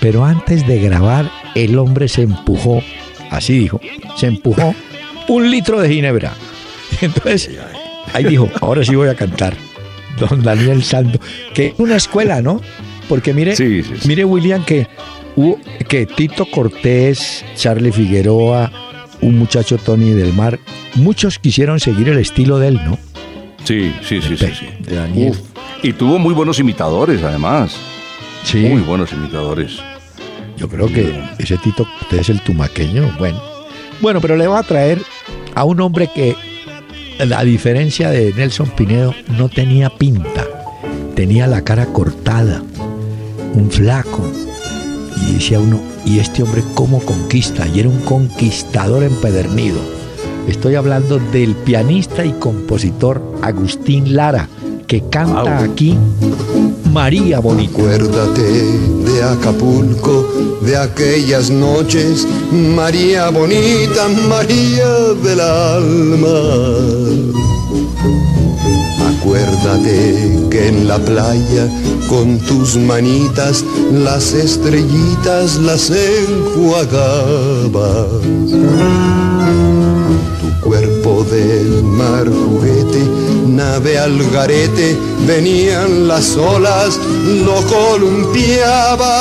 Pero 0.01 0.24
antes 0.24 0.66
de 0.66 0.80
grabar, 0.80 1.30
el 1.55 1.78
hombre 1.78 2.09
se 2.09 2.22
empujó, 2.22 2.82
así 3.30 3.59
dijo, 3.59 3.80
se 4.16 4.26
empujó 4.26 4.74
un 5.28 5.51
litro 5.51 5.80
de 5.80 5.88
ginebra. 5.91 6.32
Entonces, 7.01 7.51
ahí 8.12 8.24
dijo, 8.24 8.49
ahora 8.61 8.84
sí 8.84 8.95
voy 8.97 9.09
a 9.09 9.14
cantar. 9.14 9.55
Don 10.18 10.43
Daniel 10.43 10.82
Santo, 10.82 11.18
que 11.55 11.68
es 11.68 11.74
una 11.78 11.97
escuela, 11.97 12.43
¿no? 12.43 12.61
Porque 13.09 13.32
mire, 13.32 13.57
Sí, 13.57 13.82
sí, 13.82 13.95
sí. 14.01 14.09
mire 14.09 14.24
William, 14.24 14.64
que 14.64 14.86
hubo, 15.36 15.59
que 15.88 16.05
Tito 16.07 16.45
Cortés, 16.51 17.45
Charlie 17.57 17.93
Figueroa, 17.93 18.70
un 19.22 19.38
muchacho 19.38 19.78
Tony 19.78 20.11
del 20.11 20.32
Mar, 20.32 20.59
muchos 20.95 21.38
quisieron 21.38 21.80
seguir 21.80 22.09
el 22.09 22.18
estilo 22.18 22.59
de 22.59 22.68
él, 22.68 22.80
¿no? 22.84 22.99
Sí, 23.64 23.93
sí, 24.03 24.20
sí, 24.22 24.36
sí. 24.36 24.47
sí. 24.59 24.66
De 24.80 24.97
Daniel. 24.97 25.30
Uf, 25.30 25.38
Y 25.82 25.94
tuvo 25.94 26.18
muy 26.18 26.34
buenos 26.34 26.58
imitadores, 26.58 27.22
además. 27.22 27.76
Sí. 28.44 28.60
Muy 28.60 28.82
buenos 28.82 29.12
imitadores. 29.12 29.78
Yo 30.56 30.68
creo 30.68 30.88
que 30.88 31.18
ese 31.38 31.56
Tito 31.56 31.86
Cortés 31.98 32.20
es 32.20 32.28
el 32.28 32.42
tumaqueño. 32.42 33.16
Bueno. 33.18 33.40
Bueno, 34.02 34.20
pero 34.20 34.36
le 34.36 34.46
voy 34.46 34.58
a 34.58 34.62
traer 34.62 35.00
a 35.54 35.64
un 35.64 35.80
hombre 35.80 36.10
que, 36.14 36.36
a 37.34 37.44
diferencia 37.44 38.10
de 38.10 38.32
Nelson 38.34 38.70
Pinedo, 38.70 39.14
no 39.38 39.48
tenía 39.48 39.88
pinta. 39.90 40.46
Tenía 41.14 41.46
la 41.46 41.62
cara 41.62 41.86
cortada, 41.86 42.62
un 43.54 43.70
flaco. 43.70 44.30
Y 45.26 45.34
decía 45.34 45.60
uno, 45.60 45.80
¿y 46.04 46.18
este 46.18 46.42
hombre 46.42 46.62
cómo 46.74 47.00
conquista? 47.00 47.66
Y 47.68 47.80
era 47.80 47.88
un 47.88 48.00
conquistador 48.02 49.02
empedernido. 49.02 49.80
Estoy 50.46 50.74
hablando 50.74 51.18
del 51.18 51.54
pianista 51.54 52.24
y 52.24 52.32
compositor 52.32 53.22
Agustín 53.42 54.14
Lara, 54.14 54.48
que 54.91 55.01
canta 55.03 55.62
aquí 55.62 55.97
María 56.93 57.38
Bonita. 57.38 57.72
Acuérdate 57.74 58.43
de 58.43 59.22
Acapulco, 59.22 60.26
de 60.62 60.76
aquellas 60.76 61.49
noches, 61.49 62.26
María 62.51 63.30
bonita, 63.30 64.09
María 64.28 64.88
del 65.22 65.41
alma. 65.41 66.38
Acuérdate 69.12 70.49
que 70.51 70.66
en 70.66 70.88
la 70.88 70.99
playa, 70.99 71.68
con 72.09 72.41
tus 72.41 72.76
manitas, 72.76 73.64
las 73.93 74.32
estrellitas 74.32 75.55
las 75.61 75.88
enjuagabas. 75.91 76.91
Tu 80.41 80.61
cuerpo 80.68 81.24
del 81.30 81.84
mar 81.84 82.26
juguete, 82.26 83.19
nave 83.61 83.98
al 83.98 84.18
garete, 84.30 84.96
venían 85.26 86.08
las 86.08 86.34
olas, 86.36 86.98
lo 87.44 87.56
columpiaba. 87.76 89.12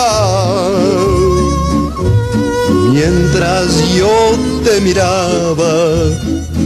Mientras 2.94 3.68
yo 3.98 4.16
te 4.64 4.80
miraba, 4.80 5.74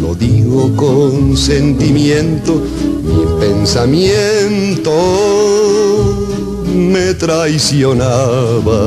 lo 0.01 0.13
digo 0.13 0.75
con 0.75 1.35
sentimiento, 1.35 2.61
Mi 3.03 3.25
pensamiento 3.39 4.93
me 6.93 7.13
traicionaba. 7.15 8.81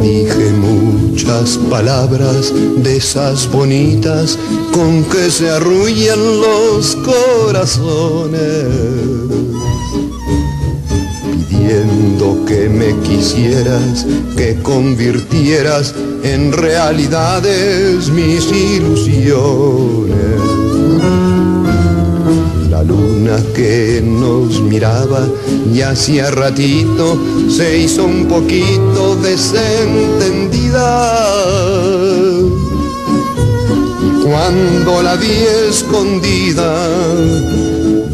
Dije 0.00 0.50
muchas 0.52 1.58
palabras 1.70 2.52
de 2.76 2.96
esas 2.96 3.50
bonitas 3.50 4.38
con 4.72 5.04
que 5.04 5.30
se 5.30 5.50
arrullan 5.50 6.40
los 6.40 6.96
corazones, 6.96 8.40
pidiendo 11.48 12.44
que 12.46 12.68
me 12.68 12.94
quisieras, 13.00 14.06
que 14.36 14.56
convirtieras 14.62 15.94
en 16.22 16.52
realidades 16.52 18.08
mis 18.10 18.50
ilusiones. 18.52 20.45
Luna 22.86 23.38
que 23.54 24.00
nos 24.02 24.60
miraba 24.60 25.26
y 25.72 25.80
hacía 25.80 26.30
ratito 26.30 27.18
se 27.48 27.78
hizo 27.78 28.04
un 28.04 28.26
poquito 28.26 29.16
desentendida. 29.16 30.86
Cuando 34.24 35.02
la 35.02 35.16
vi 35.16 35.32
escondida, 35.68 36.88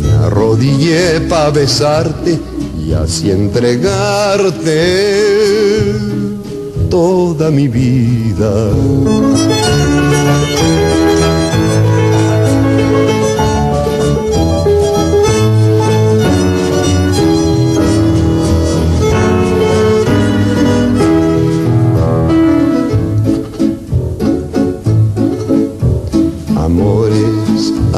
me 0.00 0.10
arrodillé 0.24 1.20
para 1.22 1.50
besarte 1.50 2.38
y 2.84 2.92
así 2.92 3.30
entregarte 3.30 4.82
toda 6.90 7.50
mi 7.50 7.68
vida. 7.68 8.72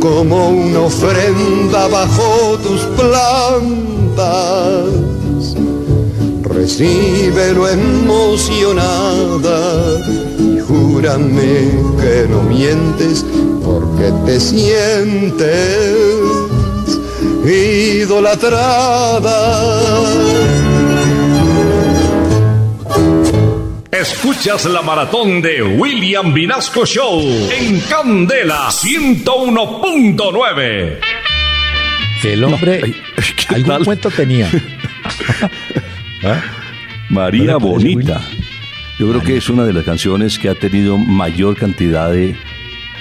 como 0.00 0.50
una 0.50 0.80
ofrenda 0.80 1.86
bajo 1.88 2.58
tus 2.58 2.80
plantas. 2.98 4.26
Recíbelo 6.42 7.68
emocionada 7.68 8.78
y 10.38 10.58
júrame 10.60 11.70
que 12.00 12.26
no 12.28 12.42
mientes 12.42 13.24
porque 13.62 14.12
te 14.26 14.40
sientes 14.40 15.96
idolatrada. 17.44 18.70
Escuchas 24.12 24.64
la 24.66 24.82
maratón 24.82 25.40
de 25.40 25.62
William 25.62 26.34
Vinasco 26.34 26.84
Show 26.84 27.22
en 27.56 27.78
Candela 27.80 28.68
101.9. 28.68 30.98
El 32.24 32.42
hombre, 32.44 32.94
algún 33.48 33.84
cuento 33.84 34.10
tenía. 34.10 34.50
¿Ah? 36.24 36.42
María 37.08 37.56
Bonita. 37.56 38.20
Yo 38.98 39.08
creo 39.08 39.22
que 39.22 39.36
es 39.36 39.48
una 39.48 39.62
de 39.64 39.72
las 39.72 39.84
canciones 39.84 40.40
que 40.40 40.48
ha 40.48 40.56
tenido 40.56 40.98
mayor 40.98 41.56
cantidad 41.56 42.10
de 42.10 42.34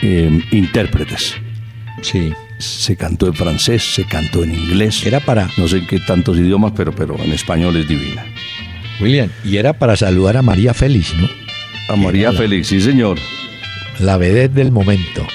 eh, 0.04 0.42
intérpretes. 0.52 1.36
Sí. 2.02 2.32
Se 2.60 2.96
cantó 2.96 3.26
en 3.28 3.34
francés, 3.34 3.96
se 3.96 4.06
cantó 4.06 4.44
en 4.44 4.54
inglés. 4.54 5.04
Era 5.06 5.20
para. 5.22 5.50
No 5.58 5.68
sé 5.68 5.80
en 5.80 5.88
qué 5.88 6.00
tantos 6.00 6.38
idiomas, 6.38 6.74
pero, 6.76 6.94
pero 6.94 7.18
en 7.20 7.34
español 7.34 7.76
es 7.78 7.88
divina. 7.88 8.24
William, 9.00 9.30
y 9.44 9.58
era 9.58 9.74
para 9.74 9.96
saludar 9.96 10.38
a 10.38 10.42
María 10.42 10.74
Félix, 10.74 11.14
¿no? 11.16 11.28
A 11.90 11.96
María 11.96 12.32
Félix, 12.34 12.68
sí, 12.68 12.82
señor. 12.82 13.18
La 14.00 14.18
vedette 14.18 14.54
del 14.54 14.72
momento. 14.72 15.26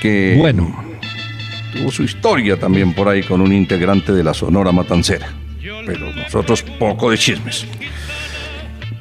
Que 0.00 0.34
Bueno. 0.38 0.84
tuvo 1.72 1.90
su 1.90 2.02
historia 2.02 2.56
también 2.58 2.92
por 2.92 3.08
ahí 3.08 3.22
con 3.22 3.40
un 3.40 3.52
integrante 3.52 4.12
de 4.12 4.24
la 4.24 4.34
Sonora 4.34 4.72
Matancera. 4.72 5.28
Pero 5.86 6.12
nosotros 6.12 6.62
poco 6.78 7.10
de 7.10 7.18
chismes. 7.18 7.66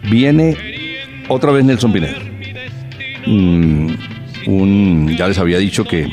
Viene 0.09 0.55
otra 1.27 1.51
vez 1.51 1.63
Nelson 1.65 1.91
Pinedo. 1.91 2.17
Mm, 3.25 3.88
un, 4.47 5.15
ya 5.17 5.27
les 5.27 5.38
había 5.38 5.57
dicho 5.59 5.84
que, 5.86 6.07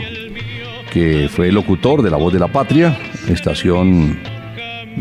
que 0.93 1.29
fue 1.31 1.51
locutor 1.53 2.03
de 2.03 2.11
La 2.11 2.17
Voz 2.17 2.33
de 2.33 2.39
la 2.39 2.49
Patria, 2.49 2.99
estación 3.29 4.19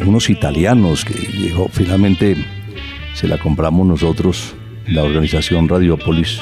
unos 0.06 0.30
italianos 0.30 1.06
que 1.06 1.14
llegó, 1.14 1.68
finalmente 1.70 2.36
se 3.14 3.28
la 3.28 3.38
compramos 3.38 3.88
nosotros, 3.88 4.56
la 4.88 5.04
organización 5.04 5.68
Radiopolis. 5.68 6.40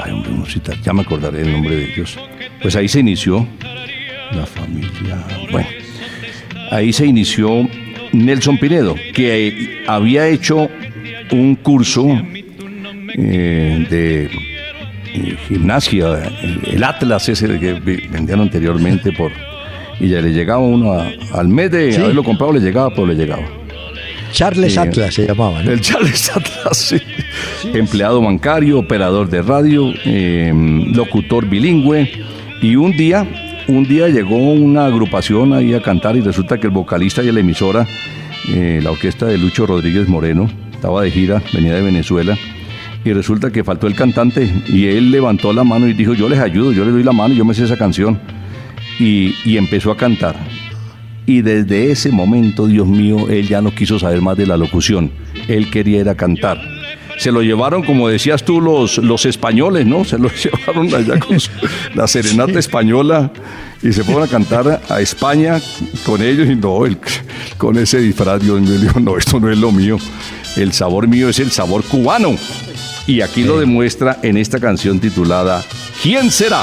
Ay, 0.00 0.12
hombre, 0.12 0.32
unos 0.32 0.54
ya 0.82 0.92
me 0.92 1.02
acordaré 1.02 1.42
el 1.42 1.52
nombre 1.52 1.76
de 1.76 1.92
ellos. 1.92 2.18
Pues 2.62 2.76
ahí 2.76 2.88
se 2.88 3.00
inició 3.00 3.46
la 4.32 4.46
familia. 4.46 5.24
Bueno, 5.50 5.68
ahí 6.70 6.92
se 6.92 7.06
inició 7.06 7.68
Nelson 8.12 8.58
Pinedo, 8.58 8.94
que 9.14 9.84
había 9.86 10.28
hecho 10.28 10.68
un 11.30 11.56
curso 11.56 12.06
eh, 13.16 13.86
de 13.90 14.24
eh, 14.26 15.36
gimnasia, 15.48 16.24
el, 16.42 16.60
el 16.66 16.84
Atlas 16.84 17.28
ese 17.28 17.58
que 17.58 17.74
vendían 18.10 18.40
anteriormente 18.40 19.12
por 19.12 19.32
y 20.00 20.08
ya 20.08 20.20
le 20.20 20.32
llegaba 20.32 20.60
uno 20.60 20.92
a- 20.92 21.08
al 21.32 21.48
mes 21.48 21.70
de 21.70 21.92
Sí. 21.92 22.00
haberlo 22.00 22.22
comprado 22.24 22.52
le 22.52 22.60
llegaba, 22.60 22.90
pero 22.90 23.06
le 23.06 23.14
llegaba. 23.14 23.42
Charles 24.32 24.76
Eh, 24.76 24.80
Atlas 24.80 25.14
se 25.14 25.26
llamaba, 25.26 25.62
¿no? 25.62 25.70
El 25.70 25.80
Charles 25.80 26.30
Atlas, 26.36 26.76
sí. 26.76 26.96
Empleado 27.72 28.20
bancario, 28.20 28.78
operador 28.80 29.28
de 29.30 29.42
radio, 29.42 29.92
eh, 30.04 30.52
locutor 30.92 31.46
bilingüe. 31.48 32.10
Y 32.60 32.74
un 32.76 32.96
día, 32.96 33.26
un 33.68 33.84
día 33.86 34.08
llegó 34.08 34.36
una 34.36 34.86
agrupación 34.86 35.52
ahí 35.52 35.72
a 35.74 35.80
cantar 35.82 36.16
y 36.16 36.20
resulta 36.20 36.58
que 36.58 36.66
el 36.66 36.72
vocalista 36.72 37.22
y 37.22 37.30
la 37.30 37.40
emisora, 37.40 37.86
eh, 38.52 38.80
la 38.82 38.90
orquesta 38.90 39.26
de 39.26 39.38
Lucho 39.38 39.66
Rodríguez 39.66 40.08
Moreno, 40.08 40.50
estaba 40.72 41.02
de 41.02 41.10
gira, 41.12 41.40
venía 41.52 41.74
de 41.74 41.82
Venezuela. 41.82 42.36
Y 43.04 43.12
resulta 43.12 43.50
que 43.52 43.62
faltó 43.62 43.86
el 43.86 43.94
cantante 43.94 44.50
y 44.66 44.86
él 44.86 45.10
levantó 45.10 45.52
la 45.52 45.62
mano 45.62 45.86
y 45.86 45.92
dijo, 45.92 46.14
yo 46.14 46.28
les 46.28 46.38
ayudo, 46.40 46.72
yo 46.72 46.84
les 46.84 46.92
doy 46.94 47.02
la 47.04 47.12
mano, 47.12 47.34
yo 47.34 47.44
me 47.44 47.52
sé 47.54 47.64
esa 47.64 47.76
canción. 47.76 48.18
Y, 48.98 49.34
y 49.44 49.56
empezó 49.56 49.90
a 49.90 49.96
cantar. 49.96 50.36
Y 51.26 51.40
desde 51.40 51.90
ese 51.90 52.10
momento, 52.10 52.66
Dios 52.66 52.86
mío, 52.86 53.28
él 53.30 53.48
ya 53.48 53.60
no 53.62 53.74
quiso 53.74 53.98
saber 53.98 54.20
más 54.20 54.36
de 54.36 54.46
la 54.46 54.56
locución. 54.56 55.10
Él 55.48 55.70
quería 55.70 56.00
ir 56.00 56.08
a 56.08 56.14
cantar. 56.14 56.60
Se 57.16 57.30
lo 57.32 57.42
llevaron, 57.42 57.82
como 57.84 58.08
decías 58.08 58.44
tú, 58.44 58.60
los, 58.60 58.98
los 58.98 59.24
españoles, 59.24 59.86
¿no? 59.86 60.04
Se 60.04 60.18
lo 60.18 60.28
llevaron 60.44 60.92
allá 60.94 61.18
con 61.20 61.38
su- 61.40 61.50
la 61.94 62.06
serenata 62.08 62.58
española 62.58 63.32
y 63.82 63.92
se 63.92 64.02
fueron 64.04 64.24
a 64.24 64.26
cantar 64.26 64.82
a 64.88 65.00
España 65.00 65.60
con 66.04 66.20
ellos. 66.22 66.48
Y 66.50 66.56
no, 66.56 66.84
él, 66.84 66.98
con 67.56 67.78
ese 67.78 68.00
disfraz, 68.00 68.42
Dios 68.42 68.60
mío, 68.60 68.78
dijo, 68.78 69.00
no, 69.00 69.16
esto 69.16 69.38
no 69.40 69.50
es 69.50 69.56
lo 69.58 69.70
mío. 69.72 69.96
El 70.56 70.72
sabor 70.72 71.08
mío 71.08 71.28
es 71.30 71.38
el 71.38 71.50
sabor 71.52 71.84
cubano. 71.84 72.34
Y 73.06 73.20
aquí 73.20 73.44
lo 73.44 73.58
demuestra 73.60 74.18
en 74.22 74.36
esta 74.36 74.58
canción 74.58 74.98
titulada 74.98 75.62
¿Quién 76.02 76.30
será? 76.30 76.62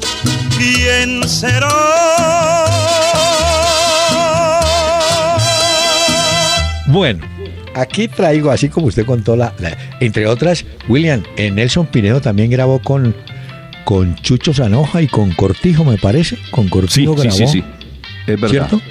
¿Quién 0.61 1.27
será? 1.27 1.67
Bueno, 6.87 7.25
aquí 7.73 8.07
traigo, 8.07 8.51
así 8.51 8.69
como 8.69 8.87
usted 8.87 9.05
contó, 9.05 9.35
la, 9.35 9.53
la- 9.59 9.75
entre 9.99 10.27
otras, 10.27 10.65
William, 10.87 11.23
eh, 11.37 11.49
Nelson 11.49 11.87
Pinedo 11.87 12.21
también 12.21 12.51
grabó 12.51 12.79
con, 12.79 13.15
con 13.85 14.15
Chucho 14.17 14.53
Zanoja 14.53 15.01
y 15.01 15.07
con 15.07 15.31
Cortijo, 15.31 15.83
me 15.83 15.97
parece. 15.97 16.37
Con 16.51 16.65
Sí, 16.65 16.69
Cortijo 16.69 17.15
sí, 17.17 17.21
grabó. 17.23 17.37
sí, 17.37 17.47
sí. 17.47 17.63
Es 18.27 18.39
verdad. 18.39 18.49
¿Cierto? 18.49 18.81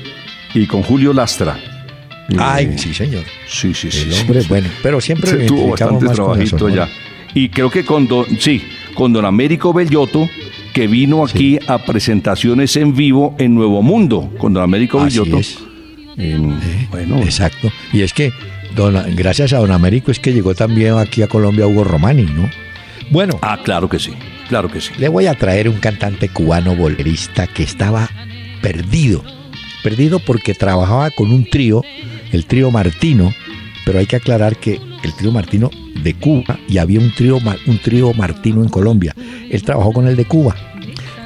Y 0.54 0.66
con 0.66 0.82
Julio 0.82 1.12
Lastra. 1.12 1.56
Ay, 2.38 2.66
Eh, 2.74 2.78
sí, 2.78 2.94
señor. 2.94 3.24
Sí, 3.48 3.74
sí, 3.74 3.90
sí. 3.92 4.02
El 4.06 4.12
sí, 4.12 4.20
hombre, 4.22 4.40
sí. 4.42 4.48
bueno, 4.48 4.68
pero 4.82 5.00
siempre 5.00 5.30
Se 5.30 5.36
tuvo 5.46 5.58
identificamos 5.66 6.02
bastante 6.02 6.04
más 6.06 6.18
con 6.18 6.38
la 6.40 6.44
trabajito 6.44 6.68
ya. 6.68 6.88
Y 7.34 7.48
creo 7.50 7.70
que 7.70 7.84
con 7.84 8.08
don, 8.08 8.24
sí, 8.40 8.62
con 8.94 9.12
don 9.12 9.24
Américo 9.24 9.72
Bellotto, 9.72 10.28
que 10.72 10.86
vino 10.86 11.24
aquí 11.24 11.58
a 11.66 11.78
presentaciones 11.84 12.76
en 12.76 12.94
vivo 12.94 13.34
en 13.38 13.54
Nuevo 13.54 13.82
Mundo, 13.82 14.32
con 14.38 14.52
don 14.54 14.62
Américo 14.62 15.00
Así 15.00 15.20
es. 15.38 15.58
En- 16.16 16.58
bueno, 16.90 17.18
Exacto. 17.22 17.70
Y 17.92 18.02
es 18.02 18.12
que, 18.12 18.32
don- 18.74 19.02
gracias 19.16 19.52
a 19.52 19.58
don 19.58 19.70
Américo, 19.72 20.10
es 20.10 20.18
que 20.18 20.32
llegó 20.32 20.54
también 20.54 20.94
aquí 20.98 21.22
a 21.22 21.26
Colombia 21.28 21.66
Hugo 21.66 21.84
Romani, 21.84 22.24
¿no? 22.24 22.48
Bueno. 23.10 23.38
Ah, 23.42 23.58
claro 23.64 23.88
que 23.88 23.98
sí, 23.98 24.12
claro 24.48 24.68
que 24.70 24.80
sí. 24.80 24.92
Le 24.98 25.08
voy 25.08 25.26
a 25.26 25.34
traer 25.34 25.68
un 25.68 25.78
cantante 25.78 26.28
cubano 26.28 26.76
bolerista 26.76 27.46
que 27.46 27.62
estaba 27.62 28.08
perdido. 28.62 29.24
Perdido 29.82 30.18
porque 30.18 30.54
trabajaba 30.54 31.10
con 31.10 31.32
un 31.32 31.44
trío, 31.48 31.82
el 32.32 32.44
trío 32.46 32.70
Martino, 32.70 33.32
pero 33.86 33.98
hay 33.98 34.06
que 34.06 34.16
aclarar 34.16 34.56
que 34.56 34.78
el 35.02 35.14
trío 35.14 35.32
Martino 35.32 35.70
de 36.02 36.14
Cuba 36.14 36.58
y 36.68 36.78
había 36.78 37.00
un 37.00 37.14
trío, 37.14 37.38
un 37.66 37.78
trío 37.78 38.12
Martino 38.14 38.62
en 38.62 38.68
Colombia. 38.68 39.14
Él 39.50 39.62
trabajó 39.62 39.92
con 39.92 40.08
el 40.08 40.16
de 40.16 40.24
Cuba. 40.24 40.54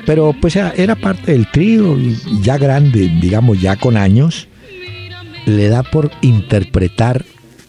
Pero 0.06 0.34
pues 0.38 0.56
era, 0.56 0.94
parte 0.96 1.32
del 1.32 1.50
trío, 1.50 1.96
ya 2.42 2.58
grande, 2.58 3.10
digamos, 3.20 3.60
ya 3.60 3.76
con 3.76 3.96
años, 3.96 4.48
le 5.46 5.68
da 5.68 5.82
por 5.82 6.10
interpretar 6.20 7.24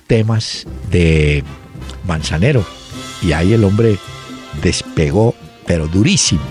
temas 0.07 0.67
de 0.91 1.43
Manzanero. 2.05 2.65
Y 3.21 3.31
ahí 3.31 3.53
el 3.53 3.63
hombre 3.63 3.97
despegó, 4.61 5.33
pero 5.65 5.87
durísimo. 5.87 6.41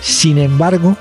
Sin 0.00 0.38
embargo, 0.38 0.96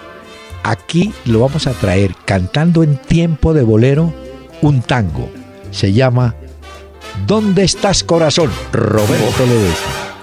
aquí 0.64 1.14
lo 1.26 1.40
vamos 1.40 1.66
a 1.68 1.72
traer 1.72 2.14
cantando 2.26 2.84
en 2.84 2.98
tiempo 2.98 3.54
de 3.54 3.64
bolero 3.64 4.14
un 4.62 4.82
tango. 4.82 5.30
Se 5.72 5.94
llama 5.94 6.36
¿Dónde 7.26 7.64
estás 7.64 8.04
corazón? 8.04 8.52
Roberto. 8.72 9.44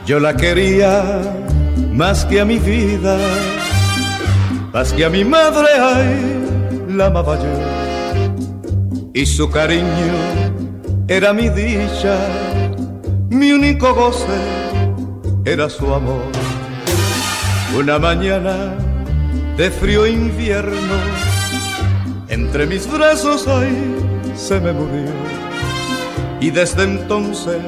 Yo 0.06 0.20
la 0.20 0.36
quería 0.36 1.20
más 1.92 2.24
que 2.24 2.40
a 2.40 2.44
mi 2.44 2.58
vida, 2.58 3.18
más 4.72 4.92
que 4.92 5.04
a 5.04 5.10
mi 5.10 5.24
madre, 5.24 5.68
ay, 5.80 6.86
la 6.88 7.06
amaba 7.06 7.38
yo. 7.38 9.10
Y 9.14 9.26
su 9.26 9.50
cariño 9.50 10.14
era 11.08 11.32
mi 11.32 11.48
dicha, 11.48 12.16
mi 13.30 13.52
único 13.52 13.94
goce 13.94 14.26
era 15.44 15.68
su 15.68 15.92
amor. 15.92 16.22
Una 17.76 17.98
mañana 17.98 18.74
de 19.56 19.70
frío 19.70 20.06
invierno, 20.06 20.96
entre 22.28 22.66
mis 22.66 22.90
brazos, 22.90 23.46
ay, 23.48 23.94
se 24.36 24.60
me 24.60 24.72
murió. 24.72 25.12
Y 26.42 26.50
desde 26.50 26.82
entonces 26.82 27.62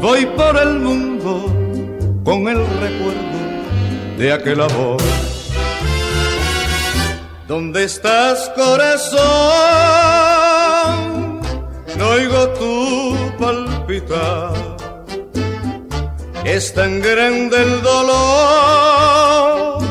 voy 0.00 0.24
por 0.24 0.56
el 0.56 0.78
mundo 0.78 1.54
con 2.24 2.48
el 2.48 2.66
recuerdo 2.80 4.16
de 4.16 4.32
aquel 4.32 4.62
amor. 4.62 4.96
¿Dónde 7.46 7.84
estás, 7.84 8.50
corazón? 8.56 9.20
No 11.98 12.08
oigo 12.08 12.48
tu 12.60 13.14
palpitar. 13.38 14.54
Es 16.46 16.72
tan 16.72 17.02
grande 17.02 17.60
el 17.60 17.82
dolor 17.82 19.82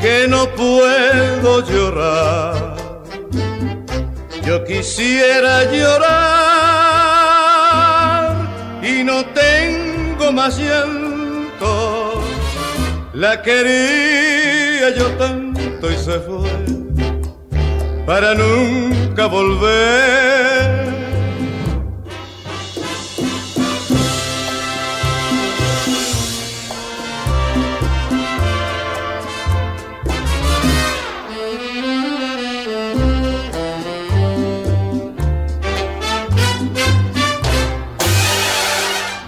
que 0.00 0.26
no 0.26 0.48
puedo 0.54 1.68
llorar. 1.68 2.76
Yo 4.46 4.64
quisiera 4.64 5.70
llorar 5.70 6.53
no 9.04 9.24
tengo 9.26 10.32
más 10.32 10.58
llanto. 10.58 12.22
La 13.12 13.42
quería 13.42 14.90
yo 14.96 15.06
tanto 15.18 15.90
y 15.90 15.96
se 15.96 16.18
fue 16.20 16.50
para 18.06 18.34
nunca 18.34 19.26
volver. 19.26 20.33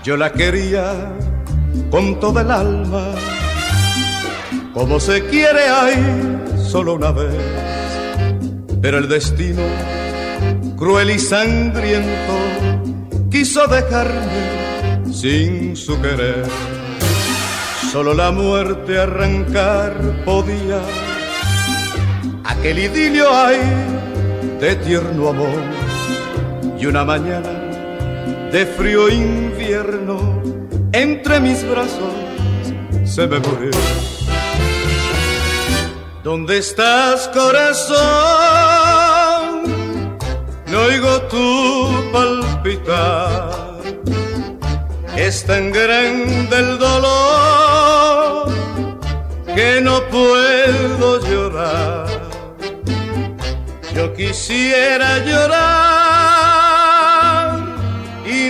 Yo 0.06 0.16
la 0.16 0.30
quería 0.32 0.94
con 1.90 2.20
toda 2.20 2.42
el 2.42 2.50
alma, 2.52 3.06
como 4.72 5.00
se 5.00 5.24
quiere 5.24 5.64
hay 5.66 5.96
solo 6.64 6.94
una 6.94 7.10
vez, 7.10 7.34
pero 8.80 8.98
el 8.98 9.08
destino 9.08 9.62
cruel 10.76 11.10
y 11.10 11.18
sangriento 11.18 12.36
quiso 13.32 13.66
dejarme 13.66 15.12
sin 15.12 15.74
su 15.74 16.00
querer. 16.00 16.46
Solo 17.90 18.14
la 18.14 18.30
muerte 18.30 19.00
arrancar 19.00 19.92
podía. 20.24 20.82
Aquel 22.44 22.78
idilio 22.78 23.28
hay 23.36 23.58
de 24.60 24.76
tierno 24.76 25.30
amor. 25.30 25.64
Y 26.78 26.86
una 26.86 27.04
mañana 27.04 27.65
de 28.56 28.64
frío 28.64 29.10
invierno 29.10 30.16
entre 30.92 31.40
mis 31.40 31.62
brazos 31.68 32.14
se 33.04 33.26
me 33.26 33.38
murió. 33.38 33.70
¿Dónde 36.24 36.56
estás, 36.56 37.28
corazón? 37.34 37.96
No 40.68 40.78
oigo 40.90 41.20
tu 41.32 42.10
palpitar. 42.10 43.76
Es 45.14 45.44
tan 45.44 45.70
grande 45.70 46.56
el 46.58 46.78
dolor 46.78 48.48
que 49.54 49.82
no 49.82 50.00
puedo 50.08 51.20
llorar. 51.28 52.06
Yo 53.94 54.14
quisiera 54.14 55.18
llorar 55.26 55.95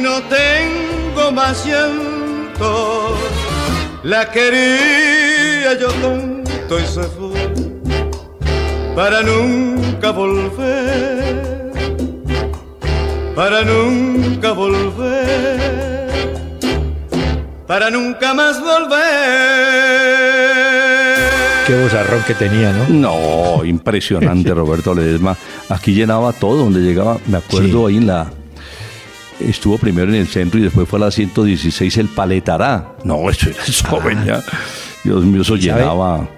no 0.07 0.23
tengo 0.23 1.33
más 1.33 1.67
llanto. 1.67 3.17
La 4.05 4.31
quería 4.31 5.71
yo 5.81 5.89
tanto 6.05 6.79
y 6.79 6.87
se 6.87 7.03
fue 7.17 7.53
para 8.95 9.23
nunca 9.23 10.13
volver, 10.13 11.73
para 13.35 13.63
nunca 13.63 14.53
volver, 14.53 16.09
para 17.67 17.91
nunca 17.91 18.33
más 18.33 18.61
volver. 18.61 19.07
Qué 21.67 21.83
bozarrón 21.83 22.23
que 22.29 22.35
tenía, 22.35 22.73
¿no? 22.73 22.87
No, 22.89 23.65
impresionante 23.65 24.55
Roberto 24.61 24.95
Ledesma. 24.95 25.37
Aquí 25.69 25.93
llenaba 25.95 26.33
todo 26.33 26.59
donde 26.63 26.79
llegaba. 26.81 27.19
Me 27.27 27.39
acuerdo 27.39 27.89
ahí 27.89 27.97
en 27.97 28.07
la. 28.07 28.31
Estuvo 29.41 29.77
primero 29.79 30.09
en 30.09 30.17
el 30.17 30.27
centro 30.27 30.59
y 30.59 30.63
después 30.63 30.89
fue 30.89 30.99
a 30.99 31.07
la 31.07 31.11
116 31.11 31.97
el 31.99 32.09
Paletará. 32.09 32.97
No, 33.05 33.29
eso 33.31 33.51
era 33.51 33.59
joven 33.89 34.25
ya. 34.25 34.43
Dios 35.05 35.25
mío, 35.25 35.43
eso 35.43 35.57
llenaba 35.57 36.29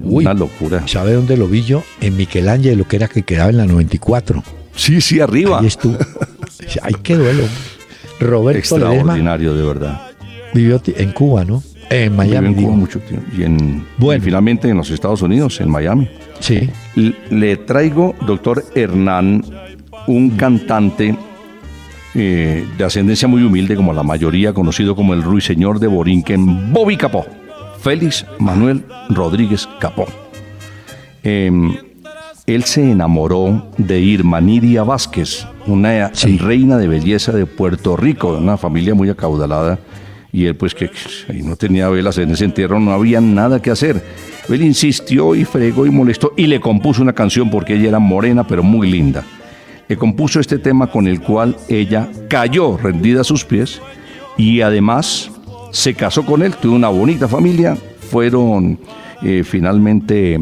una 0.00 0.34
locura. 0.34 0.86
¿Sabe 0.86 1.12
dónde 1.12 1.36
lo 1.36 1.46
vi 1.46 1.62
yo? 1.64 1.82
En 2.00 2.16
Michelangelo, 2.16 2.86
que 2.86 2.96
era 2.96 3.08
que 3.08 3.22
quedaba 3.22 3.50
en 3.50 3.58
la 3.58 3.66
94. 3.66 4.42
Sí, 4.74 5.00
sí, 5.00 5.20
arriba. 5.20 5.60
Ahí 5.60 5.66
estuvo. 5.66 5.96
Ay, 6.82 6.94
qué 7.02 7.16
duelo. 7.16 7.44
Roberto 8.18 8.76
Ledesma 8.76 8.94
Extraordinario, 8.94 9.54
de 9.54 9.62
verdad. 9.62 10.00
vivió 10.52 10.80
en 10.86 11.12
Cuba, 11.12 11.44
¿no? 11.44 11.62
En 11.88 12.14
Miami. 12.14 12.48
Vivió 12.48 12.60
en 12.60 12.64
Cuba 12.66 12.76
mucho 12.76 12.98
tiempo. 13.00 13.26
Y, 13.36 13.44
en, 13.44 13.86
y 13.98 14.20
finalmente 14.20 14.68
en 14.68 14.76
los 14.76 14.90
Estados 14.90 15.22
Unidos, 15.22 15.60
en 15.60 15.70
Miami. 15.70 16.08
Sí. 16.40 16.68
Le 17.30 17.56
traigo, 17.56 18.14
doctor 18.26 18.64
Hernán, 18.74 19.44
un 20.06 20.30
cantante 20.30 21.16
eh, 22.14 22.66
de 22.76 22.84
ascendencia 22.84 23.28
muy 23.28 23.42
humilde, 23.42 23.76
como 23.76 23.92
la 23.92 24.02
mayoría, 24.02 24.52
conocido 24.52 24.96
como 24.96 25.14
el 25.14 25.22
ruiseñor 25.22 25.78
de 25.78 25.86
Borinquen, 25.86 26.72
Bobby 26.72 26.96
Capó. 26.96 27.24
Félix 27.80 28.26
Manuel 28.38 28.84
Rodríguez 29.08 29.68
Capó. 29.78 30.06
Em, 31.22 31.76
él 32.46 32.64
se 32.64 32.90
enamoró 32.90 33.70
de 33.78 34.00
Irma 34.00 34.40
Nidia 34.40 34.82
Vázquez, 34.82 35.46
una 35.66 36.10
reina 36.38 36.78
de 36.78 36.88
belleza 36.88 37.32
de 37.32 37.46
Puerto 37.46 37.96
Rico, 37.96 38.34
de 38.34 38.40
una 38.40 38.56
familia 38.56 38.94
muy 38.94 39.08
acaudalada. 39.08 39.78
Y 40.32 40.46
él, 40.46 40.56
pues, 40.56 40.74
que 40.74 40.90
ahí 41.28 41.42
no 41.42 41.56
tenía 41.56 41.88
velas 41.88 42.18
en 42.18 42.30
ese 42.30 42.44
entierro, 42.44 42.78
no 42.80 42.92
había 42.92 43.20
nada 43.20 43.62
que 43.62 43.70
hacer. 43.70 44.02
Él 44.48 44.62
insistió 44.62 45.34
y 45.34 45.44
fregó 45.44 45.86
y 45.86 45.90
molestó 45.90 46.32
y 46.36 46.46
le 46.46 46.60
compuso 46.60 47.02
una 47.02 47.12
canción 47.12 47.50
porque 47.50 47.74
ella 47.74 47.88
era 47.88 47.98
morena, 47.98 48.46
pero 48.46 48.62
muy 48.62 48.90
linda. 48.90 49.24
Le 49.90 49.96
compuso 49.96 50.38
este 50.38 50.56
tema 50.58 50.86
con 50.86 51.08
el 51.08 51.20
cual 51.20 51.56
ella 51.68 52.08
cayó 52.28 52.76
rendida 52.76 53.22
a 53.22 53.24
sus 53.24 53.44
pies 53.44 53.82
y 54.36 54.60
además 54.60 55.32
se 55.72 55.94
casó 55.94 56.24
con 56.24 56.42
él, 56.42 56.54
tuvo 56.54 56.76
una 56.76 56.88
bonita 56.88 57.26
familia, 57.26 57.76
fueron 58.08 58.78
eh, 59.20 59.42
finalmente 59.44 60.38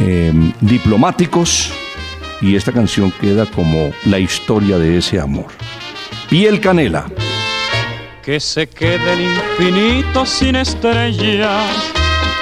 eh, 0.00 0.32
diplomáticos 0.60 1.72
y 2.40 2.56
esta 2.56 2.72
canción 2.72 3.12
queda 3.20 3.46
como 3.46 3.92
la 4.06 4.18
historia 4.18 4.76
de 4.76 4.98
ese 4.98 5.20
amor. 5.20 5.46
Piel 6.28 6.60
Canela. 6.60 7.06
Que 8.24 8.40
se 8.40 8.68
quede 8.68 9.12
el 9.12 9.20
infinito 9.20 10.26
sin 10.26 10.56
estrellas 10.56 11.97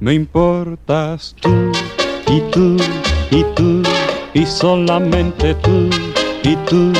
Me 0.00 0.14
importas 0.14 1.34
tú 1.40 1.72
y 2.28 2.40
tú 2.52 2.76
y 3.32 3.42
tú 3.56 3.82
y 4.32 4.46
solamente 4.46 5.56
tú 5.56 5.90
y 6.44 6.54
tú 6.68 6.92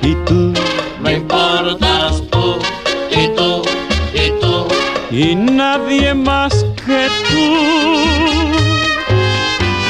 y 0.00 0.14
tú. 0.24 0.54
Me 1.02 1.14
importas 1.14 2.22
tú 2.30 2.58
y 3.10 3.26
tú 3.34 3.62
y 4.14 4.30
tú. 4.40 4.68
y 5.10 5.34
nadie 5.34 6.14
más 6.14 6.64
que 6.86 7.08
tú. 7.28 7.44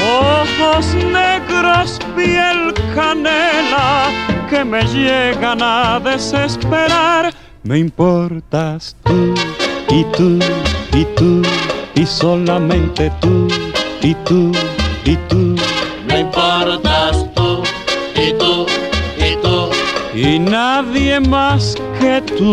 Ojos 0.07 0.86
negros, 0.95 1.99
piel 2.16 2.73
canela, 2.95 4.07
que 4.49 4.65
me 4.65 4.82
llegan 4.86 5.62
a 5.62 6.01
desesperar. 6.01 7.35
Me 7.62 7.78
importas 7.78 8.97
tú 9.05 9.35
y 9.91 10.05
tú 10.16 10.39
y 10.95 11.05
tú 11.16 11.43
y 11.95 12.07
solamente 12.07 13.11
tú 13.21 13.49
y 14.03 14.15
tú 14.27 14.53
y 15.05 15.16
tú. 15.29 15.57
Me 16.07 16.21
importas 16.21 17.27
tú 17.35 17.62
y 18.15 18.33
tú 18.35 18.66
y 19.19 19.37
tú. 19.43 19.71
y 20.15 20.39
nadie 20.39 21.21
más 21.21 21.77
que 22.01 22.23
tú. 22.37 22.53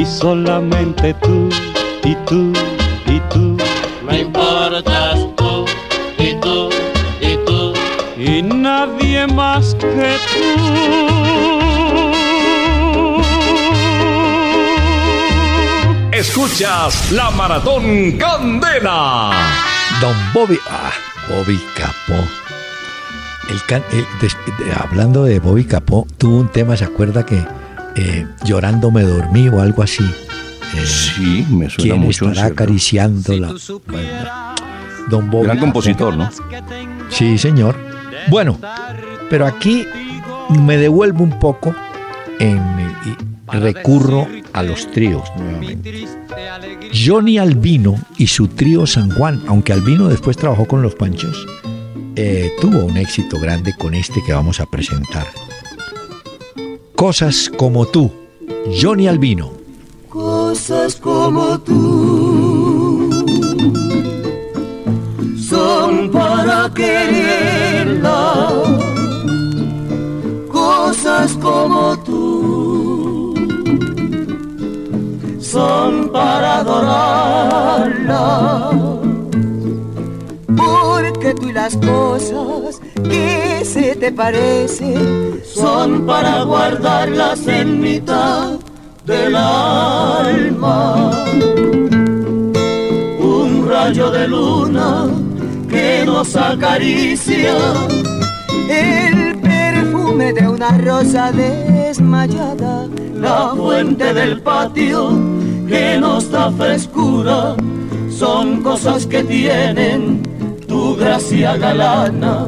y 0.00 0.04
solamente 0.06 1.14
tú 1.14 1.48
y 2.04 2.14
tú, 2.26 2.52
y 3.06 3.20
tú, 3.32 3.56
Me 4.06 4.20
importas 4.20 5.18
tú 5.36 5.64
y 6.18 6.34
tú 6.40 6.70
y 7.20 7.36
tú. 7.46 7.74
y 8.16 8.42
nadie 8.42 9.26
más 9.26 9.74
que 9.74 10.16
Escuchas 16.12 17.10
la 17.12 17.30
Maratón 17.30 18.12
Candela. 18.18 19.30
Don 20.00 20.14
Bobby. 20.34 20.58
Ah, 20.68 20.90
Bobby 21.28 21.58
Capó. 21.76 22.22
El 23.48 23.62
can- 23.64 23.84
el- 23.92 24.06
des- 24.20 24.36
de- 24.58 24.72
hablando 24.72 25.24
de 25.24 25.38
Bobby 25.40 25.64
Capó, 25.64 26.06
tuvo 26.18 26.38
un 26.38 26.48
tema, 26.48 26.76
¿se 26.76 26.84
acuerda 26.84 27.24
que 27.24 27.42
eh, 27.96 28.26
llorando 28.44 28.90
me 28.90 29.02
dormí 29.02 29.48
o 29.48 29.60
algo 29.60 29.82
así? 29.82 30.04
Eh, 30.04 30.86
Sí, 30.86 31.46
me 31.50 31.68
suena 31.68 31.82
¿Quién 31.94 31.98
mucho. 32.00 32.26
estará 32.28 32.34
serio. 32.48 32.52
acariciando 32.52 33.36
la... 33.36 33.48
Bueno, 33.48 34.54
Don 35.08 35.30
Bobby 35.30 35.44
Gran 35.46 35.58
compositor, 35.58 36.16
¿no? 36.16 36.30
Sí, 37.08 37.36
señor. 37.38 37.76
Bueno, 38.28 38.58
pero 39.28 39.46
aquí 39.46 39.84
me 40.60 40.76
devuelvo 40.76 41.24
un 41.24 41.38
poco 41.38 41.74
en 42.38 42.58
el- 42.58 42.90
y 43.52 43.56
recurro 43.58 44.28
a 44.52 44.62
los 44.62 44.88
tríos 44.92 45.24
nuevamente. 45.36 46.06
Johnny 46.94 47.38
Albino 47.38 47.96
y 48.16 48.28
su 48.28 48.46
trío 48.46 48.86
San 48.86 49.10
Juan, 49.10 49.42
aunque 49.48 49.72
Albino 49.72 50.06
después 50.08 50.36
trabajó 50.36 50.66
con 50.66 50.82
los 50.82 50.94
Panchos, 50.94 51.44
eh, 52.14 52.52
tuvo 52.60 52.84
un 52.84 52.96
éxito 52.96 53.40
grande 53.40 53.72
con 53.76 53.94
este 53.94 54.22
que 54.24 54.32
vamos 54.32 54.60
a 54.60 54.66
presentar. 54.66 55.26
Cosas 57.00 57.48
como 57.56 57.86
tú, 57.86 58.12
Johnny 58.78 59.08
Albino. 59.08 59.52
Cosas 60.10 60.96
como 60.96 61.58
tú 61.60 63.08
son 65.48 66.10
para 66.10 66.70
quererla. 66.74 68.50
Cosas 70.52 71.32
como 71.40 71.98
tú 72.00 73.34
son 75.40 76.10
para 76.12 76.58
adorarla. 76.58 78.10
Las 81.62 81.76
cosas 81.76 82.80
que 83.04 83.62
se 83.66 83.94
te 83.94 84.10
parecen. 84.10 85.42
Son 85.44 86.06
para 86.06 86.42
guardarlas 86.44 87.46
en 87.46 87.80
mitad 87.80 88.58
del 89.04 89.36
alma. 89.36 91.10
Un 93.18 93.68
rayo 93.68 94.10
de 94.10 94.26
luna 94.26 95.06
que 95.68 96.02
nos 96.06 96.34
acaricia, 96.34 97.54
el 98.70 99.38
perfume 99.40 100.32
de 100.32 100.48
una 100.48 100.78
rosa 100.78 101.30
desmayada, 101.30 102.88
la 103.14 103.52
fuente 103.54 104.14
del 104.14 104.40
patio 104.40 105.10
que 105.68 105.98
nos 106.00 106.30
da 106.30 106.50
frescura, 106.52 107.54
son 108.08 108.62
cosas 108.62 109.04
que 109.04 109.22
tienen 109.22 110.39
gracia 111.00 111.56
galana. 111.56 112.46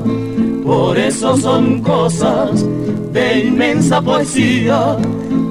Por 0.64 0.96
eso 0.98 1.36
son 1.36 1.80
cosas 1.80 2.64
de 3.12 3.46
inmensa 3.46 4.00
poesía, 4.00 4.96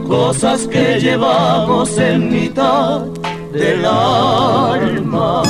cosas 0.08 0.68
que 0.68 1.00
llevamos 1.00 1.98
en 1.98 2.30
mitad 2.30 3.02
del 3.52 3.84
alma. 3.86 5.42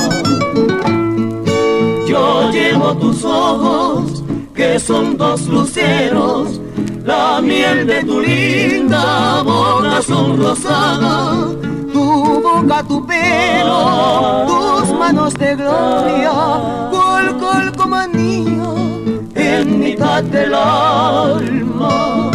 Yo 2.08 2.50
llevo 2.50 2.96
tus 2.96 3.24
ojos, 3.24 4.24
que 4.54 4.78
son 4.78 5.16
dos 5.16 5.46
luceros, 5.46 6.60
la 7.04 7.40
miel 7.40 7.86
de 7.86 8.02
tu 8.02 8.20
linda 8.20 9.42
boca 9.42 10.02
sonrosada, 10.02 11.46
boca, 12.52 12.82
tu 12.84 13.06
pelo, 13.06 14.46
tus 14.46 14.92
manos 14.98 15.34
de 15.34 15.56
gloria, 15.56 16.32
col, 16.90 17.38
col 17.38 17.72
como 17.76 18.02
en 18.02 19.78
mitad 19.78 20.22
del 20.24 20.54
alma. 20.54 22.30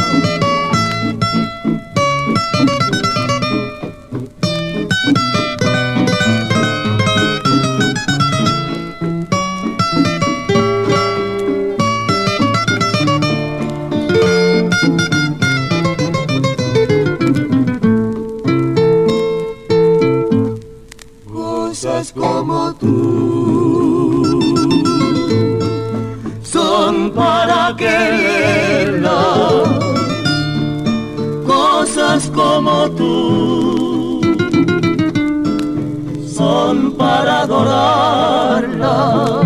Como 32.38 32.88
tú 32.92 34.22
son 36.38 36.92
para 36.92 37.42
adorarla. 37.42 39.42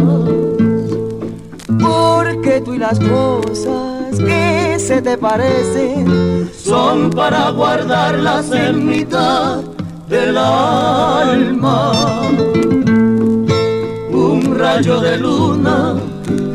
Porque 1.80 2.62
tú 2.66 2.74
y 2.74 2.78
las 2.78 3.00
cosas 3.00 4.18
que 4.18 4.78
se 4.78 5.02
te 5.02 5.18
parecen 5.18 6.52
son 6.54 7.12
para 7.12 7.52
guardarlas 7.52 8.52
en 8.52 8.86
mitad 8.86 9.62
del 10.10 10.38
alma. 10.38 11.94
Un 14.12 14.54
rayo 14.60 15.00
de 15.00 15.18
luna 15.18 15.96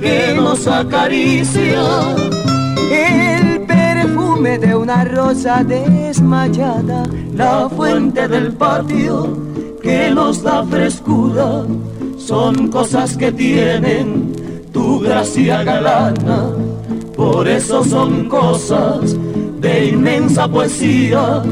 que 0.02 0.34
nos 0.36 0.66
acaricia, 0.66 1.82
una 4.86 5.04
rosa 5.04 5.64
desmayada, 5.64 7.02
la 7.34 7.68
fuente 7.68 8.28
del 8.28 8.52
patio 8.52 9.36
que 9.82 10.12
nos 10.12 10.44
da 10.44 10.64
frescura, 10.64 11.64
son 12.16 12.68
cosas 12.68 13.16
que 13.16 13.32
tienen 13.32 14.32
tu 14.72 15.00
gracia 15.00 15.64
galana, 15.64 16.50
por 17.16 17.48
eso 17.48 17.82
son 17.82 18.28
cosas 18.28 19.16
de 19.60 19.86
inmensa 19.86 20.46
poesía, 20.46 21.42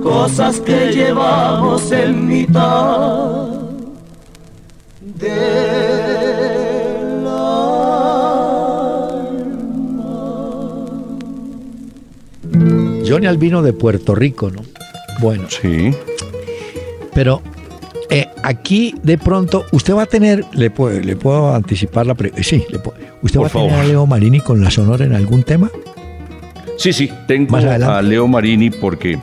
cosas 0.00 0.60
que 0.60 0.92
llevamos 0.92 1.90
en 1.90 2.28
mitad 2.28 3.48
del 5.00 5.85
Johnny 13.16 13.26
Albino 13.26 13.62
de 13.62 13.72
Puerto 13.72 14.14
Rico, 14.14 14.50
¿no? 14.50 14.62
Bueno. 15.20 15.44
Sí. 15.48 15.92
Pero 17.14 17.42
eh, 18.10 18.26
aquí 18.42 18.94
de 19.02 19.18
pronto 19.18 19.64
usted 19.72 19.94
va 19.94 20.02
a 20.02 20.06
tener, 20.06 20.44
le 20.52 20.70
puedo, 20.70 21.00
le 21.00 21.16
puedo 21.16 21.54
anticipar 21.54 22.06
la 22.06 22.14
pre- 22.14 22.32
eh, 22.36 22.42
sí, 22.44 22.64
le 22.70 22.78
puedo- 22.78 22.96
usted 23.22 23.38
Por 23.40 23.46
va 23.46 23.48
a 23.48 23.64
tener 23.64 23.80
a 23.80 23.84
Leo 23.84 24.06
Marini 24.06 24.40
con 24.40 24.60
la 24.62 24.70
sonora 24.70 25.04
en 25.04 25.14
algún 25.14 25.42
tema. 25.42 25.70
Sí, 26.76 26.92
sí, 26.92 27.10
tengo 27.26 27.56
a 27.56 28.02
Leo 28.02 28.28
Marini 28.28 28.68
porque 28.70 29.18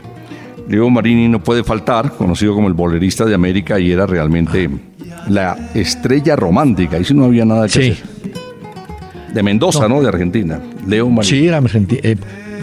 Leo 0.68 0.90
Marini 0.90 1.28
no 1.28 1.42
puede 1.42 1.62
faltar, 1.62 2.12
conocido 2.16 2.54
como 2.54 2.66
el 2.66 2.74
bolerista 2.74 3.24
de 3.24 3.34
América 3.34 3.78
y 3.78 3.92
era 3.92 4.06
realmente 4.06 4.68
la 5.28 5.70
estrella 5.74 6.34
romántica, 6.36 6.98
y 6.98 7.04
si 7.04 7.14
no 7.14 7.24
había 7.24 7.44
nada 7.44 7.66
que 7.66 7.72
Sí. 7.72 7.90
hacer. 7.92 8.04
De 9.32 9.42
Mendoza, 9.42 9.88
¿no? 9.88 10.00
De 10.02 10.08
Argentina. 10.08 10.60
Leo 10.86 11.08
Marini. 11.08 11.30
Sí, 11.30 11.46
era 11.48 11.60
argenti- 11.60 12.00
eh, 12.02 12.16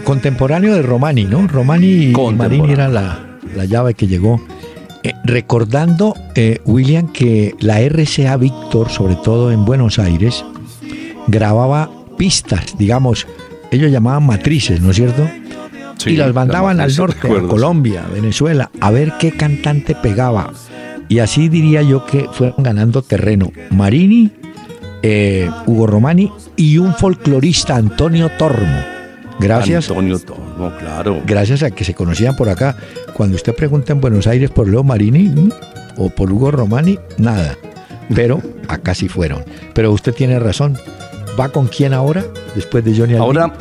contemporáneo 0.04 0.74
de 0.74 0.82
Romani, 0.82 1.24
¿no? 1.24 1.46
Romani 1.46 1.86
y. 1.86 2.12
Marini 2.12 2.72
era 2.72 2.88
la, 2.88 3.38
la 3.54 3.64
llave 3.64 3.94
que 3.94 4.06
llegó. 4.06 4.40
Eh, 5.04 5.14
recordando, 5.24 6.14
eh, 6.36 6.60
William, 6.64 7.08
que 7.08 7.56
la 7.58 7.80
RCA 7.80 8.36
Víctor, 8.36 8.88
sobre 8.88 9.16
todo 9.16 9.50
en 9.50 9.64
Buenos 9.64 9.98
Aires, 9.98 10.44
grababa 11.26 11.90
pistas, 12.16 12.78
digamos, 12.78 13.26
ellos 13.72 13.90
llamaban 13.90 14.24
matrices, 14.24 14.80
¿no 14.80 14.90
es 14.90 14.96
cierto? 14.96 15.28
Sí, 15.96 16.10
y 16.10 16.16
las 16.16 16.28
la 16.28 16.32
mandaban 16.34 16.80
al 16.80 16.94
norte, 16.94 17.26
a. 17.26 17.48
Colombia, 17.48 18.04
Venezuela, 18.12 18.70
a 18.80 18.90
ver 18.90 19.14
qué 19.18 19.32
cantante 19.32 19.96
pegaba. 19.96 20.52
Y 21.08 21.18
así 21.18 21.48
diría 21.48 21.82
yo 21.82 22.06
que 22.06 22.28
fueron 22.32 22.62
ganando 22.62 23.02
terreno. 23.02 23.50
Marini, 23.70 24.30
eh, 25.02 25.50
Hugo 25.66 25.86
Romani 25.86 26.30
y 26.56 26.78
un 26.78 26.94
folclorista, 26.94 27.76
Antonio 27.76 28.30
Tormo. 28.38 28.91
Gracias, 29.40 29.88
Antonio 29.88 30.18
Tormo, 30.18 30.72
claro. 30.78 31.20
gracias 31.26 31.62
a 31.62 31.70
que 31.70 31.84
se 31.84 31.94
conocían 31.94 32.36
por 32.36 32.48
acá. 32.48 32.76
Cuando 33.14 33.36
usted 33.36 33.54
pregunta 33.54 33.92
en 33.92 34.00
Buenos 34.00 34.26
Aires 34.26 34.50
por 34.50 34.68
Leo 34.68 34.82
Marini, 34.84 35.28
mm, 35.28 35.50
o 35.96 36.10
por 36.10 36.32
Hugo 36.32 36.50
Romani, 36.50 36.98
nada. 37.18 37.56
Pero 38.14 38.40
acá 38.68 38.94
sí 38.94 39.08
fueron. 39.08 39.44
Pero 39.74 39.92
usted 39.92 40.14
tiene 40.14 40.38
razón. 40.38 40.76
¿Va 41.38 41.48
con 41.48 41.66
quién 41.66 41.94
ahora? 41.94 42.24
Después 42.54 42.84
de 42.84 42.96
Johnny? 42.96 43.14
Ahora 43.14 43.52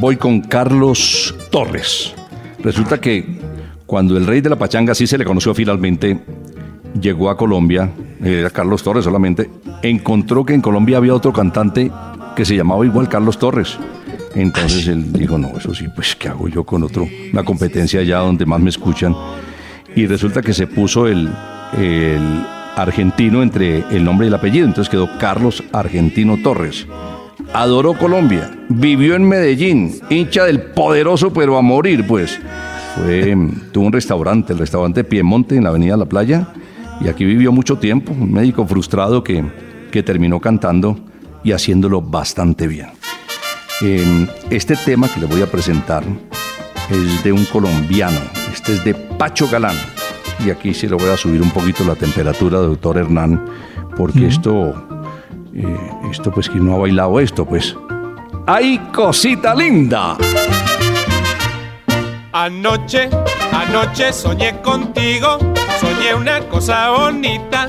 voy 0.00 0.16
con 0.16 0.40
Carlos 0.42 1.34
Torres. 1.50 2.14
Resulta 2.62 3.00
que 3.00 3.38
cuando 3.86 4.16
el 4.16 4.26
rey 4.26 4.40
de 4.40 4.50
la 4.50 4.56
pachanga 4.56 4.94
sí 4.94 5.06
se 5.06 5.16
le 5.16 5.24
conoció 5.24 5.54
finalmente, 5.54 6.18
llegó 7.00 7.30
a 7.30 7.36
Colombia, 7.36 7.90
era 8.22 8.50
Carlos 8.50 8.82
Torres 8.82 9.04
solamente, 9.04 9.50
encontró 9.82 10.44
que 10.44 10.54
en 10.54 10.60
Colombia 10.60 10.98
había 10.98 11.14
otro 11.14 11.32
cantante 11.32 11.90
que 12.34 12.44
se 12.44 12.56
llamaba 12.56 12.84
igual 12.84 13.08
Carlos 13.08 13.38
Torres. 13.38 13.78
Entonces 14.36 14.86
él 14.86 15.12
dijo, 15.14 15.38
no, 15.38 15.56
eso 15.56 15.74
sí, 15.74 15.88
pues 15.88 16.14
¿qué 16.14 16.28
hago 16.28 16.46
yo 16.46 16.62
con 16.62 16.82
otro? 16.82 17.08
Una 17.32 17.42
competencia 17.42 18.00
allá 18.00 18.18
donde 18.18 18.44
más 18.44 18.60
me 18.60 18.68
escuchan. 18.68 19.16
Y 19.94 20.06
resulta 20.06 20.42
que 20.42 20.52
se 20.52 20.66
puso 20.66 21.06
el, 21.06 21.30
el 21.78 22.44
argentino 22.76 23.42
entre 23.42 23.78
el 23.90 24.04
nombre 24.04 24.26
y 24.26 24.28
el 24.28 24.34
apellido, 24.34 24.66
entonces 24.66 24.90
quedó 24.90 25.08
Carlos 25.18 25.64
Argentino 25.72 26.36
Torres. 26.42 26.86
Adoró 27.54 27.94
Colombia, 27.94 28.50
vivió 28.68 29.16
en 29.16 29.26
Medellín, 29.26 29.94
hincha 30.10 30.44
del 30.44 30.60
poderoso 30.60 31.32
pero 31.32 31.56
a 31.56 31.62
morir, 31.62 32.06
pues. 32.06 32.38
Fue, 32.94 33.34
tuvo 33.72 33.86
un 33.86 33.92
restaurante, 33.92 34.52
el 34.52 34.58
restaurante 34.58 35.02
Piemonte 35.02 35.56
en 35.56 35.64
la 35.64 35.70
Avenida 35.70 35.96
La 35.96 36.04
Playa, 36.04 36.48
y 37.00 37.08
aquí 37.08 37.24
vivió 37.24 37.52
mucho 37.52 37.78
tiempo, 37.78 38.12
un 38.12 38.32
médico 38.32 38.66
frustrado 38.66 39.24
que, 39.24 39.42
que 39.90 40.02
terminó 40.02 40.40
cantando 40.40 40.98
y 41.42 41.52
haciéndolo 41.52 42.02
bastante 42.02 42.66
bien. 42.66 42.88
Eh, 43.82 44.26
este 44.48 44.74
tema 44.74 45.06
que 45.06 45.20
le 45.20 45.26
voy 45.26 45.42
a 45.42 45.46
presentar 45.46 46.02
es 46.88 47.22
de 47.22 47.30
un 47.30 47.44
colombiano, 47.44 48.18
este 48.50 48.72
es 48.72 48.84
de 48.84 48.94
Pacho 48.94 49.48
Galán, 49.48 49.76
y 50.44 50.50
aquí 50.50 50.72
se 50.72 50.88
lo 50.88 50.96
voy 50.96 51.10
a 51.10 51.16
subir 51.16 51.42
un 51.42 51.50
poquito 51.50 51.84
la 51.84 51.94
temperatura, 51.94 52.58
doctor 52.58 52.96
Hernán, 52.96 53.44
porque 53.94 54.28
esto, 54.28 54.72
eh, 55.54 55.78
esto 56.10 56.30
pues 56.30 56.48
que 56.48 56.58
no 56.58 56.74
ha 56.74 56.78
bailado 56.78 57.20
esto, 57.20 57.44
pues. 57.44 57.76
¡Ay, 58.46 58.78
cosita 58.94 59.54
linda! 59.54 60.16
Anoche, 62.32 63.10
anoche 63.52 64.10
soñé 64.12 64.60
contigo, 64.62 65.38
soñé 65.80 66.14
una 66.14 66.40
cosa 66.48 66.90
bonita, 66.90 67.68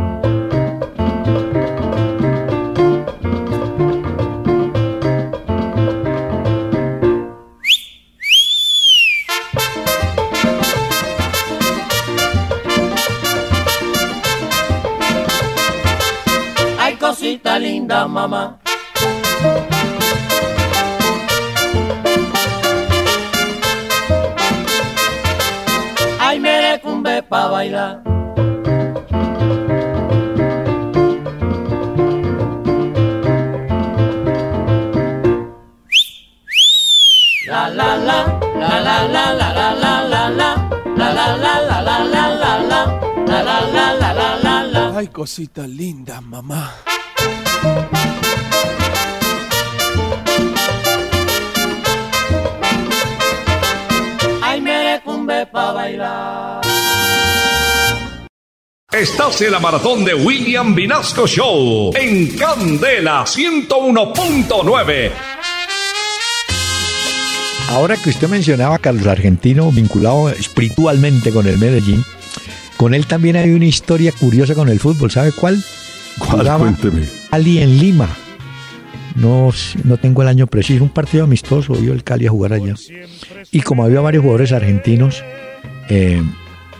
Mamá. 18.21 18.59
Ay, 26.19 26.39
merecumbe 26.39 27.23
pa' 27.23 27.47
bailar. 27.49 28.03
La 37.47 37.67
la 37.67 37.97
la, 37.97 38.19
la 38.61 38.73
la 38.87 38.97
la 39.15 39.25
la 39.39 39.49
la 39.59 39.69
la 39.81 40.13
la 40.13 40.23
la, 40.39 40.49
la 40.95 41.09
la 41.17 41.27
la 41.37 41.55
la 41.57 41.87
la 41.91 42.23
la 42.29 42.81
la 43.27 43.49
la, 43.75 43.87
la 43.99 44.29
la 44.45 44.55
la. 44.73 44.97
Ay, 44.97 45.07
cosita 45.07 45.67
linda, 45.67 46.21
mamá. 46.21 46.71
Estás 58.91 59.41
en 59.41 59.51
la 59.51 59.59
maratón 59.59 60.05
de 60.05 60.13
William 60.13 60.75
Vinasco 60.75 61.25
Show 61.25 61.91
en 61.95 62.37
Candela 62.37 63.23
101.9. 63.23 65.11
Ahora 67.69 67.97
que 67.97 68.09
usted 68.09 68.27
mencionaba 68.27 68.75
a 68.75 68.79
Carlos 68.79 69.07
Argentino 69.07 69.71
vinculado 69.71 70.29
espiritualmente 70.29 71.31
con 71.31 71.47
el 71.47 71.57
Medellín, 71.57 72.03
con 72.77 72.93
él 72.93 73.07
también 73.07 73.37
hay 73.37 73.51
una 73.51 73.65
historia 73.65 74.11
curiosa 74.11 74.55
con 74.55 74.69
el 74.69 74.79
fútbol. 74.79 75.09
¿Sabe 75.09 75.31
cuál? 75.31 75.63
Cuénteme. 76.29 77.07
Cali 77.29 77.59
en 77.59 77.77
Lima. 77.77 78.09
No, 79.15 79.51
no 79.83 79.97
tengo 79.97 80.21
el 80.21 80.29
año 80.29 80.47
preciso, 80.47 80.83
un 80.83 80.89
partido 80.89 81.25
amistoso, 81.25 81.73
vio 81.73 81.93
el 81.93 82.03
Cali 82.03 82.27
a 82.27 82.29
jugar 82.29 82.53
allá. 82.53 82.75
Y 83.51 83.61
como 83.61 83.83
había 83.83 83.99
varios 83.99 84.21
jugadores 84.21 84.53
argentinos, 84.53 85.23
eh, 85.89 86.21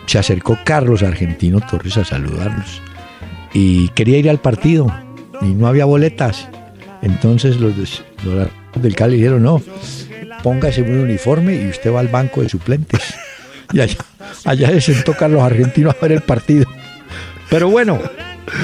se 0.06 0.20
acercó 0.20 0.58
Carlos 0.64 1.04
Argentino 1.04 1.60
Torres 1.60 1.98
a 1.98 2.06
saludarlos. 2.06 2.82
Y 3.54 3.90
quería 3.90 4.18
ir 4.18 4.30
al 4.30 4.40
partido 4.40 4.88
y 5.42 5.48
no 5.48 5.68
había 5.68 5.86
boletas. 5.86 6.48
Entonces 7.02 7.58
los 7.58 7.74
del 8.76 8.96
Cali 8.96 9.18
dijeron, 9.18 9.44
no, 9.44 9.62
póngase 10.44 10.82
un 10.82 11.00
uniforme 11.00 11.56
y 11.56 11.68
usted 11.70 11.94
va 11.94 12.00
al 12.00 12.08
banco 12.08 12.42
de 12.42 12.50
suplentes. 12.50 13.02
Y 13.74 13.80
allá, 13.80 14.00
allá 14.44 14.68
se 14.70 14.82
sentó 14.94 15.14
Carlos 15.14 15.42
Argentino 15.42 15.90
a 15.90 15.96
ver 16.02 16.12
el 16.12 16.20
partido. 16.20 16.66
Pero 17.50 17.70
bueno, 17.70 18.02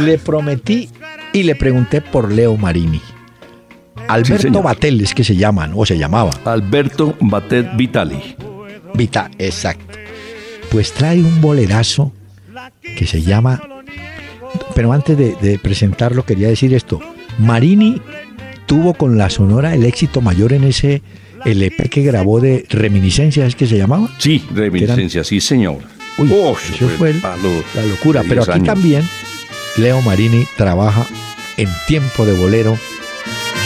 le 0.04 0.18
prometí 0.18 0.90
y 1.34 1.44
le 1.44 1.56
pregunté 1.56 2.02
por 2.02 2.32
Leo 2.32 2.58
Marini. 2.58 3.02
Alberto 4.08 4.41
señor. 4.44 4.64
Batel 4.64 5.02
es 5.02 5.14
que 5.14 5.24
se 5.24 5.36
llama, 5.36 5.68
¿no? 5.68 5.78
o 5.80 5.86
se 5.86 5.98
llamaba. 5.98 6.32
Alberto 6.45 7.16
Batet 7.20 7.76
Vitali. 7.76 8.36
Vita, 8.94 9.30
exacto. 9.38 9.98
Pues 10.72 10.94
trae 10.94 11.20
un 11.22 11.41
bolerazo 11.41 12.14
que 12.98 13.06
se 13.06 13.22
llama. 13.22 13.62
Pero 14.76 14.94
antes 14.94 15.18
de, 15.18 15.36
de 15.41 15.60
presentarlo, 15.60 16.26
quería 16.26 16.48
decir 16.48 16.74
esto. 16.74 16.99
Marini 17.38 18.02
tuvo 18.66 18.94
con 18.94 19.18
la 19.18 19.30
Sonora 19.30 19.74
el 19.76 19.84
éxito 19.86 20.22
mayor 20.22 20.54
en 20.54 20.64
ese 20.64 21.02
LP 21.45 21.90
que 21.90 22.02
grabó 22.02 22.40
de 22.40 22.66
Reminiscencias, 22.70 23.48
¿es 23.49 23.56
que 23.56 23.68
se 23.68 23.78
llamaba? 23.78 24.10
Sí, 24.18 24.44
reminiscencia, 24.54 25.24
sí, 25.24 25.40
señor. 25.40 25.78
Uy, 26.18 26.32
Uf, 26.32 26.74
eso 26.76 26.88
fue 26.98 27.12
el- 27.12 27.22
la 27.22 27.84
locura. 27.86 28.24
Pero 28.28 28.44
10 28.44 28.49
aquí 28.49 28.56
años. 28.60 28.66
también 28.68 29.04
Leo 29.78 30.02
Marini 30.02 30.48
trabaja 30.58 31.06
en 31.58 31.70
tiempo 31.88 32.26
de 32.26 32.34
bolero 32.34 32.78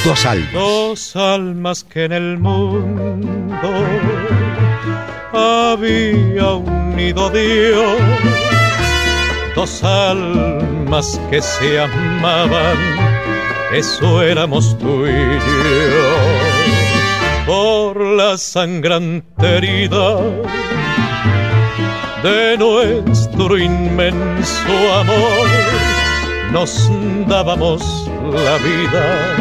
dos 0.05 0.25
almas. 0.25 0.53
Dos 0.53 1.15
almas 1.15 1.83
que 1.83 2.05
en 2.05 2.11
el 2.11 2.37
mundo 2.37 3.69
había 5.33 6.53
unido 6.53 7.29
Dios. 7.29 8.01
Dos 9.55 9.83
almas 9.83 11.19
que 11.29 11.41
se 11.41 11.79
amaban 11.79 13.11
eso 13.73 14.21
éramos 14.21 14.77
tú 14.79 15.07
y 15.07 15.11
yo. 15.11 16.15
Por 17.45 18.01
la 18.01 18.37
sangrante 18.37 19.57
herida 19.57 20.19
de 22.21 22.57
nuestro 22.57 23.57
inmenso 23.57 24.93
amor, 24.93 25.47
nos 26.51 26.89
dábamos 27.27 28.09
la 28.31 28.57
vida 28.57 29.35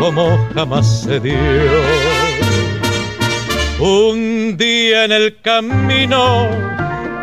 como 0.00 0.38
jamás 0.54 1.02
se 1.02 1.20
dio. 1.20 1.36
Un 3.78 4.56
día 4.56 5.04
en 5.04 5.12
el 5.12 5.40
camino 5.40 6.48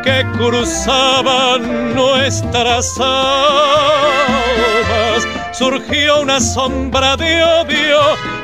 que 0.03 0.25
cruzaban 0.37 1.93
nuestras 1.95 2.99
almas, 2.99 4.07
surgió 5.51 6.21
una 6.21 6.39
sombra 6.39 7.17
de 7.17 7.43
odio 7.43 7.99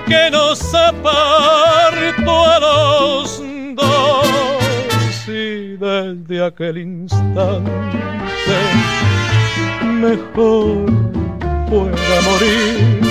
que 0.07 0.29
nos 0.31 0.73
apartó 0.73 2.45
a 2.45 2.59
los 2.59 3.41
dos. 3.75 5.27
Y 5.27 5.77
desde 5.77 6.45
aquel 6.45 6.77
instante, 6.77 7.71
mejor 10.03 10.85
fuera 11.69 12.15
morir, 12.29 13.01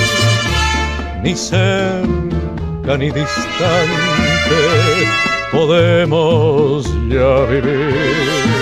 ni 1.22 1.34
cerca 1.34 2.96
ni 2.98 3.10
distante, 3.10 4.60
podemos 5.50 6.86
ya 7.08 7.46
vivir. 7.46 8.61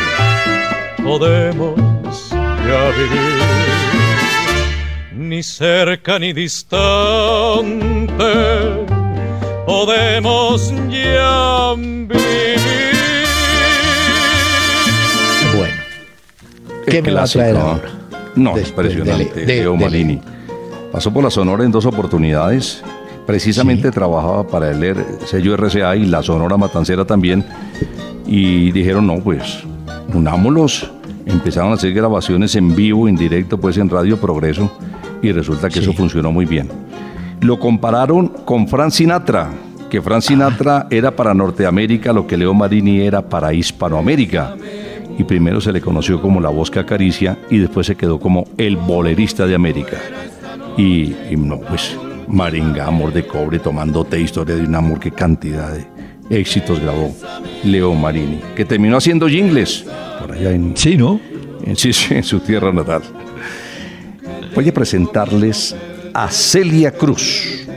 podemos 1.17 1.75
ya 2.31 2.89
vivir, 2.97 3.41
ni 5.13 5.43
cerca 5.43 6.17
ni 6.19 6.31
distante, 6.31 8.15
podemos 9.65 10.73
ya 10.89 11.73
vivir. 11.75 12.59
Bueno, 15.57 15.73
¿qué 16.87 17.01
me 17.01 17.11
va 17.11 17.23
a 17.23 17.27
traer 17.27 17.57
ahora? 17.57 17.89
No, 18.35 18.55
Después 18.55 18.93
impresionante. 18.93 19.45
Leo. 19.45 19.75
Malini. 19.75 20.21
Pasó 20.93 21.11
por 21.11 21.25
la 21.25 21.29
Sonora 21.29 21.65
en 21.65 21.71
dos 21.71 21.85
oportunidades. 21.85 22.81
Precisamente 23.27 23.91
trabajaba 23.91 24.47
para 24.47 24.71
el 24.71 24.81
er- 24.81 25.19
sello 25.25 25.55
RCA 25.57 25.93
y 25.97 26.05
la 26.05 26.23
Sonora 26.23 26.55
Matancera 26.55 27.03
también. 27.03 27.45
Y 28.25 28.71
dijeron, 28.71 29.07
no, 29.07 29.19
pues, 29.19 29.59
unámoslos. 30.13 30.89
Empezaron 31.25 31.71
a 31.71 31.75
hacer 31.75 31.93
grabaciones 31.93 32.55
en 32.55 32.75
vivo, 32.75 33.07
en 33.07 33.15
directo, 33.15 33.59
pues 33.59 33.77
en 33.77 33.89
Radio 33.89 34.17
Progreso. 34.17 34.71
Y 35.21 35.31
resulta 35.31 35.69
que 35.69 35.79
eso 35.79 35.93
funcionó 35.93 36.31
muy 36.31 36.45
bien. 36.45 36.69
Lo 37.41 37.59
compararon 37.59 38.27
con 38.45 38.67
Frank 38.67 38.91
Sinatra, 38.91 39.49
que 39.89 40.01
Frank 40.01 40.21
Sinatra 40.21 40.87
era 40.89 41.11
para 41.15 41.33
Norteamérica 41.33 42.13
lo 42.13 42.25
que 42.25 42.37
Leo 42.37 42.53
Marini 42.53 43.01
era 43.01 43.21
para 43.21 43.53
Hispanoamérica. 43.53 44.55
Y 45.17 45.23
primero 45.23 45.59
se 45.59 45.71
le 45.71 45.81
conoció 45.81 46.21
como 46.21 46.39
la 46.39 46.49
voz 46.49 46.71
que 46.71 46.79
acaricia 46.79 47.37
y 47.49 47.57
después 47.57 47.87
se 47.87 47.95
quedó 47.95 48.19
como 48.19 48.45
el 48.57 48.77
bolerista 48.77 49.45
de 49.45 49.55
América. 49.55 49.97
Y, 50.77 51.13
y 51.29 51.35
no, 51.37 51.59
pues, 51.59 51.97
Maringa, 52.27 52.87
Amor 52.87 53.11
de 53.11 53.27
Cobre, 53.27 53.59
Tomando 53.59 54.05
Té, 54.05 54.21
Historia 54.21 54.55
de 54.55 54.63
un 54.63 54.73
Amor, 54.73 54.99
qué 54.99 55.11
cantidad 55.11 55.73
de 55.73 55.85
éxitos 56.31 56.79
grabó 56.79 57.13
Leo 57.63 57.93
Marini, 57.93 58.39
que 58.55 58.65
terminó 58.65 58.97
haciendo 58.97 59.27
jingles 59.27 59.85
por 60.19 60.31
allá 60.31 60.51
en... 60.51 60.75
Sí, 60.75 60.97
¿no? 60.97 61.19
En, 61.63 61.75
sí, 61.75 61.93
sí, 61.93 62.13
en 62.15 62.23
su 62.23 62.39
tierra 62.39 62.71
natal. 62.71 63.01
Voy 64.55 64.67
a 64.67 64.73
presentarles 64.73 65.75
a 66.13 66.29
Celia 66.29 66.91
Cruz. 66.91 67.67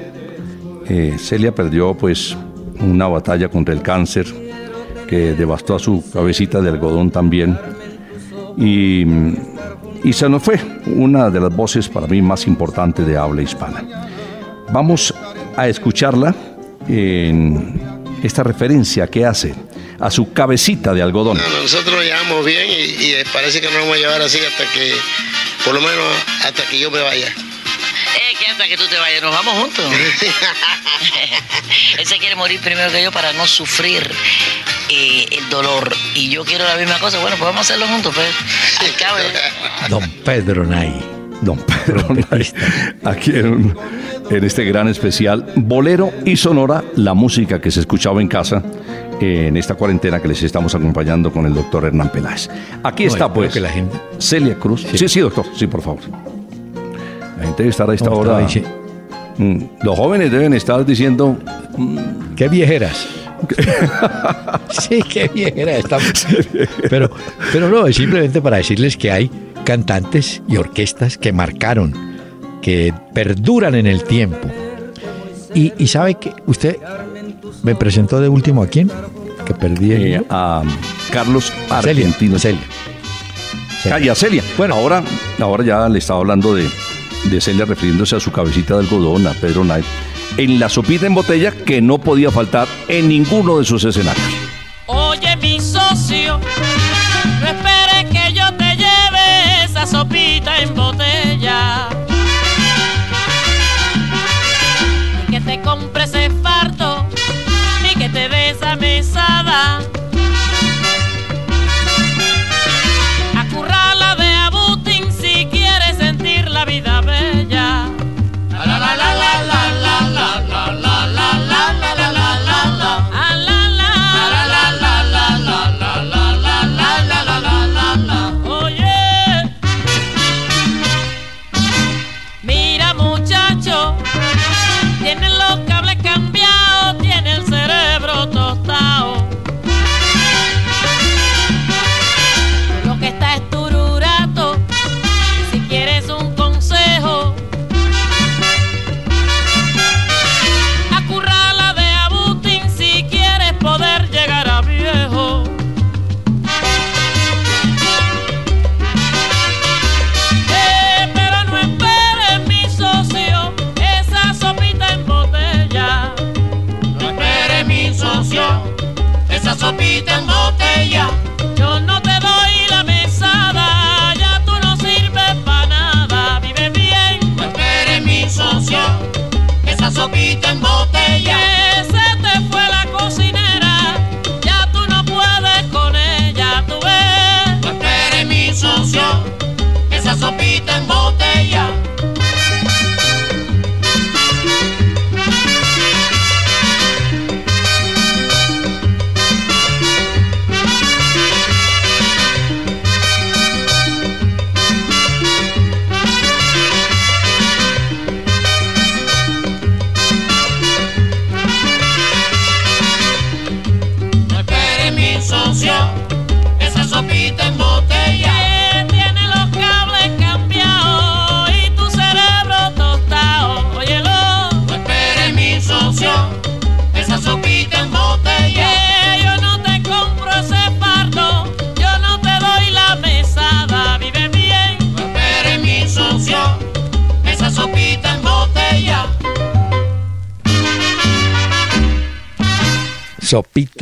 Eh, 0.89 1.17
Celia 1.19 1.55
perdió 1.55 1.95
pues 1.95 2.37
una 2.81 3.09
batalla 3.09 3.49
contra 3.49 3.75
el 3.75 3.83
cáncer 3.83 4.27
que 5.07 5.35
devastó 5.35 5.77
a 5.77 5.79
su 5.79 6.03
cabecita 6.11 6.61
de 6.61 6.71
algodón 6.71 7.11
también. 7.11 7.59
Y, 8.57 9.05
y 10.03 10.13
se 10.13 10.29
nos 10.29 10.43
fue 10.43 10.59
una 10.87 11.31
de 11.31 11.41
las 11.41 11.55
voces 11.55 11.89
para 11.89 12.07
mí 12.07 12.23
más 12.23 12.47
importantes 12.47 13.07
de 13.07 13.17
habla 13.17 13.43
hispana. 13.43 14.09
Vamos 14.73 15.15
a 15.57 15.69
escucharla 15.69 16.35
en 16.89 17.94
esta 18.27 18.43
referencia 18.43 19.07
que 19.07 19.25
hace 19.25 19.55
a 20.01 20.11
su 20.11 20.33
cabecita 20.33 20.93
de 20.93 21.03
algodón. 21.03 21.39
No, 21.39 21.49
nosotros 21.63 21.95
nos 21.95 22.05
llevamos 22.05 22.45
bien 22.45 22.69
y, 22.69 22.73
y 22.75 23.25
parece 23.33 23.61
que 23.61 23.67
nos 23.69 23.77
vamos 23.77 23.97
a 23.97 23.99
llevar 23.99 24.21
así 24.23 24.39
hasta 24.39 24.71
que, 24.73 24.95
por 25.65 25.75
lo 25.75 25.81
menos 25.81 26.05
hasta 26.45 26.65
que 26.67 26.79
yo 26.79 26.91
me 26.91 27.01
vaya. 27.01 27.29
Eh, 27.29 28.35
que 28.39 28.47
hasta 28.47 28.67
que 28.69 28.77
tú 28.77 28.87
te 28.89 28.99
vayas, 28.99 29.23
nos 29.23 29.33
vamos 29.33 29.55
juntos. 29.55 29.85
Él 31.99 32.07
se 32.07 32.19
quiere 32.19 32.37
morir 32.37 32.61
primero 32.61 32.91
que 32.93 33.03
yo 33.03 33.13
para 33.13 33.33
no 33.33 33.47
sufrir 33.47 34.11
eh, 34.89 35.27
el 35.31 35.49
dolor. 35.51 35.95
Y 36.15 36.29
yo 36.31 36.45
quiero 36.45 36.65
la 36.65 36.77
misma 36.77 36.99
cosa. 36.99 37.19
Bueno, 37.19 37.37
pues 37.37 37.47
vamos 37.47 37.59
a 37.59 37.63
hacerlo 37.63 37.87
juntos, 37.89 38.15
pues. 38.15 38.29
Al 38.81 38.95
cabo, 38.97 39.19
ya- 39.19 39.89
Don 39.89 40.09
Pedro 40.25 40.65
Nay. 40.65 40.93
Don 41.45 41.59
Pedro 41.59 42.15
Nay, 42.31 42.47
aquí 43.05 43.31
en, 43.33 43.75
en 44.31 44.45
este 44.45 44.65
gran 44.65 44.89
especial, 44.89 45.45
Bolero 45.57 46.11
y 46.25 46.37
Sonora, 46.37 46.83
la 46.97 47.15
música 47.15 47.61
que 47.61 47.71
se 47.71 47.81
escuchaba 47.81 48.21
en 48.21 48.29
casa 48.29 48.63
eh, 49.21 49.47
en 49.49 49.57
esta 49.57 49.75
cuarentena 49.75 50.21
que 50.21 50.29
les 50.29 50.43
estamos 50.43 50.75
acompañando 50.75 51.31
con 51.33 51.47
el 51.47 51.55
doctor 51.55 51.85
Hernán 51.85 52.11
Peláez. 52.11 52.49
Aquí 52.83 53.05
No, 53.05 53.11
está 53.13 53.33
pues 53.33 53.53
que 53.53 53.61
la 53.61 53.69
gente- 53.69 53.97
Celia 54.19 54.55
Cruz. 54.57 54.87
Sí. 54.95 55.09
sí, 55.09 55.21
doctor, 55.21 55.45
sí, 55.55 55.67
por 55.67 55.83
favor. 55.83 56.01
La 57.39 57.45
gente 57.45 57.63
debe 57.63 57.71
estar 57.71 57.89
a 57.91 57.95
esta 57.95 58.11
hora. 58.11 58.47
Mm, 59.37 59.59
Los 59.83 59.99
jóvenes 59.99 60.31
deben 60.31 60.55
estar 60.55 60.85
diciendo, 60.87 61.37
¿Qué 62.37 62.49
viejeras? 62.49 63.07
sí, 64.71 65.03
qué 65.03 65.29
viejeras 65.29 65.79
estamos. 65.79 66.27
Pero, 66.89 67.11
pero 67.53 67.69
no, 67.69 67.87
es 67.87 67.97
simplemente 67.97 68.41
para 68.41 68.59
decirles 68.59 68.97
que 68.97 69.11
hay 69.11 69.31
cantantes 69.65 70.43
y 70.49 70.57
orquestas 70.57 71.19
que 71.19 71.33
marcaron, 71.33 71.95
que 72.63 72.93
perduran 73.13 73.75
en 73.75 73.87
el 73.87 74.05
tiempo. 74.05 74.49
Y, 75.55 75.73
y 75.79 75.87
sabe 75.87 76.17
que 76.17 76.33
usted 76.47 76.77
me 77.63 77.75
presentó 77.75 78.21
de 78.21 78.29
último 78.29 78.63
a 78.63 78.67
quién? 78.67 78.91
Que 79.47 79.55
perdí 79.55 79.93
el 79.93 80.15
eh, 80.15 80.27
a 80.31 80.63
Carlos 81.11 81.53
Celia, 81.83 82.07
Argentino. 82.07 82.39
Celia. 82.39 82.61
Calla, 83.85 84.15
Celia. 84.15 84.43
Bueno, 84.57 84.75
ahora, 84.75 85.03
ahora 85.39 85.65
ya 85.65 85.89
le 85.89 85.99
estaba 85.99 86.21
hablando 86.21 86.55
de, 86.55 86.69
de 87.31 87.41
Celia 87.41 87.65
refiriéndose 87.65 88.17
a 88.17 88.21
su 88.21 88.33
cabecita 88.33 88.75
de 88.75 88.81
algodón, 88.81 89.27
a 89.27 89.33
Pedro 89.35 89.63
Knight, 89.63 89.85
en 90.37 90.59
la 90.59 90.69
sopita 90.69 91.07
en 91.07 91.15
botella 91.15 91.53
que 91.53 91.81
no 91.81 91.99
podía 91.99 92.31
faltar 92.31 92.67
en 92.89 93.09
ninguno 93.09 93.59
de 93.59 93.65
sus 93.65 93.85
escenarios. 93.85 94.27
Oye, 94.87 95.37
mi 95.37 95.61
socio, 95.61 96.41
no 97.41 97.47
esperes 97.47 98.11
que 98.11 98.33
yo 98.33 98.53
te 98.55 98.77
lleve 98.77 99.65
esa 99.65 99.87
sopita 99.87 100.59
en 100.61 100.75
botella. 100.75 101.89
Ni 105.29 105.35
que 105.35 105.41
te 105.41 105.61
compre 105.61 106.05
ese 106.05 106.31
farto, 106.43 107.07
ni 107.83 108.01
que 108.01 108.09
te 108.09 108.29
dé 108.29 108.51
esa 108.51 108.77
mesada. 108.77 109.81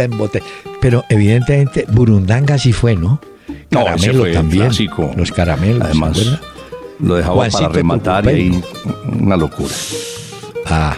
En 0.04 0.16
bote. 0.16 0.42
Pero 0.80 1.04
evidentemente 1.08 1.86
Burundanga 1.90 2.58
sí 2.58 2.72
fue, 2.72 2.96
¿no? 2.96 3.20
Caramelo 3.70 4.20
fue 4.20 4.32
también. 4.32 4.64
clásico. 4.66 5.10
Los 5.16 5.32
caramelos. 5.32 5.82
Además, 5.82 6.16
¿se 6.16 6.22
acuerda? 6.22 6.46
Lo 7.00 7.14
dejaba 7.16 7.34
Juancito 7.34 7.62
para 7.62 7.74
rematar 7.74 8.24
y 8.26 8.28
ahí 8.28 8.62
una 9.20 9.36
locura. 9.36 9.74
Ah. 10.66 10.96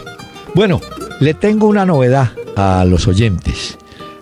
Bueno, 0.55 0.81
le 1.21 1.35
tengo 1.35 1.67
una 1.67 1.87
novedad 1.87 2.31
a 2.57 2.85
los 2.85 3.09
oyentes. 3.09 3.79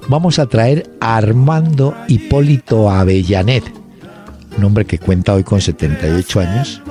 Vamos 0.09 0.39
a 0.39 0.47
traer 0.47 0.91
a 1.01 1.17
Armando 1.17 1.95
Hipólito 2.09 2.91
Avellanet, 2.91 3.65
un 4.57 4.65
hombre 4.65 4.85
que 4.85 4.99
cuenta 4.99 5.35
hoy 5.35 5.45
con 5.45 5.61
78 5.61 6.41
años, 6.41 6.83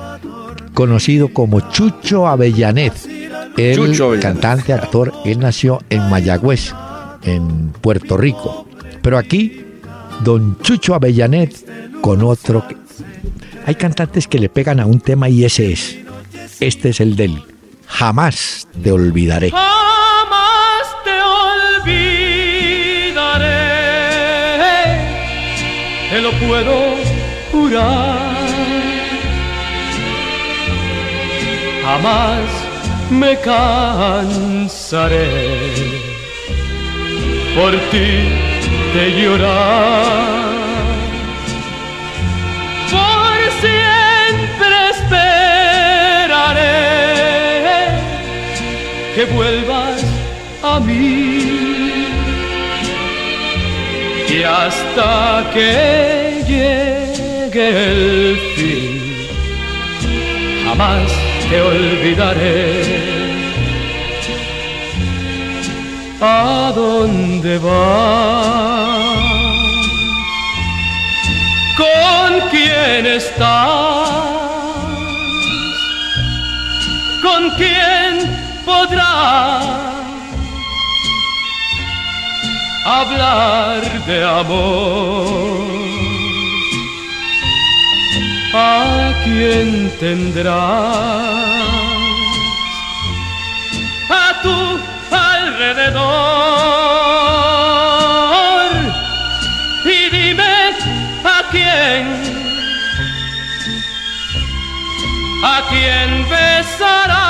conocido 0.74 1.32
como 1.32 1.60
Chucho 1.70 2.26
Avellanet. 2.26 2.94
El 3.56 3.76
Chucho 3.76 4.06
Avellanet. 4.06 4.22
cantante, 4.22 4.72
actor, 4.72 5.12
él 5.24 5.40
nació 5.40 5.80
en 5.90 6.08
Mayagüez, 6.08 6.72
en 7.22 7.71
Puerto 7.82 8.16
Rico. 8.16 8.66
Pero 9.02 9.18
aquí, 9.18 9.64
don 10.20 10.56
Chucho 10.62 10.94
Avellanet 10.94 12.00
con 12.00 12.22
otro... 12.22 12.66
que- 12.66 12.76
Hay 13.66 13.74
cantantes 13.74 14.26
que 14.28 14.38
le 14.38 14.48
pegan 14.48 14.80
a 14.80 14.86
un 14.86 15.00
tema 15.00 15.28
y 15.28 15.44
ese 15.44 15.72
es. 15.72 15.98
Este 16.60 16.88
es 16.90 17.00
el 17.00 17.16
del 17.16 17.42
Jamás 17.86 18.66
te 18.82 18.90
olvidaré. 18.92 19.50
Jamás 19.50 20.86
te 21.04 21.10
olvidaré, 21.82 22.08
te 26.10 26.20
lo 26.22 26.30
puedo 26.46 26.94
jurar. 27.52 28.32
Jamás 31.84 32.40
me 33.10 33.38
cansaré 33.40 35.20
por 37.54 37.72
ti 37.90 38.10
de 38.94 39.04
llorar. 39.20 40.32
Por 42.90 43.38
siempre 43.64 44.74
esperaré 44.94 46.10
que 49.14 49.24
vuelvas 49.26 49.98
a 50.62 50.80
mí 50.80 51.12
y 54.28 54.42
hasta 54.42 55.44
que 55.52 56.42
llegue 56.46 57.68
el 57.90 58.36
fin 58.56 58.92
jamás 60.64 61.10
te 61.50 61.60
olvidaré 61.60 63.21
a 66.24 66.72
dónde 66.74 67.58
vas 67.58 67.72
con 71.76 72.48
quién 72.50 73.06
estás 73.06 74.22
con 77.22 77.50
quién 77.56 78.12
podrás 78.64 79.82
hablar 82.84 83.82
de 84.06 84.24
amor. 84.24 85.72
¿A 88.54 89.14
quién 89.24 89.90
tendrás 89.98 91.71
alrededor? 95.82 96.22
Y 99.84 100.10
dime 100.10 100.54
a 101.24 101.42
quién 101.50 102.22
a 105.44 105.62
quien 105.68 106.28
besarás. 106.28 107.26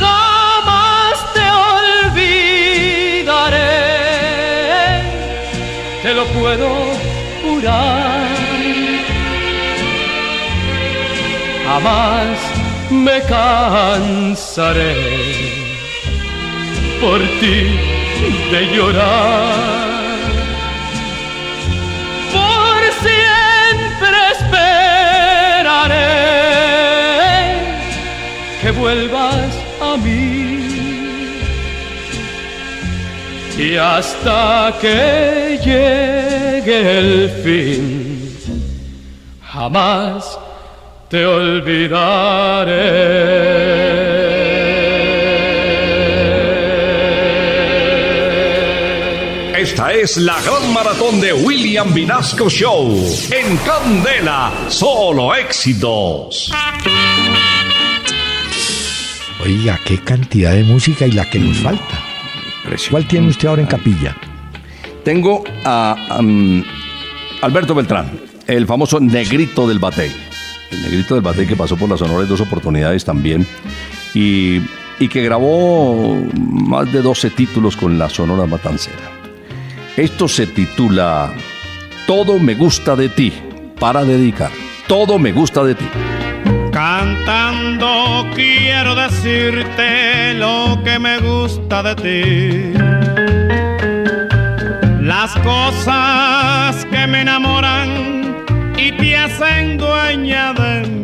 Jamás 0.00 1.16
te 1.34 1.44
olvidaré, 2.10 3.60
te 6.02 6.14
lo 6.14 6.24
puedo 6.26 6.68
jurar. 7.42 8.26
Jamás 11.64 12.38
me 12.90 13.20
cansaré 13.22 15.11
por 17.02 17.20
ti 17.40 17.58
de 18.52 18.60
llorar. 18.74 20.20
Por 22.36 22.80
siempre 23.06 24.18
esperaré 24.36 25.88
que 28.60 28.70
vuelvas 28.70 29.52
a 29.80 29.96
mí. 29.96 30.30
Y 33.58 33.76
hasta 33.76 34.72
que 34.80 35.58
llegue 35.66 36.78
el 36.98 37.30
fin, 37.44 38.38
jamás 39.52 40.38
te 41.10 41.26
olvidaré. 41.26 42.72
Esta 49.82 49.94
es 49.94 50.16
la 50.18 50.40
gran 50.42 50.72
maratón 50.72 51.20
de 51.20 51.32
William 51.32 51.92
Vinasco 51.92 52.48
Show. 52.48 53.04
En 53.32 53.56
Candela, 53.56 54.52
solo 54.68 55.34
éxitos. 55.34 56.52
Oiga, 59.44 59.80
qué 59.84 59.98
cantidad 59.98 60.52
de 60.52 60.62
música 60.62 61.04
y 61.04 61.10
la 61.10 61.28
que 61.28 61.40
nos 61.40 61.58
falta. 61.58 62.00
¿Cuál 62.92 63.08
tiene 63.08 63.26
usted 63.26 63.48
ahora 63.48 63.62
en 63.62 63.66
capilla? 63.66 64.16
Tengo 65.02 65.42
a 65.64 65.96
um, 66.20 66.62
Alberto 67.40 67.74
Beltrán, 67.74 68.20
el 68.46 68.68
famoso 68.68 69.00
negrito 69.00 69.66
del 69.66 69.80
batey. 69.80 70.12
El 70.70 70.82
negrito 70.82 71.14
del 71.14 71.24
batey 71.24 71.44
que 71.44 71.56
pasó 71.56 71.76
por 71.76 71.90
la 71.90 71.96
Sonora 71.96 72.22
en 72.22 72.28
dos 72.28 72.40
oportunidades 72.40 73.04
también. 73.04 73.44
Y, 74.14 74.60
y 75.00 75.08
que 75.08 75.24
grabó 75.24 76.14
más 76.38 76.92
de 76.92 77.02
12 77.02 77.30
títulos 77.30 77.76
con 77.76 77.98
la 77.98 78.08
Sonora 78.08 78.46
Matancera. 78.46 79.21
Esto 79.96 80.26
se 80.26 80.46
titula 80.46 81.34
Todo 82.06 82.38
me 82.38 82.54
gusta 82.54 82.96
de 82.96 83.10
ti, 83.10 83.30
para 83.78 84.04
dedicar. 84.04 84.50
Todo 84.86 85.18
me 85.18 85.32
gusta 85.32 85.62
de 85.64 85.74
ti. 85.74 85.84
Cantando 86.72 88.26
quiero 88.34 88.94
decirte 88.94 90.32
lo 90.32 90.78
que 90.82 90.98
me 90.98 91.18
gusta 91.18 91.82
de 91.82 91.94
ti. 91.94 92.72
Las 95.02 95.34
cosas 95.40 96.86
que 96.86 97.06
me 97.06 97.20
enamoran 97.20 98.44
y 98.78 98.92
te 98.92 99.18
hacen 99.18 99.76
dueña 99.76 100.54
de 100.54 100.88
mí. 100.88 101.01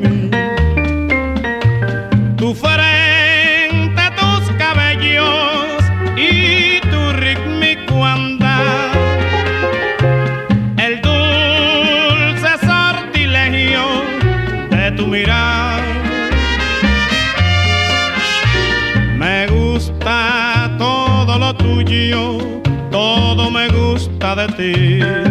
cerca 24.28 24.46
de 24.46 24.52
ti. 24.52 25.27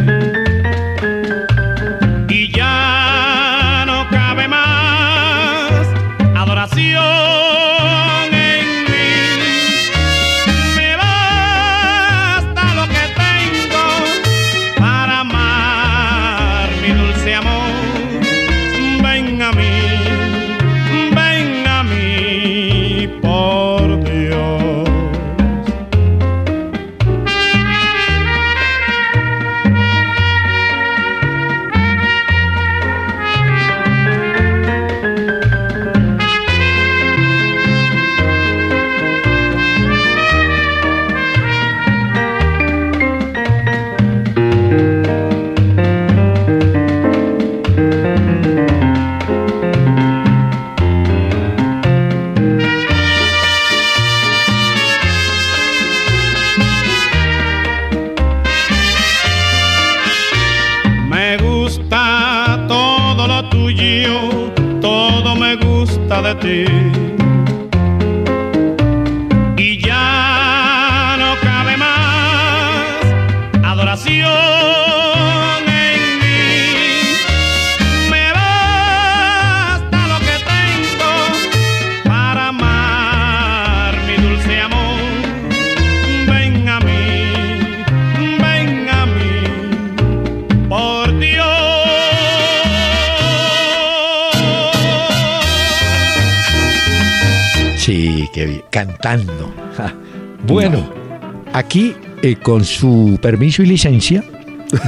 Con 102.47 102.63
su 102.63 103.19
permiso 103.21 103.61
y 103.61 103.65
licencia, 103.65 104.23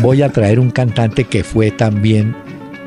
voy 0.01 0.21
a 0.21 0.31
traer 0.31 0.61
un 0.61 0.71
cantante 0.71 1.25
que 1.25 1.43
fue 1.43 1.71
también 1.71 2.33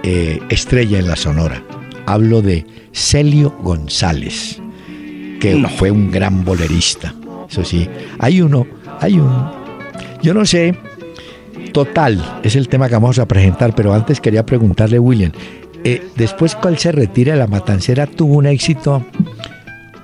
eh, 0.02 0.40
estrella 0.48 0.98
en 0.98 1.08
la 1.08 1.16
Sonora. 1.16 1.62
Hablo 2.06 2.40
de 2.40 2.64
Celio 2.90 3.54
González, 3.62 4.62
que 5.40 5.62
fue 5.76 5.90
un 5.90 6.10
gran 6.10 6.42
bolerista. 6.42 7.14
Eso 7.50 7.66
sí, 7.66 7.86
hay 8.18 8.40
uno, 8.40 8.66
hay 8.98 9.18
un. 9.18 9.30
Yo 10.22 10.32
no 10.32 10.46
sé. 10.46 10.74
Total, 11.74 12.40
es 12.42 12.56
el 12.56 12.68
tema 12.68 12.88
que 12.88 12.94
vamos 12.94 13.18
a 13.18 13.28
presentar, 13.28 13.74
pero 13.74 13.92
antes 13.92 14.22
quería 14.22 14.46
preguntarle, 14.46 14.98
William, 14.98 15.32
eh, 15.84 16.02
después 16.16 16.54
cuál 16.54 16.78
se 16.78 16.92
retira 16.92 17.34
de 17.34 17.38
la 17.38 17.46
matancera 17.46 18.06
tuvo 18.06 18.36
un 18.36 18.46
éxito 18.46 19.04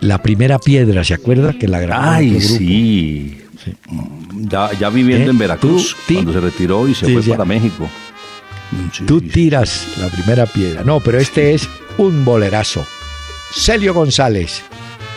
la 0.00 0.22
primera 0.22 0.58
piedra, 0.58 1.04
¿se 1.04 1.14
acuerda? 1.14 1.54
Que 1.54 1.68
la 1.68 1.80
grabó 1.80 2.02
Ay, 2.04 2.30
grupo. 2.30 2.44
sí. 2.44 3.38
Ya, 4.34 4.72
ya 4.72 4.88
viviendo 4.90 5.26
¿Eh? 5.26 5.30
en 5.30 5.38
Veracruz, 5.38 5.96
cuando 6.06 6.32
se 6.32 6.40
retiró 6.40 6.86
y 6.88 6.94
se 6.94 7.06
Sí, 7.06 7.12
fue 7.14 7.22
ya. 7.22 7.36
para 7.36 7.44
México. 7.44 7.88
Tú 9.06 9.20
tiras 9.22 9.86
la 9.98 10.08
primera 10.08 10.44
piedra. 10.46 10.82
No, 10.84 11.00
pero 11.00 11.18
este 11.18 11.54
es 11.54 11.68
un 11.96 12.24
bolerazo. 12.24 12.84
Celio 13.52 13.94
González, 13.94 14.62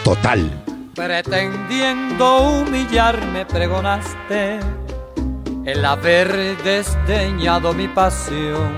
total. 0.04 0.50
Pretendiendo 0.96 2.62
humillarme 2.62 3.46
pregonaste 3.46 4.60
el 5.66 5.84
haber 5.86 6.58
desdeñado 6.64 7.74
mi 7.74 7.88
pasión 7.88 8.72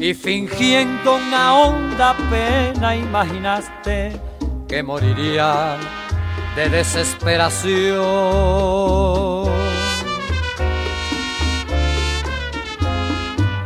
y 0.00 0.14
fingiendo 0.14 1.16
una 1.16 1.54
honda 1.54 2.16
pena 2.30 2.94
imaginaste 2.96 4.12
que 4.68 4.82
moriría 4.82 5.76
de 6.58 6.68
desesperación. 6.70 8.02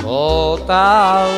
Total, 0.01 1.29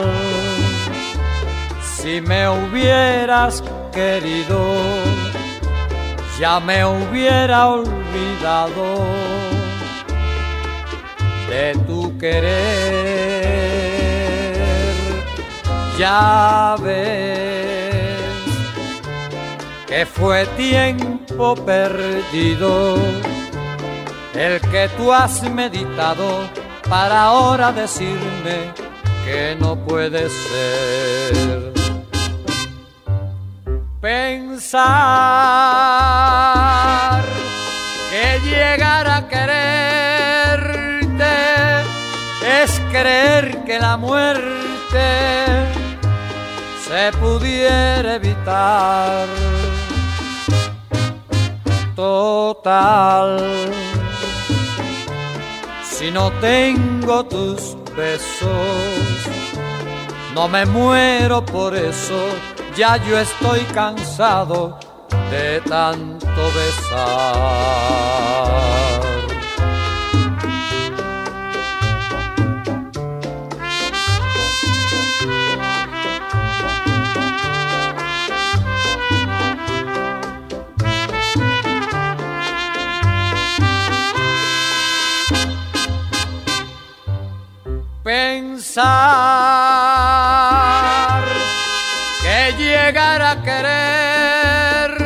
si 1.81 2.21
me 2.21 2.49
hubieras 2.49 3.63
querido, 3.93 4.59
ya 6.41 6.59
me 6.59 6.85
hubiera 6.85 7.69
olvidado 7.69 9.07
de 11.49 11.79
tu 11.87 12.19
querer. 12.19 13.45
Ya 15.97 16.75
ves 16.83 17.55
que 19.87 20.05
fue 20.05 20.45
tiempo 20.57 21.24
perdido 21.67 22.97
el 24.35 24.61
que 24.61 24.89
tú 24.97 25.13
has 25.13 25.43
meditado 25.51 26.49
para 26.89 27.25
ahora 27.25 27.73
decirme 27.73 28.73
que 29.25 29.57
no 29.59 29.77
puede 29.77 30.29
ser. 30.31 31.73
Pensar 34.01 34.85
que 38.11 38.41
llegar 38.49 39.09
a 39.09 39.29
quererte 39.29 40.65
es 42.63 42.71
creer 42.93 43.65
que 43.65 43.81
la 43.81 43.97
muerte 43.97 44.45
se 46.87 47.11
pudiera 47.19 48.15
evitar. 48.15 49.27
Total, 51.95 53.39
si 55.85 56.11
no 56.11 56.33
tengo 56.41 57.25
tus 57.25 57.77
besos, 57.97 58.49
no 60.35 60.49
me 60.49 60.67
muero 60.67 61.45
por 61.45 61.77
eso, 61.77 62.27
ya 62.77 62.97
yo 62.97 63.17
estoy 63.17 63.61
cansado 63.73 64.77
de 65.31 65.61
tanto 65.61 66.43
besar. 66.57 68.44
Que 88.75 88.83
llegar 92.59 93.23
a 93.23 93.41
quererte 93.41 94.99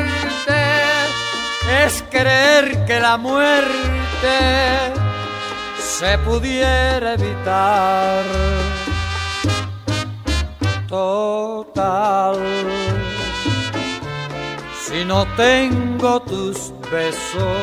es 1.85 2.03
creer 2.09 2.83
que 2.85 2.99
la 2.99 3.17
muerte 3.17 3.69
se 5.77 6.17
pudiera 6.19 7.13
evitar. 7.13 8.23
Total, 10.87 12.37
si 14.83 15.05
no 15.05 15.27
tengo 15.35 16.19
tus 16.23 16.73
besos, 16.91 17.61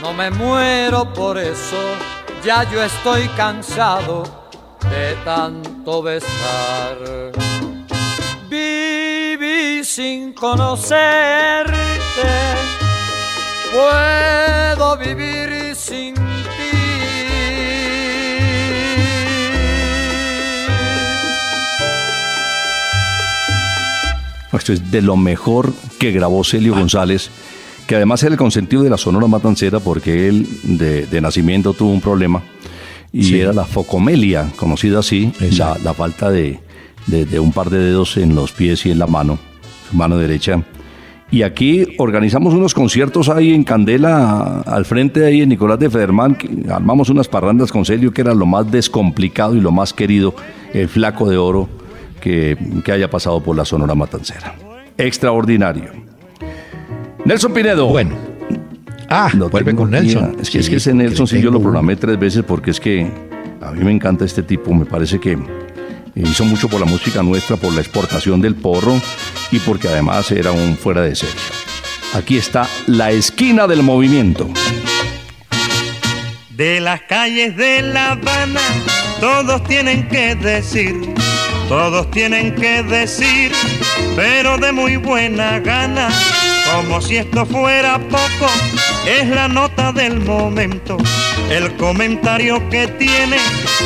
no 0.00 0.12
me 0.12 0.30
muero 0.30 1.12
por 1.12 1.36
eso, 1.38 1.96
ya 2.44 2.64
yo 2.70 2.82
estoy 2.82 3.28
cansado 3.28 4.22
de 4.90 5.14
tanto 5.24 6.02
besar. 6.02 6.96
Viví 8.48 9.84
sin 9.84 10.32
conocerte, 10.32 11.72
puedo 13.72 14.96
vivir 14.96 15.74
sin 15.74 16.14
ti. 16.14 16.22
Esto 24.52 24.72
es 24.72 24.90
de 24.90 25.02
lo 25.02 25.16
mejor 25.16 25.72
que 25.98 26.12
grabó 26.12 26.42
Celio 26.44 26.74
ah. 26.74 26.78
González 26.78 27.30
que 27.88 27.96
además 27.96 28.22
era 28.22 28.32
el 28.34 28.38
consentido 28.38 28.82
de 28.84 28.90
la 28.90 28.98
Sonora 28.98 29.26
Matancera 29.26 29.80
porque 29.80 30.28
él 30.28 30.46
de, 30.62 31.06
de 31.06 31.20
nacimiento 31.20 31.72
tuvo 31.72 31.90
un 31.90 32.00
problema 32.00 32.42
y 33.12 33.24
Sí. 33.24 33.40
era 33.40 33.52
la 33.54 33.64
focomelia, 33.64 34.50
conocida 34.56 34.98
así, 35.00 35.32
la, 35.56 35.76
la 35.82 35.94
falta 35.94 36.30
de, 36.30 36.60
de- 37.06 37.24
de 37.24 37.40
un 37.40 37.50
par 37.52 37.70
de 37.70 37.78
dedos 37.78 38.16
en 38.18 38.34
los 38.34 38.52
pies 38.52 38.84
y 38.86 38.90
en 38.90 38.98
la 38.98 39.06
mano, 39.06 39.38
su 39.90 39.96
mano 39.96 40.18
derecha. 40.18 40.62
Y 41.30 41.42
aquí 41.42 41.86
organizamos 41.98 42.54
unos 42.54 42.72
conciertos 42.74 43.28
ahí 43.28 43.52
en 43.54 43.64
Candela, 43.64 44.60
al 44.66 44.84
frente 44.86 45.24
ahí 45.26 45.40
en 45.42 45.48
Nicolás 45.50 45.78
de 45.78 45.90
Federman, 45.90 46.34
que 46.36 46.48
armamos 46.70 47.08
unas 47.10 47.28
parrandas 47.28 47.70
con 47.72 47.84
Celio, 47.84 48.12
que 48.12 48.20
era 48.22 48.34
lo 48.34 48.46
más 48.46 48.70
descomplicado 48.70 49.54
y 49.56 49.60
lo 49.60 49.70
más 49.72 49.92
querido, 49.92 50.34
el 50.74 50.88
flaco 50.88 51.28
de 51.28 51.36
oro 51.38 51.68
que, 52.20 52.56
que 52.84 52.92
haya 52.92 53.10
pasado 53.10 53.42
por 53.42 53.56
la 53.56 53.64
Sonora 53.64 53.94
Matancera. 53.94 54.54
Extraordinario. 54.96 56.07
Nelson 57.28 57.52
Pinedo. 57.52 57.88
Bueno. 57.88 58.16
Ah, 59.10 59.30
vuelve 59.50 59.74
con 59.74 59.90
Nelson. 59.90 60.38
Es 60.40 60.48
que, 60.48 60.60
es 60.60 60.70
que 60.70 60.76
ese 60.76 60.94
Nelson 60.94 61.26
que 61.26 61.36
sí 61.36 61.42
yo 61.42 61.50
lo 61.50 61.60
programé 61.60 61.94
tres 61.94 62.18
veces 62.18 62.42
porque 62.42 62.70
es 62.70 62.80
que 62.80 63.06
a 63.60 63.70
mí 63.72 63.84
me 63.84 63.92
encanta 63.92 64.24
este 64.24 64.42
tipo. 64.42 64.72
Me 64.72 64.86
parece 64.86 65.20
que 65.20 65.36
hizo 66.14 66.44
mucho 66.46 66.70
por 66.70 66.80
la 66.80 66.86
música 66.86 67.22
nuestra, 67.22 67.56
por 67.56 67.74
la 67.74 67.82
exportación 67.82 68.40
del 68.40 68.54
porro 68.54 68.98
y 69.52 69.58
porque 69.58 69.88
además 69.88 70.30
era 70.32 70.52
un 70.52 70.74
fuera 70.78 71.02
de 71.02 71.14
serie. 71.14 71.34
Aquí 72.14 72.38
está 72.38 72.66
la 72.86 73.10
esquina 73.10 73.66
del 73.66 73.82
movimiento. 73.82 74.48
De 76.56 76.80
las 76.80 77.02
calles 77.02 77.54
de 77.58 77.82
La 77.82 78.12
Habana, 78.12 78.62
todos 79.20 79.62
tienen 79.64 80.08
que 80.08 80.34
decir, 80.34 80.94
todos 81.68 82.10
tienen 82.10 82.54
que 82.54 82.82
decir, 82.84 83.52
pero 84.16 84.56
de 84.56 84.72
muy 84.72 84.96
buena 84.96 85.60
gana, 85.60 86.08
como 86.74 87.00
si 87.00 87.16
esto 87.16 87.46
fuera 87.46 87.98
poco, 88.08 88.50
es 89.06 89.28
la 89.28 89.48
nota 89.48 89.92
del 89.92 90.20
momento, 90.20 90.96
el 91.50 91.74
comentario 91.76 92.66
que 92.68 92.86
tiene 92.88 93.38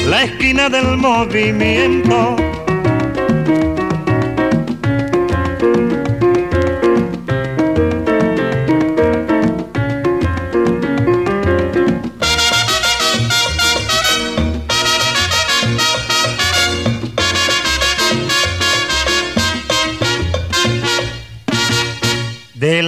la 0.08 0.24
esquina 0.24 0.68
del 0.68 0.96
movimiento. 0.96 2.36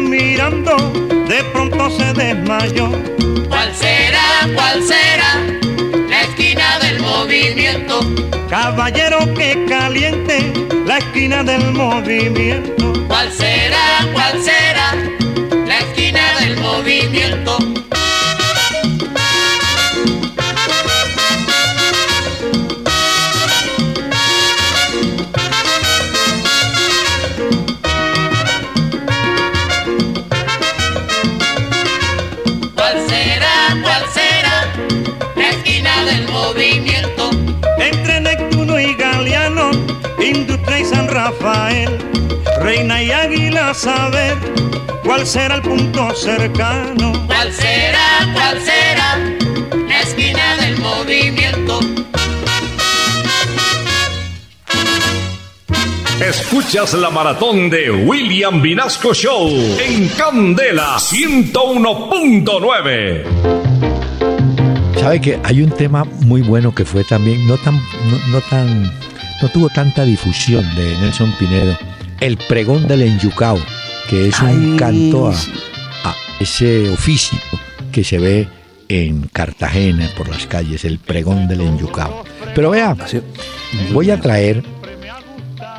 Mirando 0.00 0.76
de 1.28 1.42
pronto 1.52 1.90
se 1.90 2.12
desmayó. 2.12 2.90
¿Cuál 3.48 3.74
será, 3.74 4.48
cuál 4.54 4.82
será 4.82 5.40
la 6.08 6.22
esquina 6.22 6.78
del 6.80 7.00
movimiento? 7.00 8.00
Caballero 8.48 9.18
que 9.34 9.64
caliente 9.68 10.52
la 10.86 10.98
esquina 10.98 11.42
del 11.42 11.72
movimiento. 11.72 12.92
¿Cuál 13.08 13.30
será, 13.32 14.06
cuál 14.12 14.42
será 14.42 14.94
la 15.66 15.78
esquina 15.78 16.20
del 16.40 16.56
movimiento? 16.58 17.58
Entre 37.78 38.20
Neptuno 38.20 38.78
y 38.78 38.94
Galeano, 38.94 39.70
Industria 40.20 40.80
y 40.80 40.84
San 40.84 41.08
Rafael, 41.08 41.98
Reina 42.60 43.02
y 43.02 43.10
Águila, 43.10 43.72
saber 43.74 44.36
cuál 45.04 45.26
será 45.26 45.56
el 45.56 45.62
punto 45.62 46.14
cercano. 46.14 47.12
¿Cuál 47.26 47.52
será, 47.52 48.28
cuál 48.34 48.60
será 48.60 49.18
la 49.88 50.00
esquina 50.00 50.56
del 50.56 50.78
movimiento? 50.78 51.80
Escuchas 56.20 56.94
la 56.94 57.10
maratón 57.10 57.70
de 57.70 57.90
William 57.90 58.60
Vinasco 58.60 59.14
Show 59.14 59.48
en 59.78 60.08
Candela 60.08 60.96
101.9. 60.98 63.57
Sabe 65.00 65.20
que 65.20 65.38
hay 65.44 65.62
un 65.62 65.70
tema 65.70 66.04
muy 66.04 66.42
bueno 66.42 66.74
que 66.74 66.84
fue 66.84 67.04
también 67.04 67.46
no 67.46 67.56
tan 67.56 67.74
no, 67.76 68.18
no 68.30 68.40
tan 68.42 68.82
no 69.40 69.48
tuvo 69.48 69.68
tanta 69.68 70.04
difusión 70.04 70.64
de 70.74 70.96
Nelson 70.98 71.32
Pinedo, 71.38 71.76
el 72.20 72.36
pregón 72.36 72.88
del 72.88 73.02
enyucao, 73.02 73.58
que 74.08 74.28
es 74.28 74.40
un 74.40 74.76
canto 74.76 75.28
a 75.28 76.14
ese 76.40 76.90
oficio 76.90 77.38
que 77.92 78.02
se 78.02 78.18
ve 78.18 78.48
en 78.88 79.28
Cartagena 79.28 80.10
por 80.16 80.28
las 80.28 80.46
calles, 80.46 80.84
el 80.84 80.98
pregón 80.98 81.46
del 81.46 81.60
enyucao. 81.60 82.24
Pero 82.54 82.70
vea, 82.70 82.96
voy 83.92 84.10
a 84.10 84.20
traer 84.20 84.64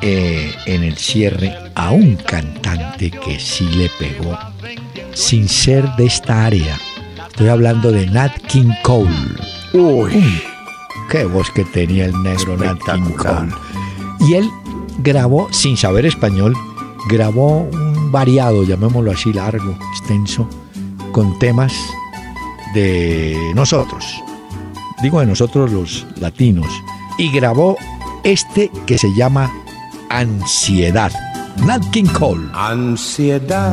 eh, 0.00 0.54
en 0.64 0.82
el 0.82 0.96
cierre 0.96 1.54
a 1.74 1.90
un 1.90 2.16
cantante 2.16 3.10
que 3.10 3.38
sí 3.38 3.64
le 3.64 3.90
pegó 3.98 4.38
sin 5.12 5.48
ser 5.48 5.84
de 5.96 6.06
esta 6.06 6.46
área. 6.46 6.78
Estoy 7.40 7.52
hablando 7.52 7.90
de 7.90 8.06
Nat 8.06 8.36
King 8.48 8.70
Cole. 8.82 9.08
Uy, 9.72 10.42
qué 11.08 11.24
voz 11.24 11.50
que 11.50 11.64
tenía 11.64 12.04
el 12.04 12.22
negro 12.22 12.54
Nat 12.54 12.76
King 12.84 13.14
Cole. 13.16 13.48
Y 14.20 14.34
él 14.34 14.50
grabó, 14.98 15.48
sin 15.50 15.74
saber 15.74 16.04
español, 16.04 16.54
grabó 17.08 17.60
un 17.60 18.12
variado, 18.12 18.62
llamémoslo 18.64 19.10
así, 19.10 19.32
largo, 19.32 19.74
extenso, 19.90 20.46
con 21.12 21.38
temas 21.38 21.72
de 22.74 23.34
nosotros. 23.54 24.04
Digo 25.02 25.20
de 25.20 25.26
nosotros 25.26 25.72
los 25.72 26.06
latinos. 26.20 26.68
Y 27.16 27.32
grabó 27.32 27.78
este 28.22 28.70
que 28.84 28.98
se 28.98 29.14
llama 29.14 29.50
Ansiedad. 30.10 31.10
Nat 31.64 31.82
King 31.90 32.12
Cole. 32.12 32.50
Ansiedad 32.52 33.72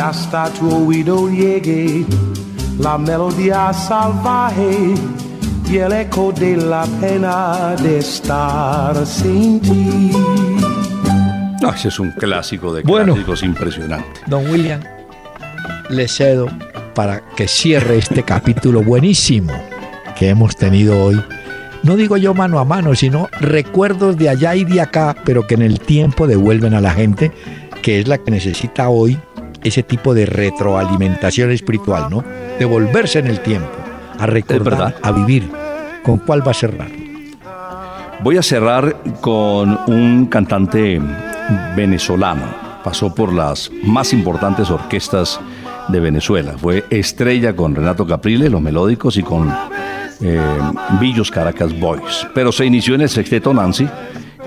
hasta 0.00 0.48
tu 0.50 0.86
oído 0.86 1.28
llegue 1.28 2.04
la 2.78 2.96
melodía 2.96 3.72
salvaje 3.72 4.94
y 5.70 5.76
el 5.76 5.92
eco 5.92 6.32
de 6.32 6.56
la 6.56 6.86
pena 7.00 7.76
de 7.76 7.98
estar 7.98 9.06
sin 9.06 9.60
ti. 9.60 10.10
No, 11.60 11.70
ese 11.72 11.88
es 11.88 12.00
un 12.00 12.10
clásico 12.12 12.72
de 12.72 12.82
Bueno. 12.82 13.12
clásicos 13.12 13.42
impresionante. 13.42 14.20
Don 14.26 14.50
William, 14.50 14.80
le 15.90 16.08
cedo 16.08 16.48
para 16.94 17.22
que 17.36 17.46
cierre 17.46 17.98
este 17.98 18.22
capítulo 18.22 18.82
buenísimo 18.82 19.52
que 20.18 20.30
hemos 20.30 20.56
tenido 20.56 21.04
hoy. 21.04 21.22
No 21.82 21.96
digo 21.96 22.16
yo 22.16 22.34
mano 22.34 22.58
a 22.58 22.64
mano, 22.64 22.94
sino 22.94 23.28
recuerdos 23.40 24.16
de 24.16 24.30
allá 24.30 24.54
y 24.54 24.64
de 24.64 24.80
acá, 24.80 25.14
pero 25.24 25.46
que 25.46 25.54
en 25.54 25.62
el 25.62 25.80
tiempo 25.80 26.26
devuelven 26.26 26.74
a 26.74 26.80
la 26.80 26.92
gente, 26.92 27.30
que 27.82 28.00
es 28.00 28.08
la 28.08 28.18
que 28.18 28.30
necesita 28.30 28.88
hoy 28.88 29.18
ese 29.62 29.82
tipo 29.82 30.14
de 30.14 30.26
retroalimentación 30.26 31.50
espiritual, 31.50 32.08
¿no? 32.10 32.24
Devolverse 32.58 33.18
en 33.18 33.26
el 33.26 33.40
tiempo, 33.40 33.70
a 34.18 34.26
recordar, 34.26 34.96
a 35.02 35.12
vivir. 35.12 35.50
¿Con 36.02 36.18
cuál 36.18 36.46
va 36.46 36.52
a 36.52 36.54
cerrar? 36.54 36.88
Voy 38.22 38.36
a 38.36 38.42
cerrar 38.42 38.96
con 39.20 39.78
un 39.86 40.26
cantante 40.26 41.00
venezolano. 41.76 42.44
Pasó 42.84 43.14
por 43.14 43.32
las 43.32 43.70
más 43.84 44.12
importantes 44.12 44.70
orquestas 44.70 45.40
de 45.88 46.00
Venezuela. 46.00 46.54
Fue 46.58 46.84
estrella 46.90 47.54
con 47.54 47.74
Renato 47.74 48.06
Capriles, 48.06 48.50
los 48.50 48.60
melódicos, 48.60 49.16
y 49.16 49.22
con 49.22 49.52
eh, 50.20 50.40
Villos 51.00 51.30
Caracas 51.30 51.78
Boys. 51.78 52.26
Pero 52.34 52.52
se 52.52 52.66
inició 52.66 52.94
en 52.94 53.02
el 53.02 53.08
sexteto 53.08 53.52
Nancy, 53.52 53.88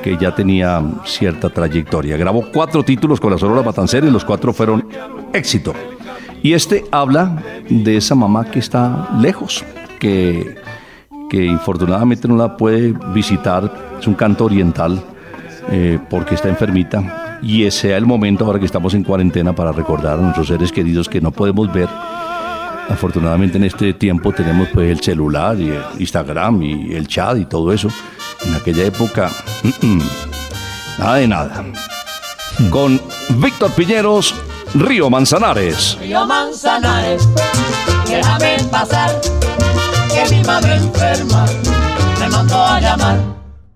que 0.03 0.17
ya 0.17 0.35
tenía 0.35 0.83
cierta 1.05 1.49
trayectoria. 1.49 2.17
Grabó 2.17 2.45
cuatro 2.53 2.83
títulos 2.83 3.19
con 3.19 3.31
la 3.31 3.37
Sonora 3.37 3.63
Matancera 3.63 4.05
y 4.05 4.11
los 4.11 4.25
cuatro 4.25 4.53
fueron 4.53 4.87
éxito. 5.33 5.73
Y 6.43 6.53
este 6.53 6.85
habla 6.91 7.41
de 7.69 7.97
esa 7.97 8.13
mamá 8.13 8.45
que 8.45 8.59
está 8.59 9.09
lejos, 9.19 9.63
que, 9.99 10.57
que 11.29 11.45
infortunadamente 11.45 12.27
no 12.27 12.35
la 12.35 12.57
puede 12.57 12.93
visitar. 13.13 13.73
Es 13.99 14.05
un 14.05 14.13
canto 14.13 14.45
oriental 14.45 15.01
eh, 15.69 15.97
porque 16.09 16.35
está 16.35 16.49
enfermita. 16.49 17.39
Y 17.41 17.63
ese 17.63 17.87
sea 17.87 17.97
el 17.97 18.05
momento 18.05 18.45
ahora 18.45 18.59
que 18.59 18.65
estamos 18.65 18.93
en 18.93 19.03
cuarentena 19.03 19.53
para 19.55 19.71
recordar 19.71 20.19
a 20.19 20.21
nuestros 20.21 20.47
seres 20.47 20.71
queridos 20.71 21.07
que 21.07 21.21
no 21.21 21.31
podemos 21.31 21.71
ver. 21.73 21.87
Afortunadamente 22.89 23.57
en 23.57 23.63
este 23.63 23.93
tiempo 23.93 24.33
tenemos 24.33 24.67
pues 24.73 24.91
el 24.91 24.99
celular 24.99 25.57
y 25.59 25.69
el 25.69 25.81
Instagram 25.99 26.61
y 26.61 26.93
el 26.93 27.07
chat 27.07 27.37
y 27.37 27.45
todo 27.45 27.71
eso. 27.71 27.89
En 28.45 28.55
aquella 28.55 28.85
época, 28.85 29.29
nada 30.97 31.15
de 31.15 31.27
nada. 31.27 31.63
Con 32.69 33.01
Víctor 33.29 33.71
Piñeros, 33.71 34.35
Río 34.73 35.09
Manzanares. 35.09 35.97
Río 35.99 36.25
Manzanares, 36.25 37.27
déjame 38.07 38.57
pasar, 38.71 39.21
que 40.13 40.35
mi 40.35 40.43
madre 40.43 40.75
enferma 40.75 41.45
me 42.19 42.29
mandó 42.29 42.63
a 42.63 42.79
llamar. 42.79 43.17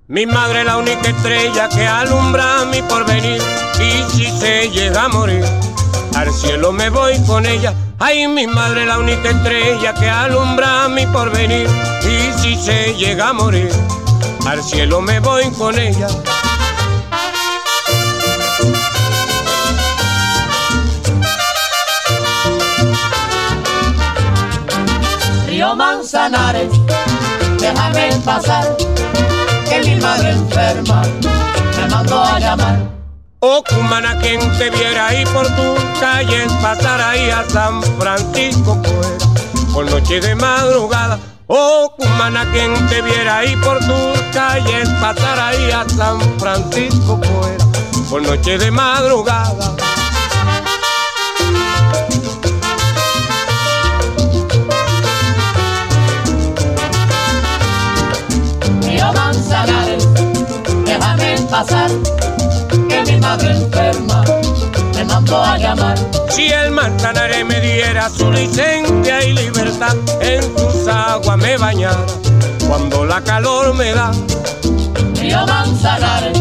Mi 0.08 0.26
madre 0.26 0.64
la 0.64 0.78
única 0.78 1.10
estrella 1.10 1.68
que 1.68 1.86
alumbra 1.86 2.66
mi 2.72 2.82
porvenir 2.84 3.42
y 3.80 4.12
si 4.12 4.26
se 4.40 4.70
llega 4.70 5.04
a 5.04 5.08
morir 5.10 5.44
al 6.16 6.34
cielo 6.34 6.72
me 6.72 6.90
voy 6.90 7.14
con 7.26 7.46
ella. 7.46 7.74
Ay, 8.00 8.28
mi 8.28 8.48
madre 8.48 8.86
la 8.86 9.00
única 9.00 9.30
estrella 9.30 9.94
que 9.94 10.10
alumbra 10.10 10.88
mi 10.88 11.06
porvenir 11.08 11.68
y 12.04 12.40
si 12.40 12.56
se 12.56 12.96
llega 12.96 13.30
a 13.30 13.34
morir 13.34 13.70
al 14.48 14.64
cielo 14.64 15.02
me 15.02 15.20
voy 15.20 15.44
con 15.52 15.78
ella. 15.78 16.08
Río 25.48 25.76
Manzanares, 25.76 26.72
déjame 27.60 28.10
pasar, 28.24 28.78
que 29.70 29.80
mi 29.86 29.96
madre 29.98 30.30
enferma 30.32 31.02
me 31.78 31.90
mandó 31.90 32.24
a 32.24 32.40
llamar. 32.40 32.80
Oh, 33.40 33.62
cumana, 33.68 34.18
quien 34.20 34.40
te 34.58 34.70
viera 34.70 35.08
ahí 35.08 35.26
por 35.26 35.46
tus 35.46 36.00
calles, 36.00 36.52
pasar 36.62 37.02
ahí 37.02 37.30
a 37.30 37.44
San 37.50 37.84
Francisco, 38.00 38.82
pues, 38.82 39.74
por 39.74 39.92
noche 39.92 40.22
de 40.22 40.36
madrugada. 40.36 41.20
Oh, 41.50 41.94
cumana, 41.98 42.46
quien 42.52 42.74
te 42.90 43.02
viera 43.02 43.38
ahí 43.38 43.56
por 43.56 43.80
tus 43.80 44.22
calles, 44.34 44.90
pasar 45.00 45.40
ahí 45.40 45.72
a 45.72 45.88
San 45.88 46.20
Francisco, 46.38 47.18
pues, 47.22 47.64
por 48.10 48.22
noche 48.22 48.58
de 48.58 48.70
madrugada. 48.70 49.74
Río 58.82 59.14
Manzanares, 59.14 60.06
déjame 60.84 61.38
pasar, 61.50 61.90
que 62.90 63.04
mi 63.06 63.22
madre 63.22 63.52
enferma 63.52 64.37
mandó 65.08 65.44
a 65.44 65.58
llamar. 65.58 65.98
Si 66.30 66.48
el 66.48 66.72
Manzanares 66.72 67.46
me 67.46 67.60
diera 67.60 68.10
su 68.10 68.32
licencia 68.32 69.24
y 69.24 69.34
libertad, 69.34 69.96
en 70.22 70.42
sus 70.58 70.88
aguas 70.88 71.38
me 71.38 71.58
bañara 71.58 72.06
cuando 72.68 73.06
la 73.06 73.22
calor 73.22 73.74
me 73.74 73.92
da. 73.94 74.12
Río 75.16 75.46
Manzanares, 75.48 76.38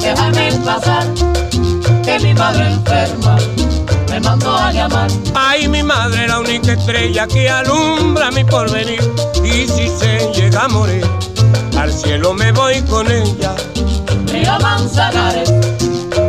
déjame 0.00 0.52
pasar, 0.64 1.06
que 2.04 2.18
mi 2.20 2.34
madre 2.34 2.68
enferma 2.68 3.36
me 4.10 4.20
mandó 4.20 4.56
a 4.56 4.72
llamar. 4.72 5.10
Ay, 5.34 5.68
mi 5.68 5.82
madre, 5.82 6.28
la 6.28 6.40
única 6.40 6.72
estrella 6.72 7.26
que 7.26 7.48
alumbra 7.48 8.30
mi 8.30 8.44
porvenir. 8.44 9.00
Y 9.44 9.66
si 9.66 9.88
se 9.88 10.30
llega 10.34 10.64
a 10.64 10.68
morir, 10.68 11.06
al 11.78 11.92
cielo 11.92 12.34
me 12.34 12.52
voy 12.52 12.80
con 12.82 13.10
ella. 13.10 13.54
Río 14.26 14.58
Manzanares, 14.60 15.50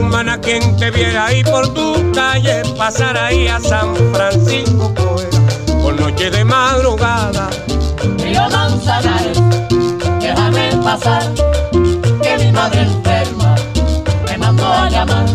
humana, 0.00 0.40
quien 0.40 0.76
te 0.76 0.90
viera 0.90 1.26
ahí 1.26 1.42
por 1.44 1.72
tu 1.74 2.12
calle, 2.12 2.62
pasar 2.76 3.16
ahí 3.16 3.46
a 3.46 3.60
San 3.60 3.94
Francisco, 4.12 4.92
Coera, 4.94 5.82
por 5.82 5.94
noche 6.00 6.30
de 6.30 6.44
madrugada. 6.44 7.50
Río 8.18 8.48
Manzanares, 8.50 9.38
déjame 10.20 10.70
pasar, 10.82 11.22
que 12.22 12.38
mi 12.38 12.52
madre 12.52 12.82
enferma 12.82 13.54
me 14.26 14.38
mandó 14.38 14.66
a 14.66 14.90
llamar. 14.90 15.26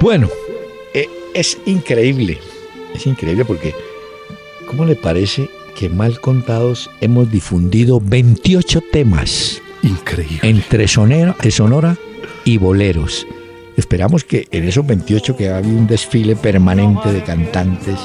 Bueno, 0.00 0.28
eh, 0.94 1.08
es 1.34 1.58
increíble, 1.66 2.38
es 2.94 3.06
increíble 3.06 3.44
porque, 3.44 3.74
¿cómo 4.66 4.84
le 4.84 4.94
parece 4.94 5.50
que 5.78 5.88
mal 5.88 6.20
contados 6.20 6.90
hemos 7.00 7.30
difundido 7.30 8.00
28 8.04 8.80
temas? 8.90 9.62
Increíble. 9.84 10.40
Entre 10.42 10.88
sonera, 10.88 11.36
eh, 11.40 11.52
sonora 11.52 11.96
y 12.44 12.58
boleros. 12.58 13.24
Esperamos 13.76 14.24
que 14.24 14.48
en 14.50 14.64
esos 14.64 14.84
28 14.84 15.36
que 15.36 15.50
había 15.50 15.72
un 15.72 15.86
desfile 15.86 16.34
permanente 16.34 17.12
de 17.12 17.22
cantantes, 17.22 17.96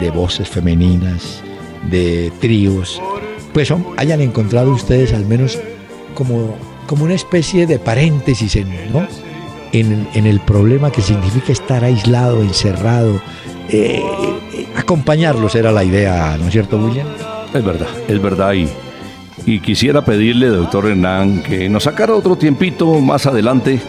de 0.00 0.10
voces 0.10 0.48
femeninas, 0.48 1.42
de 1.90 2.32
tríos, 2.40 3.02
pues 3.52 3.70
hayan 3.98 4.22
encontrado 4.22 4.72
ustedes 4.72 5.12
al 5.12 5.26
menos 5.26 5.58
como, 6.14 6.56
como 6.86 7.04
una 7.04 7.14
especie 7.14 7.66
de 7.66 7.78
paréntesis 7.78 8.56
en, 8.56 8.68
¿no? 8.94 9.06
en, 9.72 10.08
en 10.14 10.26
el 10.26 10.40
problema 10.40 10.90
que 10.90 11.02
significa 11.02 11.52
estar 11.52 11.84
aislado, 11.84 12.40
encerrado. 12.40 13.20
Eh, 13.68 14.02
eh, 14.52 14.66
acompañarlos 14.76 15.54
era 15.54 15.72
la 15.72 15.84
idea, 15.84 16.36
¿no 16.38 16.46
es 16.46 16.52
cierto, 16.52 16.76
William? 16.76 17.06
Es 17.52 17.64
verdad, 17.64 17.88
es 18.08 18.20
verdad. 18.20 18.54
Y, 19.46 19.60
quisiera 19.60 20.04
pedirle, 20.04 20.46
doctor 20.46 20.86
Hernán, 20.86 21.42
que 21.42 21.68
nos 21.68 21.84
sacara 21.84 22.14
otro 22.14 22.36
tiempito 22.36 22.86
más 23.00 23.26
adelante 23.26 23.80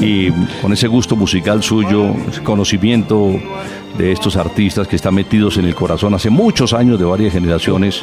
y 0.00 0.30
con 0.60 0.72
ese 0.72 0.88
gusto 0.88 1.16
musical 1.16 1.62
suyo, 1.62 2.14
conocimiento 2.42 3.32
de 3.96 4.12
estos 4.12 4.36
artistas 4.36 4.88
que 4.88 4.96
están 4.96 5.14
metidos 5.14 5.58
en 5.58 5.64
el 5.66 5.74
corazón 5.74 6.14
hace 6.14 6.28
muchos 6.28 6.72
años 6.72 6.98
de 6.98 7.04
varias 7.04 7.32
generaciones, 7.32 8.02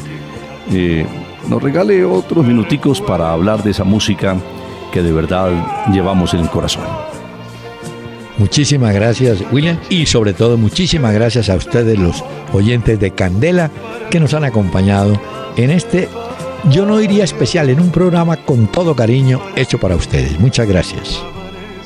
eh, 0.72 1.06
nos 1.50 1.62
regale 1.62 2.06
otros 2.06 2.45
minuticos 2.45 3.02
para 3.02 3.32
hablar 3.32 3.64
de 3.64 3.72
esa 3.72 3.84
música 3.84 4.38
que 4.91 5.02
de 5.02 5.12
verdad 5.12 5.52
llevamos 5.91 6.34
en 6.34 6.41
el 6.41 6.50
corazón. 6.50 6.86
Muchísimas 8.44 8.94
gracias, 8.94 9.40
William, 9.53 9.78
y 9.90 10.06
sobre 10.06 10.34
todo 10.34 10.57
muchísimas 10.57 11.14
gracias 11.14 11.49
a 11.49 11.56
ustedes, 11.56 11.98
los 11.98 12.26
oyentes 12.52 12.99
de 12.99 13.11
Candela, 13.11 13.72
que 14.10 14.20
nos 14.20 14.34
han 14.34 14.44
acompañado 14.44 15.18
en 15.56 15.70
este, 15.70 16.10
yo 16.70 16.86
no 16.86 16.98
diría 16.98 17.24
especial, 17.24 17.70
en 17.70 17.80
un 17.80 17.90
programa 17.90 18.36
con 18.36 18.68
todo 18.68 18.98
cariño 18.98 19.41
hecho 19.56 19.78
para 19.78 19.95
ustedes. 19.95 20.38
Muchas 20.41 20.68
gracias. 20.68 21.24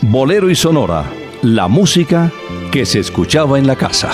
Bolero 0.02 0.50
y 0.50 0.56
Sonora, 0.56 1.06
la 1.44 1.68
música 1.68 2.32
que 2.72 2.88
se 2.88 3.02
escuchaba 3.02 3.60
en 3.60 3.68
la 3.68 3.76
casa. 3.76 4.10